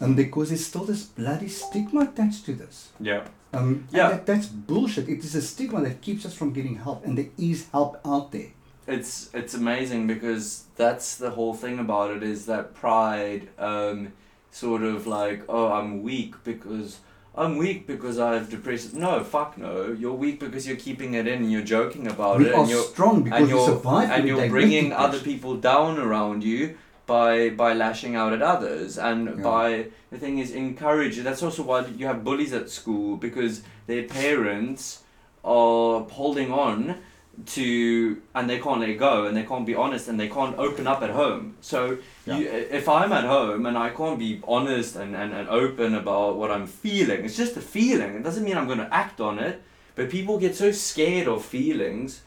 Um, 0.00 0.14
because 0.14 0.50
there's 0.50 0.64
still 0.66 0.84
this 0.84 1.04
bloody 1.04 1.48
stigma 1.48 2.02
attached 2.02 2.44
to 2.46 2.52
this. 2.54 2.90
Yeah. 3.00 3.24
Um, 3.52 3.88
Yeah. 3.90 4.10
That, 4.10 4.26
that's 4.26 4.46
bullshit. 4.46 5.08
It 5.08 5.24
is 5.24 5.34
a 5.34 5.42
stigma 5.42 5.80
that 5.82 6.00
keeps 6.02 6.24
us 6.26 6.34
from 6.34 6.52
getting 6.52 6.76
help, 6.76 7.04
and 7.04 7.18
there 7.18 7.30
is 7.38 7.68
help 7.72 7.98
out 8.04 8.30
there. 8.30 8.50
It's 8.86 9.30
it's 9.34 9.54
amazing 9.54 10.06
because 10.06 10.64
that's 10.76 11.16
the 11.16 11.30
whole 11.30 11.54
thing 11.54 11.78
about 11.78 12.10
it 12.16 12.22
is 12.22 12.46
that 12.46 12.74
pride 12.74 13.48
um, 13.58 14.12
sort 14.50 14.82
of 14.82 15.06
like 15.06 15.42
oh 15.48 15.72
i'm 15.72 16.02
weak 16.02 16.34
because 16.44 17.00
I'm 17.38 17.58
weak 17.58 17.86
because 17.86 18.18
I 18.18 18.32
have 18.32 18.48
depression. 18.48 18.98
No, 18.98 19.22
fuck 19.22 19.58
no. 19.58 19.92
You're 19.92 20.14
weak 20.14 20.40
because 20.40 20.66
you're 20.66 20.78
keeping 20.78 21.12
it 21.12 21.26
in 21.26 21.42
and 21.42 21.52
you're 21.52 21.60
joking 21.60 22.06
about 22.06 22.38
we 22.38 22.46
it 22.46 22.54
are 22.54 22.60
and 22.60 22.70
you're 22.70 22.82
strong 22.82 23.24
because 23.24 23.40
and 23.40 23.50
you're 23.50 23.66
survive 23.66 24.08
and 24.10 24.26
you're 24.26 24.48
bringing 24.48 24.90
other 24.94 25.18
people 25.18 25.54
down 25.54 25.98
around 25.98 26.42
you 26.42 26.78
by 27.04 27.50
by 27.50 27.74
lashing 27.74 28.16
out 28.16 28.32
at 28.32 28.40
others 28.40 28.96
and 28.96 29.26
Yeah. 29.26 29.42
by 29.42 29.86
the 30.10 30.16
thing 30.16 30.38
is 30.38 30.50
encourage. 30.50 31.18
That's 31.18 31.42
also 31.42 31.62
why 31.62 31.84
you 31.84 32.06
have 32.06 32.24
bullies 32.24 32.54
at 32.54 32.70
school 32.70 33.18
because 33.18 33.60
their 33.86 34.04
parents 34.04 35.02
are 35.44 36.04
holding 36.08 36.50
on 36.50 37.02
to 37.44 38.22
and 38.34 38.48
they 38.48 38.58
can't 38.58 38.80
let 38.80 38.96
go 38.98 39.26
and 39.26 39.36
they 39.36 39.42
can't 39.42 39.66
be 39.66 39.74
honest 39.74 40.08
and 40.08 40.18
they 40.18 40.28
can't 40.28 40.56
open 40.58 40.86
up 40.86 41.02
at 41.02 41.10
home. 41.10 41.56
So 41.60 41.98
you, 42.26 42.48
if 42.48 42.88
I'm 42.88 43.12
at 43.12 43.24
home 43.24 43.66
and 43.66 43.76
I 43.76 43.90
can't 43.90 44.18
be 44.18 44.40
honest 44.48 44.96
and, 44.96 45.14
and, 45.14 45.32
and 45.34 45.48
open 45.48 45.94
about 45.94 46.36
what 46.36 46.50
I'm 46.50 46.66
feeling, 46.66 47.24
it's 47.24 47.36
just 47.36 47.56
a 47.56 47.60
feeling. 47.60 48.14
It 48.16 48.22
doesn't 48.22 48.42
mean 48.44 48.56
I'm 48.56 48.66
going 48.66 48.78
to 48.78 48.92
act 48.94 49.20
on 49.20 49.38
it. 49.38 49.62
But 49.94 50.10
people 50.10 50.38
get 50.38 50.54
so 50.54 50.72
scared 50.72 51.26
of 51.28 51.44
feelings 51.44 52.22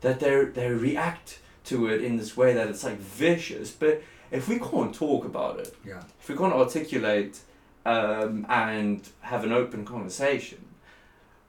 that 0.00 0.18
they 0.20 0.44
they 0.44 0.68
react 0.70 1.38
to 1.66 1.86
it 1.86 2.02
in 2.02 2.16
this 2.16 2.36
way 2.36 2.52
that 2.52 2.68
it's 2.68 2.82
like 2.82 2.98
vicious. 2.98 3.70
But 3.70 4.02
if 4.32 4.48
we 4.48 4.58
can't 4.58 4.92
talk 4.94 5.24
about 5.24 5.60
it, 5.60 5.74
Yeah. 5.86 6.02
if 6.20 6.28
we 6.28 6.36
can't 6.36 6.52
articulate 6.52 7.38
um, 7.86 8.44
and 8.48 9.08
have 9.20 9.44
an 9.44 9.52
open 9.52 9.84
conversation, 9.84 10.58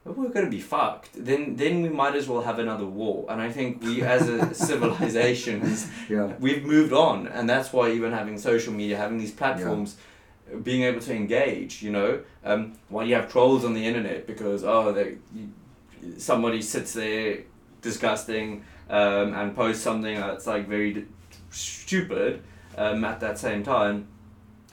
we're 0.04 0.28
going 0.28 0.44
to 0.44 0.50
be 0.50 0.60
fucked. 0.60 1.10
Then 1.14 1.56
then 1.56 1.82
we 1.82 1.88
might 1.88 2.14
as 2.14 2.28
well 2.28 2.42
have 2.42 2.58
another 2.58 2.84
war. 2.84 3.26
And 3.30 3.40
I 3.40 3.50
think 3.50 3.82
we 3.82 4.02
as 4.02 4.28
a 4.28 4.54
civilization 4.68 5.62
Yeah. 6.08 6.34
we've 6.38 6.64
moved 6.64 6.92
on 6.92 7.26
and 7.26 7.48
that's 7.48 7.72
why 7.72 7.90
even 7.90 8.12
having 8.12 8.38
social 8.38 8.72
media 8.72 8.96
having 8.96 9.18
these 9.18 9.32
platforms 9.32 9.96
uh 9.96 10.58
being 10.62 10.82
able 10.82 11.00
to 11.00 11.12
engage 11.14 11.82
you 11.82 11.90
know 11.90 12.20
um, 12.44 12.60
while 12.90 13.06
you 13.08 13.14
have 13.14 13.30
trolls 13.32 13.64
on 13.64 13.72
the 13.72 13.84
internet 13.90 14.26
because 14.26 14.62
oh 14.62 14.92
they 14.92 15.16
you, 15.34 15.48
somebody 16.18 16.60
sits 16.60 16.92
there 16.92 17.38
disgusting 17.80 18.62
um, 18.90 19.32
and 19.34 19.56
posts 19.56 19.82
something 19.82 20.16
that's 20.20 20.46
like 20.46 20.68
very 20.68 20.92
d- 20.92 21.04
stupid 21.50 22.42
um, 22.76 23.04
at 23.04 23.20
that 23.20 23.38
same 23.38 23.62
time 23.62 24.06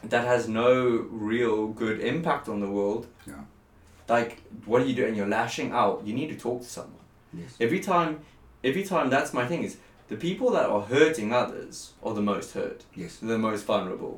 that 0.04 0.26
has 0.26 0.48
no 0.48 0.74
real 1.10 1.68
good 1.68 2.00
impact 2.02 2.50
on 2.50 2.60
the 2.60 2.70
world 2.70 3.08
Yeah. 3.26 3.36
Like 4.12 4.32
what 4.66 4.82
are 4.82 4.86
you 4.86 4.96
doing 5.02 5.16
you're 5.16 5.34
lashing 5.40 5.72
out. 5.72 5.96
You 6.06 6.14
need 6.14 6.30
to 6.36 6.38
talk 6.48 6.62
to 6.62 6.72
someone. 6.80 7.06
Yes. 7.34 7.56
every 7.66 7.80
time 7.80 8.12
every 8.70 8.84
time 8.84 9.10
that's 9.10 9.32
my 9.40 9.46
thing 9.48 9.64
is 9.64 9.78
the 10.10 10.18
people 10.18 10.52
that 10.52 10.68
are 10.74 10.82
hurting 10.82 11.30
others 11.44 11.94
are 12.04 12.14
the 12.14 12.26
most 12.34 12.54
hurt. 12.54 12.84
Yes. 12.94 13.18
the 13.18 13.38
most 13.38 13.64
vulnerable. 13.66 14.18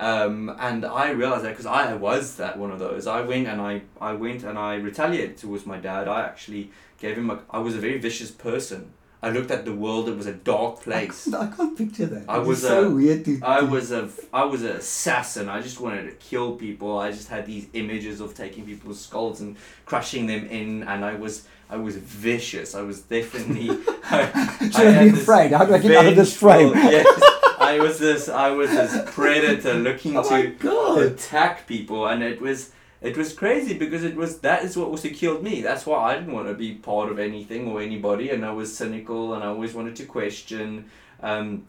Um, 0.00 0.54
and 0.58 0.84
I 0.84 1.10
realized 1.10 1.44
that 1.44 1.50
because 1.50 1.66
I 1.66 1.94
was 1.94 2.36
that 2.36 2.58
one 2.58 2.70
of 2.70 2.78
those. 2.78 3.06
I 3.06 3.20
went 3.20 3.46
and 3.48 3.60
I, 3.60 3.82
I 4.00 4.12
went 4.12 4.44
and 4.44 4.56
I 4.56 4.74
retaliated 4.74 5.36
towards 5.36 5.66
my 5.66 5.78
dad. 5.78 6.06
I 6.06 6.20
actually 6.22 6.70
gave 6.98 7.16
him 7.16 7.30
a 7.30 7.40
I 7.50 7.58
was 7.58 7.74
a 7.74 7.82
very 7.86 7.98
vicious 7.98 8.30
person 8.30 8.92
I 9.20 9.30
looked 9.30 9.50
at 9.50 9.64
the 9.64 9.72
world 9.74 10.08
it 10.08 10.16
was 10.16 10.26
a 10.26 10.32
dark 10.32 10.80
place 10.82 11.26
I 11.26 11.30
can't, 11.32 11.52
I 11.52 11.56
can't 11.56 11.76
picture 11.78 12.06
that. 12.06 12.24
I 12.28 12.38
It's 12.38 12.46
was 12.48 12.62
so 12.62 12.86
a- 12.86 12.90
weird 12.90 13.24
to. 13.24 13.40
I 13.42 13.62
was 13.62 13.90
a 13.90 14.08
I 14.32 14.44
was 14.44 14.62
an 14.62 14.76
assassin. 14.76 15.48
I 15.48 15.60
just 15.60 15.80
wanted 15.80 16.04
to 16.04 16.12
kill 16.12 16.52
people. 16.56 16.98
I 16.98 17.10
just 17.10 17.28
had 17.28 17.44
these 17.46 17.66
images 17.72 18.20
of 18.20 18.34
taking 18.34 18.64
people's 18.64 19.00
skulls 19.00 19.40
and 19.40 19.56
crushing 19.86 20.26
them 20.26 20.46
in, 20.46 20.84
and 20.84 21.04
I 21.04 21.14
was 21.14 21.46
I 21.68 21.76
was 21.76 21.96
vicious. 21.96 22.74
I 22.74 22.82
was 22.82 23.02
definitely. 23.02 23.70
I, 24.04 24.20
I 24.20 24.70
I 24.74 24.84
had 24.90 25.12
this 25.12 25.22
afraid? 25.22 25.50
How 25.52 25.64
do 25.64 25.74
I 25.74 25.78
get 25.78 25.96
out 25.96 26.06
of 26.06 26.16
this 26.16 26.36
frame? 26.36 26.72
Yes, 26.74 27.06
I 27.60 27.78
was 27.80 27.98
this. 27.98 28.28
I 28.28 28.50
was 28.50 28.70
this 28.70 28.92
predator 29.14 29.74
looking 29.74 30.16
Oh 30.16 30.22
to 30.22 31.12
attack 31.12 31.66
people, 31.66 32.06
and 32.06 32.22
it 32.22 32.40
was 32.40 32.70
it 33.00 33.16
was 33.16 33.32
crazy 33.32 33.78
because 33.78 34.02
it 34.02 34.16
was 34.16 34.40
that 34.40 34.64
is 34.64 34.76
what 34.76 34.88
also 34.88 35.08
killed 35.08 35.42
me. 35.42 35.60
That's 35.62 35.86
why 35.86 36.12
I 36.12 36.14
didn't 36.18 36.32
want 36.32 36.48
to 36.48 36.54
be 36.54 36.74
part 36.74 37.10
of 37.10 37.18
anything 37.18 37.68
or 37.68 37.80
anybody, 37.80 38.30
and 38.30 38.44
I 38.44 38.50
was 38.52 38.76
cynical, 38.76 39.34
and 39.34 39.44
I 39.44 39.48
always 39.48 39.74
wanted 39.74 39.96
to 39.96 40.04
question. 40.04 40.90
Um, 41.22 41.66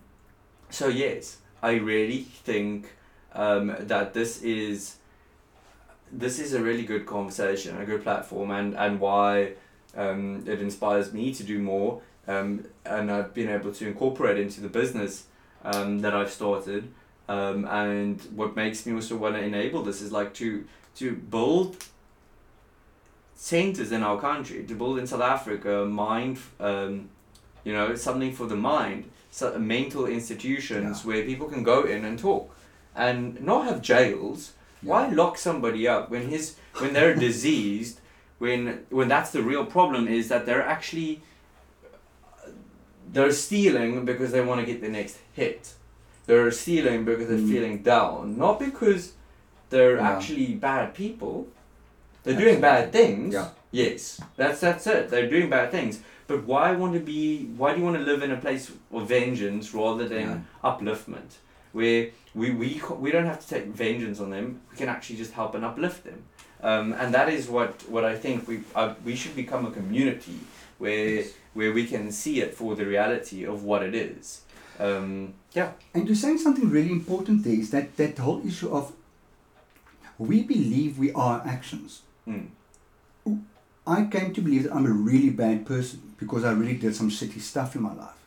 so 0.70 0.88
yes, 0.88 1.38
I 1.62 1.74
really 1.74 2.22
think 2.22 2.94
um, 3.34 3.76
that 3.80 4.14
this 4.14 4.42
is 4.42 4.98
this 6.12 6.40
is 6.40 6.54
a 6.54 6.62
really 6.62 6.84
good 6.84 7.06
conversation, 7.06 7.80
a 7.80 7.86
good 7.86 8.02
platform, 8.02 8.50
and 8.50 8.76
and 8.76 9.00
why 9.00 9.54
um, 9.96 10.44
it 10.48 10.62
inspires 10.62 11.14
me 11.14 11.34
to 11.34 11.44
do 11.44 11.60
more. 11.60 12.02
Um, 12.28 12.66
and 12.86 13.12
I've 13.12 13.34
been 13.34 13.50
able 13.50 13.72
to 13.74 13.88
incorporate 13.88 14.40
into 14.40 14.62
the 14.62 14.68
business 14.68 15.26
um, 15.64 16.00
that 16.02 16.14
I've 16.14 16.32
started. 16.32 16.92
Um, 17.28 17.66
and 17.66 18.20
what 18.36 18.56
makes 18.56 18.86
me 18.86 18.94
also 18.94 19.16
want 19.16 19.36
to 19.36 19.42
enable 19.42 19.84
this 19.84 20.02
is 20.02 20.12
like 20.12 20.34
to 20.36 20.66
to 20.96 21.14
build 21.16 21.78
centers 23.36 23.92
in 23.92 24.04
our 24.04 24.20
country, 24.20 24.64
to 24.66 24.76
build 24.76 25.00
in 25.00 25.08
South 25.08 25.22
Africa 25.22 25.86
mind, 25.86 26.38
um, 26.60 27.10
you 27.64 27.74
know, 27.74 27.96
something 27.96 28.34
for 28.34 28.46
the 28.46 28.56
mind, 28.56 29.10
so 29.32 29.58
mental 29.60 30.06
institutions 30.08 31.06
where 31.06 31.24
people 31.24 31.48
can 31.48 31.64
go 31.64 31.84
in 31.84 32.04
and 32.06 32.18
talk, 32.20 32.54
and 32.96 33.40
not 33.42 33.66
have 33.66 33.82
jails. 33.82 34.54
Why 34.82 35.08
lock 35.10 35.38
somebody 35.38 35.88
up 35.88 36.10
when 36.10 36.28
his 36.30 36.56
when 36.80 36.94
they're 36.94 37.16
diseased? 37.28 38.00
When 38.40 38.86
when 38.90 39.08
that's 39.10 39.32
the 39.32 39.42
real 39.42 39.66
problem 39.66 40.08
is 40.08 40.30
that 40.30 40.46
they're 40.46 40.66
actually 40.66 41.22
they're 43.12 43.32
stealing 43.32 44.06
because 44.06 44.32
they 44.32 44.42
want 44.42 44.60
to 44.62 44.66
get 44.66 44.82
the 44.82 44.90
next 44.90 45.18
hit. 45.34 45.74
They're 46.28 46.52
stealing 46.52 47.06
because 47.06 47.28
they're 47.28 47.38
Mm. 47.38 47.52
feeling 47.52 47.78
down, 47.84 48.38
not 48.38 48.60
because 48.60 49.14
they're 49.70 49.98
Yeah. 49.98 50.10
actually 50.12 50.54
bad 50.56 50.94
people. 50.94 51.48
They're 52.24 52.38
doing 52.38 52.60
bad 52.62 52.92
things. 52.92 53.34
Yeah. 53.34 53.50
Yes, 53.72 54.20
that's 54.36 54.60
that's 54.62 54.86
it. 54.88 55.10
They're 55.10 55.30
doing 55.30 55.50
bad 55.50 55.72
things. 55.72 56.00
But 56.28 56.44
why 56.46 56.72
want 56.74 56.94
to 56.94 57.00
be? 57.00 57.46
Why 57.58 57.74
do 57.74 57.80
you 57.80 57.86
want 57.86 57.98
to 57.98 58.04
live 58.04 58.22
in 58.24 58.32
a 58.32 58.38
place 58.38 58.72
of 58.92 59.08
vengeance 59.08 59.74
rather 59.74 60.08
than 60.08 60.28
Yeah. 60.28 60.70
upliftment, 60.72 61.32
where 61.72 62.08
we 62.36 62.52
we 62.52 62.82
we 63.00 63.12
don't 63.12 63.26
have 63.28 63.40
to 63.46 63.48
take 63.48 63.66
vengeance 63.68 64.20
on 64.20 64.30
them. 64.32 64.62
We 64.72 64.78
can 64.78 64.90
actually 64.90 65.18
just 65.18 65.34
help 65.34 65.56
and 65.56 65.64
uplift 65.64 66.04
them. 66.04 66.24
Um, 66.62 66.92
and 66.94 67.14
that 67.14 67.30
is 67.30 67.48
what, 67.48 67.72
what 67.90 68.04
I 68.04 68.16
think 68.18 68.48
we 68.48 68.56
uh, 68.76 68.94
we 69.06 69.16
should 69.16 69.36
become 69.36 69.66
a 69.66 69.72
community 69.72 70.40
where 70.78 71.08
Yes. 71.16 71.28
where 71.54 71.72
we 71.74 71.86
can 71.86 72.12
see 72.12 72.42
it 72.42 72.54
for 72.54 72.76
the 72.76 72.86
reality 72.86 73.46
of 73.46 73.64
what 73.64 73.82
it 73.84 73.96
is. 73.96 74.42
Um, 74.80 75.34
yeah. 75.54 75.72
And 75.94 76.06
you're 76.08 76.16
saying 76.26 76.40
something 76.40 76.70
really 76.70 76.92
important 76.92 77.44
there 77.44 77.54
is 77.64 77.70
that, 77.72 77.96
that 77.98 78.18
whole 78.18 78.42
issue 78.46 78.70
of 78.72 78.92
we 80.20 80.44
believe 80.44 81.00
we 81.00 81.12
are 81.14 81.42
actions. 81.46 82.02
Mm. 82.28 82.50
I 83.88 84.06
came 84.06 84.34
to 84.36 84.42
believe 84.42 84.64
that 84.64 84.76
I'm 84.76 84.86
a 84.86 84.92
really 84.92 85.32
bad 85.32 85.66
person 85.66 86.14
because 86.20 86.44
I 86.44 86.52
really 86.52 86.78
did 86.78 86.94
some 86.96 87.10
shitty 87.10 87.40
stuff 87.42 87.76
in 87.76 87.82
my 87.82 87.94
life. 87.94 88.20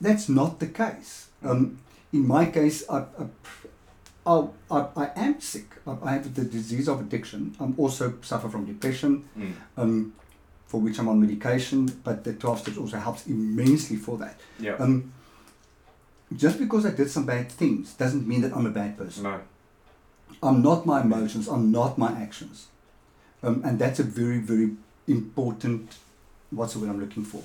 That's 0.00 0.28
not 0.28 0.60
the 0.60 0.66
case. 0.66 1.28
Um, 1.42 1.78
in 2.12 2.26
my 2.26 2.44
case, 2.46 2.84
I, 2.90 2.98
I, 2.98 3.24
I, 4.26 4.46
I, 4.70 4.86
I 4.96 5.10
am 5.16 5.40
sick. 5.40 5.68
I, 5.86 5.96
I 6.02 6.12
have 6.14 6.34
the 6.34 6.44
disease 6.44 6.88
of 6.88 7.00
addiction. 7.00 7.56
I 7.60 7.72
also 7.78 8.14
suffer 8.20 8.48
from 8.48 8.66
depression, 8.66 9.24
Mm. 9.38 9.52
um, 9.78 10.12
for 10.66 10.80
which 10.80 10.98
I'm 10.98 11.08
on 11.08 11.20
medication, 11.20 11.86
but 12.04 12.22
the 12.24 12.32
12 12.34 12.60
steps 12.60 12.76
also 12.78 12.98
helps 12.98 13.26
immensely 13.26 13.96
for 13.96 14.18
that. 14.18 14.38
Yeah. 14.58 14.74
Um, 14.76 15.12
just 16.36 16.58
because 16.58 16.84
I 16.86 16.90
did 16.90 17.10
some 17.10 17.26
bad 17.26 17.50
things 17.50 17.94
doesn't 17.94 18.26
mean 18.26 18.42
that 18.42 18.54
I'm 18.54 18.66
a 18.66 18.70
bad 18.70 18.96
person. 18.98 19.22
no. 19.24 19.40
I'm 20.42 20.62
not 20.62 20.86
my 20.86 21.02
emotions, 21.02 21.48
I'm 21.48 21.70
not 21.70 21.98
my 21.98 22.12
actions. 22.12 22.68
Um, 23.42 23.62
and 23.64 23.78
that's 23.78 23.98
a 23.98 24.02
very, 24.02 24.38
very 24.38 24.72
important, 25.06 25.96
what's 26.50 26.74
the 26.74 26.80
word 26.80 26.90
I'm 26.90 27.00
looking 27.00 27.24
for, 27.24 27.42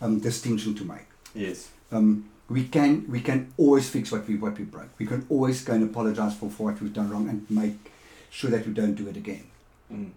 um, 0.00 0.20
distinction 0.20 0.74
to 0.76 0.84
make. 0.84 1.06
Yes. 1.34 1.70
Um, 1.92 2.30
we 2.48 2.64
can 2.64 3.06
we 3.08 3.20
can 3.20 3.52
always 3.56 3.88
fix 3.88 4.12
what 4.12 4.28
we 4.28 4.36
what 4.36 4.58
we 4.58 4.64
broke. 4.64 4.90
We 4.98 5.06
can 5.06 5.24
always 5.30 5.64
go 5.64 5.72
and 5.72 5.84
apologize 5.84 6.36
for, 6.36 6.50
for 6.50 6.64
what 6.64 6.80
we've 6.80 6.92
done 6.92 7.10
wrong 7.10 7.28
and 7.28 7.46
make 7.50 7.92
sure 8.30 8.50
that 8.50 8.66
we 8.66 8.72
don't 8.74 8.94
do 8.94 9.08
it 9.08 9.16
again. 9.16 9.44
Mm. 9.90 10.10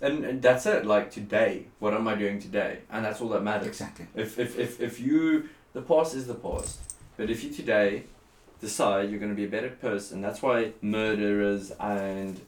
And, 0.00 0.24
and 0.24 0.42
that's 0.42 0.66
it. 0.66 0.84
Like 0.84 1.10
today, 1.10 1.66
what 1.78 1.94
am 1.94 2.06
I 2.06 2.14
doing 2.14 2.38
today? 2.40 2.80
And 2.90 3.04
that's 3.04 3.20
all 3.20 3.28
that 3.30 3.42
matters. 3.42 3.68
Exactly. 3.68 4.06
If, 4.14 4.38
if, 4.38 4.58
if, 4.58 4.80
if 4.80 5.00
you, 5.00 5.48
the 5.72 5.80
past 5.80 6.14
is 6.14 6.26
the 6.26 6.34
past, 6.34 6.78
but 7.16 7.30
if 7.30 7.42
you 7.42 7.50
today 7.50 8.04
decide 8.60 9.10
you're 9.10 9.20
going 9.20 9.32
to 9.32 9.36
be 9.36 9.44
a 9.44 9.48
better 9.48 9.70
person, 9.70 10.20
that's 10.20 10.42
why 10.42 10.72
murderers 10.80 11.70
and 11.72 12.40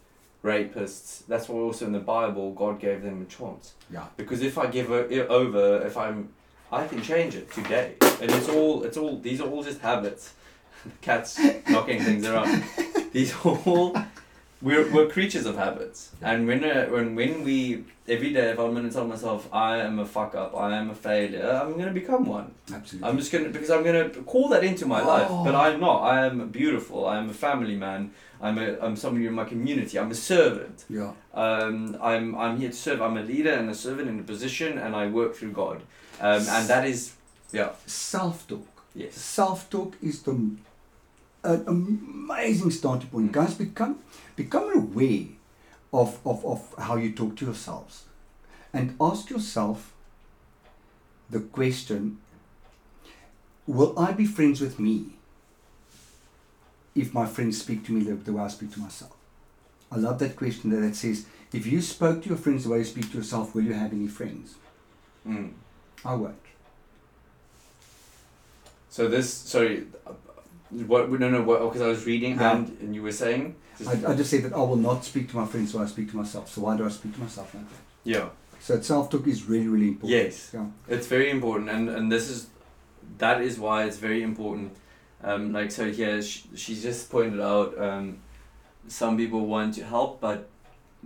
rapists, 0.45 1.27
that's 1.27 1.49
why 1.49 1.59
also 1.59 1.87
in 1.87 1.93
the 1.93 1.99
Bible 1.99 2.53
God 2.53 2.81
gave 2.81 3.03
them 3.03 3.23
a 3.23 3.25
chance. 3.27 3.75
Yeah. 3.93 4.07
Because 4.17 4.43
if 4.43 4.59
I 4.59 4.67
give 4.67 4.91
it 4.91 5.29
over, 5.29 5.85
if 5.87 5.97
I'm, 5.97 6.31
I 6.71 6.87
can 6.87 7.03
change 7.03 7.35
it 7.35 7.51
today, 7.53 7.95
and 8.21 8.31
it's 8.31 8.49
all, 8.49 8.85
it's 8.85 8.97
all, 8.97 9.19
these 9.19 9.41
are 9.41 9.49
all 9.49 9.63
just 9.63 9.81
habits. 9.81 10.35
Cats 11.01 11.41
knocking 11.69 12.01
things 12.01 12.25
around. 12.25 12.63
These 13.13 13.35
are 13.35 13.59
all 13.67 13.97
we're, 14.61 14.91
we're 14.93 15.09
creatures 15.09 15.47
of 15.47 15.57
habits, 15.57 16.11
and 16.21 16.47
when 16.47 16.65
uh, 16.65 16.87
when 16.87 17.15
when 17.15 17.45
we 17.45 17.85
every 18.09 18.33
day, 18.33 18.51
if 18.51 18.59
I'm 18.59 18.75
gonna 18.75 18.91
tell 18.91 19.07
myself 19.07 19.49
I 19.53 19.79
am 19.79 19.99
a 20.01 20.07
fuck 20.07 20.35
up, 20.35 20.57
I 20.57 20.77
am 20.77 20.91
a 20.91 20.95
failure, 20.95 21.49
I'm 21.63 21.79
gonna 21.79 21.93
become 21.93 22.25
one. 22.27 22.53
Absolutely. 22.73 23.09
I'm 23.09 23.19
just 23.19 23.31
gonna 23.31 23.51
because 23.51 23.71
I'm 23.71 23.85
gonna 23.85 24.09
call 24.33 24.49
that 24.49 24.65
into 24.65 24.85
my 24.87 25.01
life, 25.03 25.29
but 25.29 25.55
Oh. 25.55 25.61
I'm 25.61 25.79
not. 25.81 25.99
I 26.03 26.27
am 26.27 26.49
beautiful. 26.49 27.07
I 27.07 27.19
am 27.19 27.31
a 27.31 27.35
family 27.35 27.77
man. 27.77 28.11
I'm 28.41 28.59
a 28.59 28.79
I'm 28.81 28.97
somebody 28.97 29.27
in 29.27 29.35
my 29.35 29.45
community. 29.45 29.99
I'm 29.99 30.11
a 30.11 30.15
servant. 30.33 30.85
yeah. 30.89 31.13
Um, 31.35 31.97
I'm 32.03 32.35
I'm 32.37 32.59
here 32.59 32.71
to 32.71 32.77
serve. 32.77 33.01
I'm 33.01 33.17
a 33.17 33.23
leader 33.23 33.53
and 33.53 33.71
a 33.71 33.75
servant 33.75 34.09
in 34.09 34.19
a 34.19 34.23
position, 34.25 34.79
and 34.79 34.97
I 34.97 35.07
work 35.07 35.35
through 35.37 35.53
God. 35.53 35.83
Um, 36.21 36.43
and 36.49 36.69
that 36.69 36.85
is 36.85 37.13
yeah 37.53 37.71
Self-talk. 37.87 38.67
yes 38.95 39.15
Self-talk 39.15 39.95
is 40.03 40.23
the 40.23 40.33
an 41.45 41.65
amazing 41.69 42.71
starting 42.73 43.09
point. 43.11 43.29
Mm. 43.31 43.33
Guys, 43.33 43.55
become 43.55 43.99
become 44.39 44.73
aware 44.73 45.27
of, 45.93 46.21
of, 46.25 46.45
of 46.47 46.75
how 46.79 46.95
you 46.97 47.11
talk 47.13 47.37
to 47.37 47.45
yourselves. 47.45 48.05
And 48.73 48.97
ask 49.01 49.31
yourself 49.31 49.93
the 51.29 51.41
question, 51.41 52.19
will 53.67 53.99
I 53.99 54.13
be 54.13 54.27
friends 54.27 54.61
with 54.61 54.79
me 54.79 55.17
if 56.95 57.13
my 57.13 57.27
friends 57.27 57.61
speak 57.61 57.85
to 57.87 57.93
me 57.93 58.03
the, 58.05 58.15
the 58.15 58.33
way 58.33 58.45
I 58.45 58.49
speak 58.49 58.73
to 58.75 58.81
myself? 58.81 59.13
I 59.91 59.97
love 59.97 60.19
that 60.21 60.37
question 60.37 60.71
that, 60.71 60.81
that 60.87 60.95
says, 60.95 61.27
if 61.53 61.67
you 61.67 61.81
spoke 61.81 62.23
to 62.23 62.29
your 62.29 62.39
friends 62.39 62.65
the 62.65 62.71
way 62.71 62.79
you 62.79 62.85
speak 62.85 63.11
to 63.11 63.17
yourself, 63.17 63.55
will 63.55 63.63
you 63.63 63.73
have 63.73 63.93
any 63.93 64.07
friends? 64.07 64.55
Mm. 65.27 65.53
I 66.05 66.15
won't. 66.15 66.37
So 68.91 69.09
this 69.09 69.33
sorry, 69.33 69.87
what 70.71 71.11
no 71.11 71.29
no 71.31 71.43
what 71.43 71.61
because 71.61 71.81
I 71.81 71.89
was 71.89 72.05
reading 72.07 72.37
Yeah. 72.37 72.57
and 72.57 72.79
and 72.81 72.95
you 72.95 73.03
were 73.03 73.13
saying 73.13 73.55
I, 73.87 73.93
I 74.13 74.15
just 74.17 74.31
say 74.31 74.39
that 74.39 74.53
I 74.53 74.59
will 74.59 74.77
not 74.77 75.05
speak 75.05 75.29
to 75.31 75.37
my 75.37 75.47
friends 75.47 75.75
way 75.75 75.83
I 75.85 75.87
speak 75.87 76.11
to 76.11 76.17
myself. 76.17 76.49
So 76.53 76.63
why 76.63 76.77
do 76.77 76.85
I 76.85 76.89
speak 76.89 77.15
to 77.15 77.21
myself 77.21 77.55
like 77.55 77.69
that? 77.69 77.83
yeah 78.05 78.29
So 78.61 78.81
self-talk 78.81 79.27
is 79.27 79.45
really, 79.49 79.69
really 79.69 79.89
important. 79.89 80.11
yes 80.11 80.51
Yeah. 80.55 80.67
it's 80.95 81.07
very 81.07 81.29
important 81.31 81.69
and 81.71 81.89
and 81.89 82.11
this 82.11 82.29
is 82.31 82.47
that 83.19 83.41
is 83.41 83.59
why 83.59 83.85
it's 83.87 83.99
very 83.99 84.23
important. 84.23 84.73
Um, 85.23 85.53
like 85.53 85.71
so 85.73 85.91
here 85.91 86.23
she, 86.23 86.43
she 86.55 86.73
just 86.89 87.11
pointed 87.11 87.41
out 87.41 87.71
um, 87.87 88.19
some 88.87 89.17
people 89.17 89.41
want 89.47 89.75
to 89.75 89.83
help 89.85 90.21
but 90.21 90.39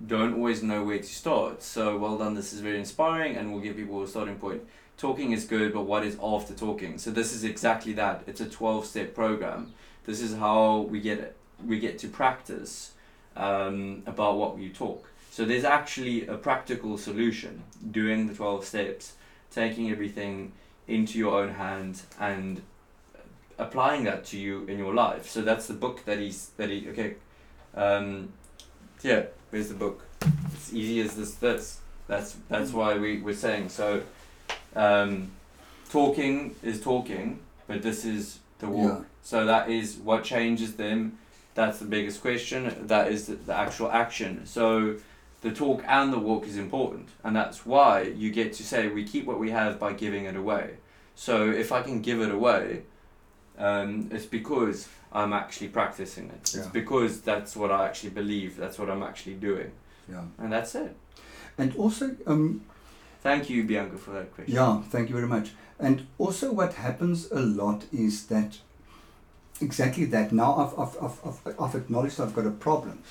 don't 0.07 0.35
always 0.35 0.63
know 0.63 0.81
where 0.85 0.99
to 0.99 1.13
start. 1.23 1.63
So 1.63 1.97
well 1.99 2.17
done. 2.19 2.35
This 2.35 2.53
is 2.53 2.61
very 2.61 2.79
inspiring 2.79 3.37
and 3.37 3.53
will 3.53 3.61
give 3.61 3.77
people 3.77 4.03
a 4.03 4.09
starting 4.09 4.37
point. 4.37 4.63
Talking 4.97 5.33
is 5.33 5.45
good, 5.45 5.73
but 5.73 5.83
what 5.93 6.03
is 6.05 6.17
after 6.23 6.55
talking? 6.55 6.99
So 6.99 7.11
this 7.11 7.33
is 7.37 7.43
exactly 7.45 7.93
that. 7.95 8.23
It's 8.27 8.41
a 8.41 8.49
twelve 8.59 8.85
step 8.87 9.15
program. 9.15 9.73
This 10.07 10.21
is 10.21 10.35
how 10.37 10.87
we 10.93 11.01
get 11.01 11.19
it. 11.19 11.37
We 11.67 11.79
get 11.79 11.99
to 12.01 12.09
practice 12.09 12.93
um, 13.37 14.03
about 14.07 14.37
what 14.37 14.59
we 14.59 14.69
talk. 14.69 15.09
So 15.31 15.45
there's 15.45 15.65
actually 15.65 16.27
a 16.27 16.37
practical 16.37 16.99
solution. 16.99 17.63
Doing 17.91 18.27
the 18.29 18.35
twelve 18.35 18.65
steps, 18.65 19.15
taking 19.51 19.91
everything 19.91 20.53
into 20.87 21.19
your 21.19 21.43
own 21.43 21.55
hands 21.55 22.07
and 22.19 22.63
applying 23.59 24.05
that 24.05 24.25
to 24.27 24.39
you 24.39 24.65
in 24.65 24.79
your 24.79 24.95
life. 24.95 25.29
So 25.29 25.43
that's 25.43 25.67
the 25.67 25.75
book 25.75 26.05
that 26.05 26.19
he's 26.19 26.51
that 26.57 26.69
he 26.71 26.89
okay. 26.91 27.15
Um, 27.75 28.33
yeah, 29.03 29.25
where's 29.51 29.69
the 29.69 29.75
book? 29.75 30.05
It's 30.53 30.73
easy 30.73 31.01
as 31.01 31.17
this 31.17 31.35
this. 31.35 31.81
That's 32.09 32.37
that's 32.49 32.73
why 32.73 32.99
we 32.99 33.19
we're 33.19 33.35
saying 33.35 33.69
so. 33.69 34.03
Um, 34.75 35.31
talking 35.91 36.57
is 36.63 36.81
talking, 36.81 37.41
but 37.67 37.83
this 37.83 38.05
is 38.05 38.39
the 38.59 38.69
walk. 38.69 39.01
Yeah. 39.01 39.05
So 39.23 39.47
that 39.47 39.71
is 39.71 39.97
what 39.97 40.25
changes 40.25 40.75
them. 40.77 41.19
That's 41.55 41.79
the 41.79 41.85
biggest 41.85 42.21
question. 42.23 42.87
That 42.87 43.13
is 43.13 43.27
the, 43.27 43.35
the 43.35 43.55
actual 43.55 43.91
action. 43.91 44.47
So 44.47 44.97
the 45.43 45.51
talk 45.51 45.83
and 45.87 46.13
the 46.13 46.19
walk 46.19 46.47
is 46.47 46.57
important, 46.57 47.09
and 47.25 47.35
that's 47.37 47.67
why 47.67 48.03
you 48.03 48.31
get 48.31 48.53
to 48.55 48.63
say 48.63 48.89
we 48.89 49.05
keep 49.05 49.27
what 49.27 49.39
we 49.39 49.51
have 49.51 49.79
by 49.79 49.93
giving 49.93 50.25
it 50.25 50.37
away. 50.37 50.77
So 51.15 51.51
if 51.51 51.73
I 51.73 51.83
can 51.83 52.01
give 52.01 52.21
it 52.21 52.31
away, 52.31 52.83
um, 53.59 54.09
it's 54.13 54.25
because 54.25 54.89
I'm 55.13 55.33
actually 55.33 55.69
practicing 55.69 56.27
it. 56.31 56.41
It's 56.43 56.57
Yeah. 56.57 56.69
because 56.73 57.21
that's 57.21 57.55
what 57.55 57.71
I 57.71 57.87
actually 57.87 58.11
believe. 58.11 58.57
That's 58.57 58.79
what 58.79 58.89
I'm 58.89 59.03
actually 59.03 59.35
doing, 59.35 59.73
Yeah. 60.09 60.25
and 60.39 60.51
that's 60.53 60.75
it. 60.75 60.97
And 61.59 61.75
also, 61.77 62.17
um, 62.27 62.63
Thank 63.23 63.49
you, 63.51 63.63
Bianca, 63.63 63.99
for 63.99 64.11
that 64.13 64.35
question. 64.35 64.55
yeah, 64.55 64.83
thank 64.91 65.09
you 65.09 65.15
very 65.15 65.29
much. 65.29 65.53
And 65.79 66.07
also, 66.19 66.51
what 66.53 66.75
happens 66.75 67.31
a 67.31 67.39
lot 67.41 67.85
is 67.93 68.27
that 68.27 68.59
exactly 69.63 70.05
that. 70.07 70.33
Now 70.33 70.55
I've, 70.57 70.79
I've, 70.79 70.97
I've, 71.27 71.61
I've, 71.61 71.75
acknowledged 71.75 72.21
I've 72.21 72.35
got 72.35 72.47
a 72.47 72.51
problem, 72.51 73.03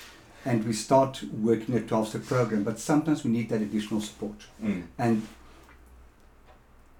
and 0.45 0.65
we 0.65 0.73
start 0.73 1.23
working 1.31 1.75
a 1.75 1.81
12 1.81 2.07
step 2.09 2.25
program, 2.25 2.63
but 2.63 2.79
sometimes 2.79 3.23
we 3.23 3.31
need 3.31 3.49
that 3.49 3.61
additional 3.61 4.01
support. 4.01 4.45
Mm. 4.63 4.83
And 4.97 5.27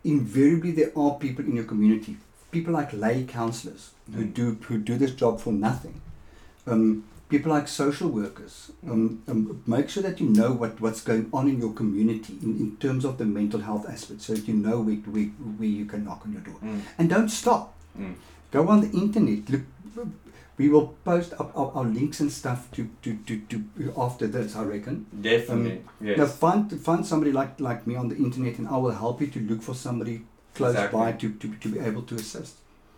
invariably, 0.04 0.72
there 0.72 0.92
are 0.96 1.16
people 1.16 1.46
in 1.46 1.56
your 1.56 1.66
community, 1.66 2.18
people 2.52 2.74
like 2.74 2.92
lay 2.94 3.24
counselors 3.24 3.92
who 4.14 4.26
Mm. 4.26 4.34
do 4.34 4.58
who 4.68 4.78
do 4.78 4.98
this 4.98 5.12
job 5.12 5.40
for 5.40 5.54
nothing. 5.54 6.02
Um, 6.68 7.04
people 7.30 7.52
like 7.52 7.68
social 7.68 8.10
workers. 8.10 8.72
Um, 8.86 9.24
um, 9.28 9.64
make 9.66 9.90
sure 9.90 10.04
that 10.04 10.20
you 10.20 10.28
know 10.30 10.52
what, 10.52 10.82
what's 10.82 11.02
going 11.02 11.30
on 11.32 11.48
in 11.48 11.60
your 11.60 11.74
community 11.74 12.38
in, 12.42 12.58
in 12.58 12.78
terms 12.78 13.06
of 13.06 13.18
the 13.18 13.26
mental 13.26 13.62
health 13.62 13.88
aspect, 13.90 14.22
so 14.22 14.34
that 14.34 14.48
you 14.48 14.54
know 14.54 14.82
where, 14.82 14.96
where, 14.96 15.24
where 15.58 15.70
you 15.70 15.86
can 15.86 16.04
knock 16.04 16.22
on 16.26 16.34
your 16.34 16.42
door. 16.42 16.58
Mm. 16.62 16.82
And 16.98 17.10
don't 17.10 17.30
stop. 17.30 17.74
Go 18.52 18.68
on 18.68 18.82
the 18.82 18.92
internet. 18.98 19.50
Look, 19.50 19.62
we 20.58 20.70
will 20.70 20.96
post 21.06 21.34
up 21.40 21.52
our, 21.58 21.72
our 21.74 21.84
links 21.86 22.20
and 22.20 22.32
stuff 22.32 22.70
to, 22.72 22.90
to, 23.04 23.18
to, 23.26 23.42
to 23.50 23.94
after 23.98 24.28
this. 24.28 24.56
I 24.56 24.64
reckon. 24.64 25.06
Definitely. 25.22 25.72
Um, 25.80 26.08
yes. 26.08 26.18
Now 26.18 26.26
find 26.26 26.82
find 26.82 27.06
somebody 27.06 27.32
like 27.32 27.60
like 27.60 27.88
me 27.88 27.96
on 27.96 28.10
the 28.10 28.16
internet, 28.18 28.58
and 28.60 28.68
I 28.68 28.78
will 28.78 28.92
help 28.92 29.22
you 29.22 29.28
to 29.28 29.40
look 29.40 29.62
for 29.62 29.74
somebody 29.74 30.22
close 30.54 30.74
Exactly. 30.76 31.00
by 31.00 31.12
to, 31.14 31.34
to, 31.34 31.56
to 31.56 31.70
be 31.70 31.80
able 31.80 32.02
to 32.04 32.16
assist. 32.16 32.56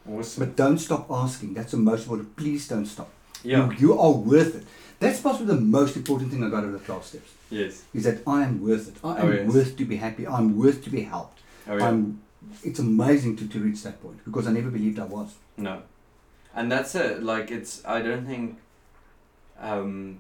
awesome. 0.10 0.44
But 0.46 0.56
don't 0.56 0.80
stop 0.80 1.10
asking. 1.12 1.54
That's 1.54 1.72
the 1.72 1.78
most 1.78 2.04
important. 2.04 2.36
Please 2.36 2.68
don't 2.68 2.86
stop. 2.88 3.10
yeah. 3.44 3.70
You, 3.72 3.78
you 3.80 4.00
are 4.00 4.12
worth 4.12 4.56
it. 4.56 4.64
That's 5.00 5.20
possibly 5.22 5.54
the 5.56 5.62
most 5.62 5.96
important 5.96 6.32
thing 6.32 6.44
I 6.44 6.50
got 6.50 6.60
out 6.64 6.66
of 6.66 6.74
the 6.74 6.80
12 6.80 7.06
steps. 7.06 7.32
Yes. 7.50 7.84
Is 7.94 8.06
that 8.06 8.22
I 8.26 8.44
am 8.44 8.62
worth 8.64 8.88
it. 8.88 8.96
I 9.04 9.08
oh, 9.08 9.18
am 9.18 9.28
Oh, 9.28 9.32
yes. 9.32 9.54
worth 9.54 9.78
to 9.78 9.86
be 9.86 9.98
happy. 9.98 10.26
I'm 10.26 10.58
worth 10.58 10.84
to 10.86 10.90
be 10.90 11.02
helped. 11.04 11.40
Oh 11.68 11.76
yeah. 11.78 11.88
I'm, 11.88 12.22
it's 12.64 12.80
amazing 12.80 13.36
to, 13.38 13.48
to 13.48 13.60
reach 13.60 13.84
that 13.84 14.02
point 14.02 14.24
because 14.26 14.48
I 14.48 14.52
never 14.52 14.70
believed 14.70 15.00
I 15.00 15.06
was. 15.06 15.36
No. 15.58 15.82
And 16.56 16.72
that's 16.72 16.96
it. 16.96 17.24
Like 17.24 17.52
it's 17.52 17.84
I 17.86 18.02
don't 18.02 18.26
think 18.26 18.58
um 19.60 20.20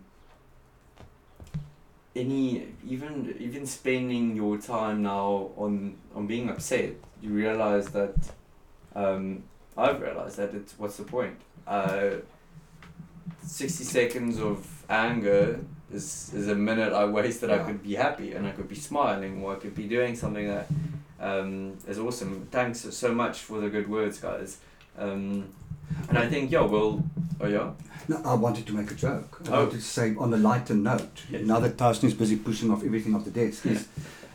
any 2.15 2.67
even 2.87 3.35
even 3.39 3.65
spending 3.65 4.35
your 4.35 4.57
time 4.57 5.03
now 5.03 5.51
on 5.57 5.95
on 6.15 6.27
being 6.27 6.49
upset, 6.49 6.93
you 7.21 7.29
realize 7.31 7.87
that 7.89 8.15
um 8.95 9.43
I've 9.77 10.01
realized 10.01 10.37
that 10.37 10.53
it's 10.53 10.77
what's 10.77 10.97
the 10.97 11.03
point? 11.03 11.39
Uh 11.67 12.17
sixty 13.45 13.83
seconds 13.83 14.39
of 14.39 14.85
anger 14.89 15.59
is 15.91 16.31
is 16.33 16.47
a 16.47 16.55
minute 16.55 16.93
I 16.93 17.05
wasted 17.05 17.49
I 17.49 17.59
could 17.59 17.81
be 17.83 17.95
happy 17.95 18.33
and 18.33 18.47
I 18.47 18.51
could 18.51 18.67
be 18.67 18.75
smiling 18.75 19.43
or 19.43 19.53
I 19.55 19.59
could 19.59 19.75
be 19.75 19.87
doing 19.87 20.15
something 20.15 20.47
that 20.47 20.67
um, 21.23 21.77
is 21.87 21.97
awesome. 21.99 22.47
Thanks 22.51 22.79
so 22.95 23.13
much 23.13 23.39
for 23.39 23.59
the 23.59 23.69
good 23.69 23.87
words, 23.89 24.19
guys. 24.19 24.57
Um, 24.97 25.47
and 26.09 26.17
I 26.17 26.27
think, 26.27 26.51
yeah, 26.51 26.61
we'll. 26.61 27.03
Oh, 27.41 27.47
yeah? 27.47 27.71
No, 28.07 28.21
I 28.25 28.33
wanted 28.33 28.65
to 28.67 28.73
make 28.73 28.91
a 28.91 28.95
joke. 28.95 29.41
I 29.45 29.49
Oh. 29.51 29.59
wanted 29.63 29.75
to 29.75 29.81
say 29.81 30.15
on 30.17 30.33
a 30.33 30.37
lighter 30.37 30.73
note, 30.75 31.23
Yes. 31.29 31.45
now 31.45 31.59
that 31.59 31.77
Tyson 31.77 32.07
is 32.09 32.13
busy 32.13 32.35
pushing 32.35 32.69
off 32.71 32.83
everything 32.83 33.15
off 33.15 33.23
the 33.25 33.31
desk, 33.31 33.65
is 33.65 33.87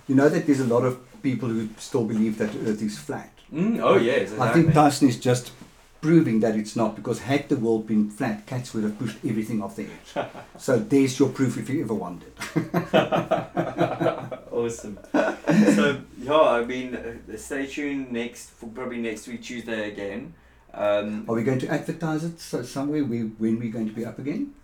you 0.09 0.15
know 0.15 0.29
that 0.29 0.47
there's 0.47 0.61
a 0.61 0.65
lot 0.77 0.85
of 0.85 0.99
people 1.23 1.49
who 1.49 1.69
still 1.79 2.05
believe 2.05 2.39
that 2.39 2.51
Earth 2.67 2.83
is 2.83 2.97
flat. 2.99 3.33
Mm, 3.53 3.81
oh, 3.83 3.97
yes, 3.99 4.23
exactly. 4.33 4.47
I 4.49 4.53
think 4.53 4.75
Tyson 4.75 5.09
is 5.09 5.19
just 5.19 5.53
proving 6.01 6.41
that 6.41 6.55
it's 6.57 6.77
not 6.77 6.95
because 6.97 7.21
had 7.21 7.49
the 7.49 7.57
world 7.57 7.87
been 7.87 8.11
flat, 8.11 8.47
cats 8.47 8.73
would 8.75 8.85
have 8.85 8.99
pushed 8.99 9.19
everything 9.27 9.63
off 9.63 9.77
the 9.77 9.85
edge. 9.85 10.27
so 10.59 10.79
there's 10.79 11.19
your 11.19 11.29
proof 11.31 11.57
if 11.59 11.69
you 11.69 11.83
ever 11.83 11.95
wanted. 11.95 12.33
awesome. 14.53 14.99
so, 15.13 16.01
yeah, 16.21 16.41
I 16.41 16.65
mean, 16.65 16.95
uh, 16.95 17.37
stay 17.37 17.67
tuned 17.67 18.13
next, 18.13 18.51
for 18.51 18.67
probably 18.69 18.99
next 18.99 19.27
week, 19.29 19.43
Tuesday 19.43 19.91
again. 19.91 20.35
Um, 20.75 21.25
Are 21.29 21.35
we 21.35 21.43
going 21.43 21.59
to 21.61 21.69
advertise 21.69 22.25
it 22.25 22.39
so 22.41 22.63
somewhere 22.63 23.03
we, 23.05 23.23
when 23.23 23.59
we're 23.59 23.73
going 23.73 23.89
to 23.89 23.95
be 23.95 24.05
up 24.05 24.19
again? 24.19 24.55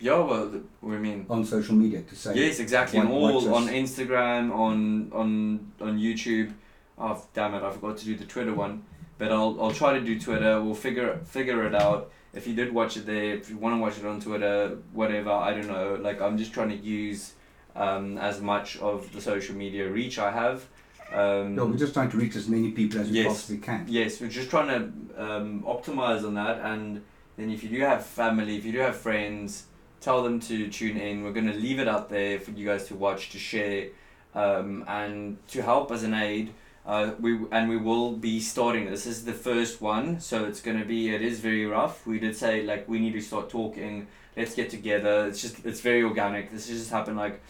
yeah, 0.00 0.18
well, 0.18 0.48
the- 0.48 0.62
we 0.80 0.96
mean. 0.96 1.26
On 1.28 1.44
social 1.44 1.74
media 1.74 2.00
to 2.02 2.16
say. 2.16 2.34
Yes, 2.34 2.58
exactly. 2.58 2.98
Watch- 2.98 3.08
on 3.08 3.20
watch 3.20 3.44
all 3.44 3.54
on. 3.56 3.68
Instagram, 3.68 4.50
on 4.52 5.12
on 5.12 5.72
on 5.80 5.98
YouTube. 5.98 6.54
Oh 6.98 7.22
damn 7.34 7.54
it! 7.54 7.62
I 7.62 7.70
forgot 7.70 7.98
to 7.98 8.04
do 8.06 8.16
the 8.16 8.24
Twitter 8.24 8.54
one, 8.54 8.82
but 9.20 9.30
I'll 9.30 9.54
I'll 9.60 9.70
try 9.82 9.92
to 9.92 10.00
do 10.00 10.18
Twitter. 10.18 10.60
We'll 10.60 10.74
figure 10.74 11.20
figure 11.24 11.64
it 11.66 11.74
out. 11.74 12.10
If 12.32 12.46
you 12.48 12.54
did 12.54 12.72
watch 12.72 12.96
it 12.96 13.04
there, 13.06 13.34
if 13.34 13.50
you 13.50 13.56
want 13.58 13.74
to 13.76 13.80
watch 13.80 13.98
it 13.98 14.06
on 14.06 14.18
Twitter, 14.20 14.78
whatever, 14.92 15.30
I 15.30 15.52
don't 15.52 15.68
know. 15.68 15.98
Like 16.00 16.20
I'm 16.22 16.38
just 16.38 16.52
trying 16.52 16.70
to 16.70 16.76
use 16.76 17.34
um, 17.76 18.18
as 18.18 18.40
much 18.40 18.78
of 18.78 19.12
the 19.12 19.20
social 19.20 19.54
media 19.54 19.88
reach 19.88 20.18
I 20.18 20.30
have. 20.32 20.66
Um, 21.12 21.54
No, 21.56 21.66
we're 21.66 21.76
just 21.76 21.92
trying 21.92 22.10
to 22.10 22.16
reach 22.16 22.34
as 22.36 22.48
many 22.48 22.70
people 22.70 23.00
as 23.00 23.10
we 23.10 23.24
possibly 23.24 23.58
can. 23.58 23.84
Yes, 23.88 24.20
we're 24.20 24.28
just 24.40 24.48
trying 24.48 24.68
to 24.68 25.22
um, 25.24 25.62
optimize 25.64 26.24
on 26.24 26.34
that, 26.34 26.60
and 26.72 27.02
then 27.36 27.50
if 27.50 27.62
you 27.62 27.68
do 27.68 27.80
have 27.80 28.06
family, 28.06 28.56
if 28.56 28.64
you 28.64 28.72
do 28.72 28.78
have 28.78 28.96
friends, 28.96 29.64
tell 30.00 30.22
them 30.22 30.40
to 30.40 30.68
tune 30.68 30.96
in. 30.96 31.24
We're 31.24 31.32
gonna 31.32 31.60
leave 31.66 31.78
it 31.78 31.88
out 31.88 32.08
there 32.08 32.40
for 32.40 32.52
you 32.52 32.64
guys 32.64 32.86
to 32.88 32.94
watch, 32.94 33.30
to 33.30 33.38
share, 33.38 33.88
um, 34.34 34.84
and 34.88 35.36
to 35.48 35.62
help 35.62 35.90
as 35.90 36.04
an 36.04 36.14
aid. 36.14 36.54
Uh, 36.86 37.12
we 37.20 37.38
and 37.52 37.68
we 37.68 37.76
will 37.76 38.12
be 38.12 38.40
starting. 38.40 38.90
This 38.90 39.06
is 39.06 39.24
the 39.24 39.32
first 39.32 39.80
one, 39.80 40.20
so 40.20 40.44
it's 40.44 40.60
gonna 40.60 40.84
be. 40.84 41.14
It 41.14 41.22
is 41.22 41.40
very 41.40 41.66
rough. 41.66 42.06
We 42.06 42.18
did 42.18 42.36
say 42.36 42.62
like 42.62 42.88
we 42.88 42.98
need 42.98 43.12
to 43.12 43.20
start 43.20 43.50
talking. 43.50 44.06
Let's 44.36 44.54
get 44.54 44.70
together. 44.70 45.26
It's 45.26 45.42
just 45.42 45.64
it's 45.64 45.80
very 45.80 46.02
organic. 46.02 46.50
This 46.50 46.68
has 46.68 46.78
just 46.78 46.90
happened 46.90 47.16
like. 47.16 47.40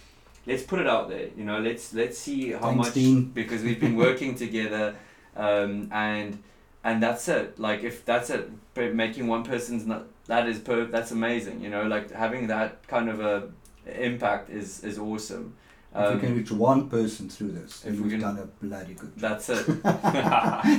Let's 0.47 0.63
put 0.63 0.81
it 0.81 0.87
out 0.87 1.11
there. 1.11 1.29
You 1.37 1.45
know, 1.45 1.61
let's 1.61 1.95
let's 1.95 2.19
see 2.19 2.53
how 2.53 2.61
Thanks, 2.61 2.87
much 2.87 2.95
Dean. 2.95 3.25
because 3.35 3.63
we've 3.63 3.79
been 3.79 3.97
working 4.07 4.35
together, 4.35 4.97
um, 5.37 5.89
and 5.93 6.43
and 6.83 7.03
that's 7.03 7.29
it. 7.29 7.59
Like 7.59 7.85
if 7.85 8.05
that's 8.05 8.31
it, 8.31 8.51
making 8.75 9.29
one 9.29 9.45
person's 9.45 9.87
not 9.87 10.07
that 10.27 10.49
is 10.49 10.59
per 10.59 10.87
that's 10.87 11.11
amazing. 11.11 11.61
You 11.61 11.71
know, 11.71 11.85
like 11.85 12.11
having 12.13 12.47
that 12.49 12.87
kind 12.89 13.09
of 13.09 13.21
a 13.21 13.49
impact 13.87 14.51
is 14.51 14.83
is 14.83 14.99
awesome. 14.99 15.55
If 15.95 16.15
we 16.15 16.21
can 16.21 16.31
Um, 16.33 16.37
reach 16.39 16.51
one 16.53 16.89
person 16.89 17.29
through 17.29 17.53
this, 17.53 17.85
if 17.85 17.95
we 17.95 18.01
we've 18.03 18.11
can- 18.13 18.21
done 18.21 18.39
a 18.39 18.47
bloody 18.65 18.95
good 18.95 19.13
job. 19.19 19.21
that's 19.21 19.49
it. 19.49 19.67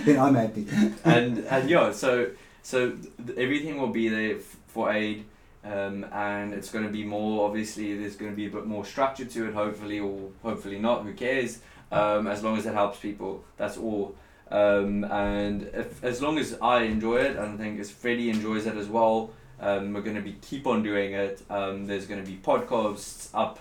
then 0.05 0.20
I'm 0.20 0.36
happy. 0.36 0.68
and 1.03 1.39
and 1.39 1.70
yeah, 1.70 1.91
so 1.91 2.30
so 2.64 2.91
th- 3.26 3.38
everything 3.38 3.78
will 3.80 3.89
be 4.01 4.07
there 4.09 4.36
f- 4.38 4.57
for 4.68 4.91
aid, 4.91 5.26
um, 5.66 6.05
and 6.14 6.53
it's 6.53 6.72
going 6.72 6.86
to 6.86 6.91
be 6.91 7.03
more. 7.03 7.45
Obviously, 7.47 7.97
there's 7.97 8.16
going 8.16 8.32
to 8.32 8.36
be 8.36 8.45
a 8.45 8.49
bit 8.49 8.66
more 8.66 8.86
structure 8.86 9.26
to 9.26 9.47
it. 9.49 9.53
Hopefully, 9.53 9.99
or 9.99 10.30
hopefully 10.43 10.80
not. 10.80 11.03
Who 11.03 11.14
cares? 11.14 11.59
Um, 11.91 12.28
as 12.28 12.41
long 12.41 12.57
as 12.57 12.66
it 12.66 12.74
helps 12.74 12.99
people, 12.99 13.43
that's 13.57 13.78
all. 13.78 14.16
Um, 14.49 15.03
and 15.05 15.64
if, 15.74 16.01
as 16.03 16.22
long 16.22 16.38
as 16.38 16.57
I 16.62 16.84
enjoy 16.84 17.18
it, 17.18 17.36
and 17.36 17.53
I 17.53 17.57
think 17.57 17.80
as 17.82 17.91
Freddie 17.91 18.30
enjoys 18.30 18.66
it 18.66 18.78
as 18.78 18.88
well, 18.88 19.32
um, 19.59 19.93
we're 19.93 20.01
going 20.01 20.16
to 20.16 20.22
be 20.22 20.38
keep 20.41 20.68
on 20.68 20.84
doing 20.84 21.14
it. 21.14 21.41
Um, 21.49 21.88
there's 21.88 22.05
going 22.05 22.24
to 22.24 22.30
be 22.30 22.38
podcasts 22.38 23.30
up. 23.34 23.59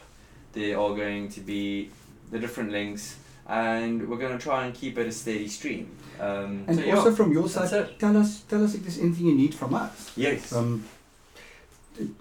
There 0.53 0.74
are 0.76 0.80
all 0.80 0.94
going 0.94 1.28
to 1.30 1.40
be 1.40 1.90
the 2.30 2.38
different 2.38 2.72
links, 2.72 3.16
and 3.48 4.09
we're 4.09 4.18
going 4.18 4.36
to 4.36 4.42
try 4.42 4.66
and 4.66 4.74
keep 4.74 4.98
it 4.98 5.07
a 5.07 5.12
steady 5.12 5.48
stream. 5.48 5.88
Um, 6.18 6.64
And 6.66 6.76
so 6.78 6.84
yeah. 6.84 6.96
also 6.96 7.12
from 7.14 7.32
your 7.32 7.48
side, 7.48 7.98
tell 7.98 8.16
us 8.16 8.42
tell 8.48 8.62
us 8.64 8.74
if 8.74 8.82
there's 8.82 8.98
anything 8.98 9.26
you 9.26 9.34
need 9.34 9.55
from 9.55 9.74
us. 9.74 10.11
Yes. 10.16 10.53
Um, 10.53 10.84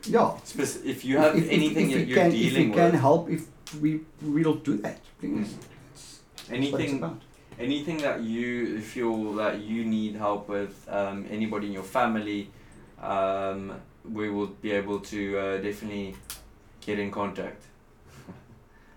yeah. 0.05 0.32
Spec- 0.43 0.86
if 0.86 1.03
you 1.05 1.17
have 1.17 1.36
If- 1.36 1.45
if- 1.45 1.51
anything 1.51 1.89
if 1.91 1.97
that 1.97 2.07
you're 2.07 2.17
can, 2.23 2.32
dealing 2.32 2.69
if 2.69 2.75
we 2.75 2.82
can 2.82 2.93
help, 2.93 3.30
if 3.30 3.41
we 3.82 3.99
we'll 4.21 4.55
do 4.55 4.77
that. 4.77 4.99
Please. 5.19 5.34
Mm. 5.34 5.57
It's 5.93 6.49
anything, 6.49 6.97
about. 6.97 7.21
anything 7.59 7.97
that 7.97 8.21
you 8.21 8.80
feel 8.82 9.34
that 9.34 9.59
you 9.61 9.86
need 9.86 10.15
help 10.15 10.49
with, 10.49 10.73
um, 10.89 11.25
anybody 11.30 11.67
in 11.67 11.73
your 11.73 11.84
family, 11.84 12.49
um, 13.01 13.73
we 14.11 14.30
will 14.30 14.47
be 14.61 14.71
able 14.71 14.99
to 14.99 15.38
uh, 15.38 15.57
definitely 15.57 16.15
get 16.86 16.97
in 16.99 17.11
contact. 17.11 17.61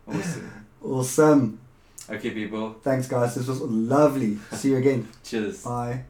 Awesome. 0.07 0.67
Awesome. 0.83 1.59
Okay, 2.11 2.31
people. 2.31 2.75
Thanks, 2.83 3.07
guys. 3.07 3.35
This 3.35 3.47
was 3.47 3.61
lovely. 3.61 4.39
See 4.53 4.71
you 4.71 4.77
again. 4.79 5.09
Cheers. 5.23 5.63
Bye. 5.65 6.05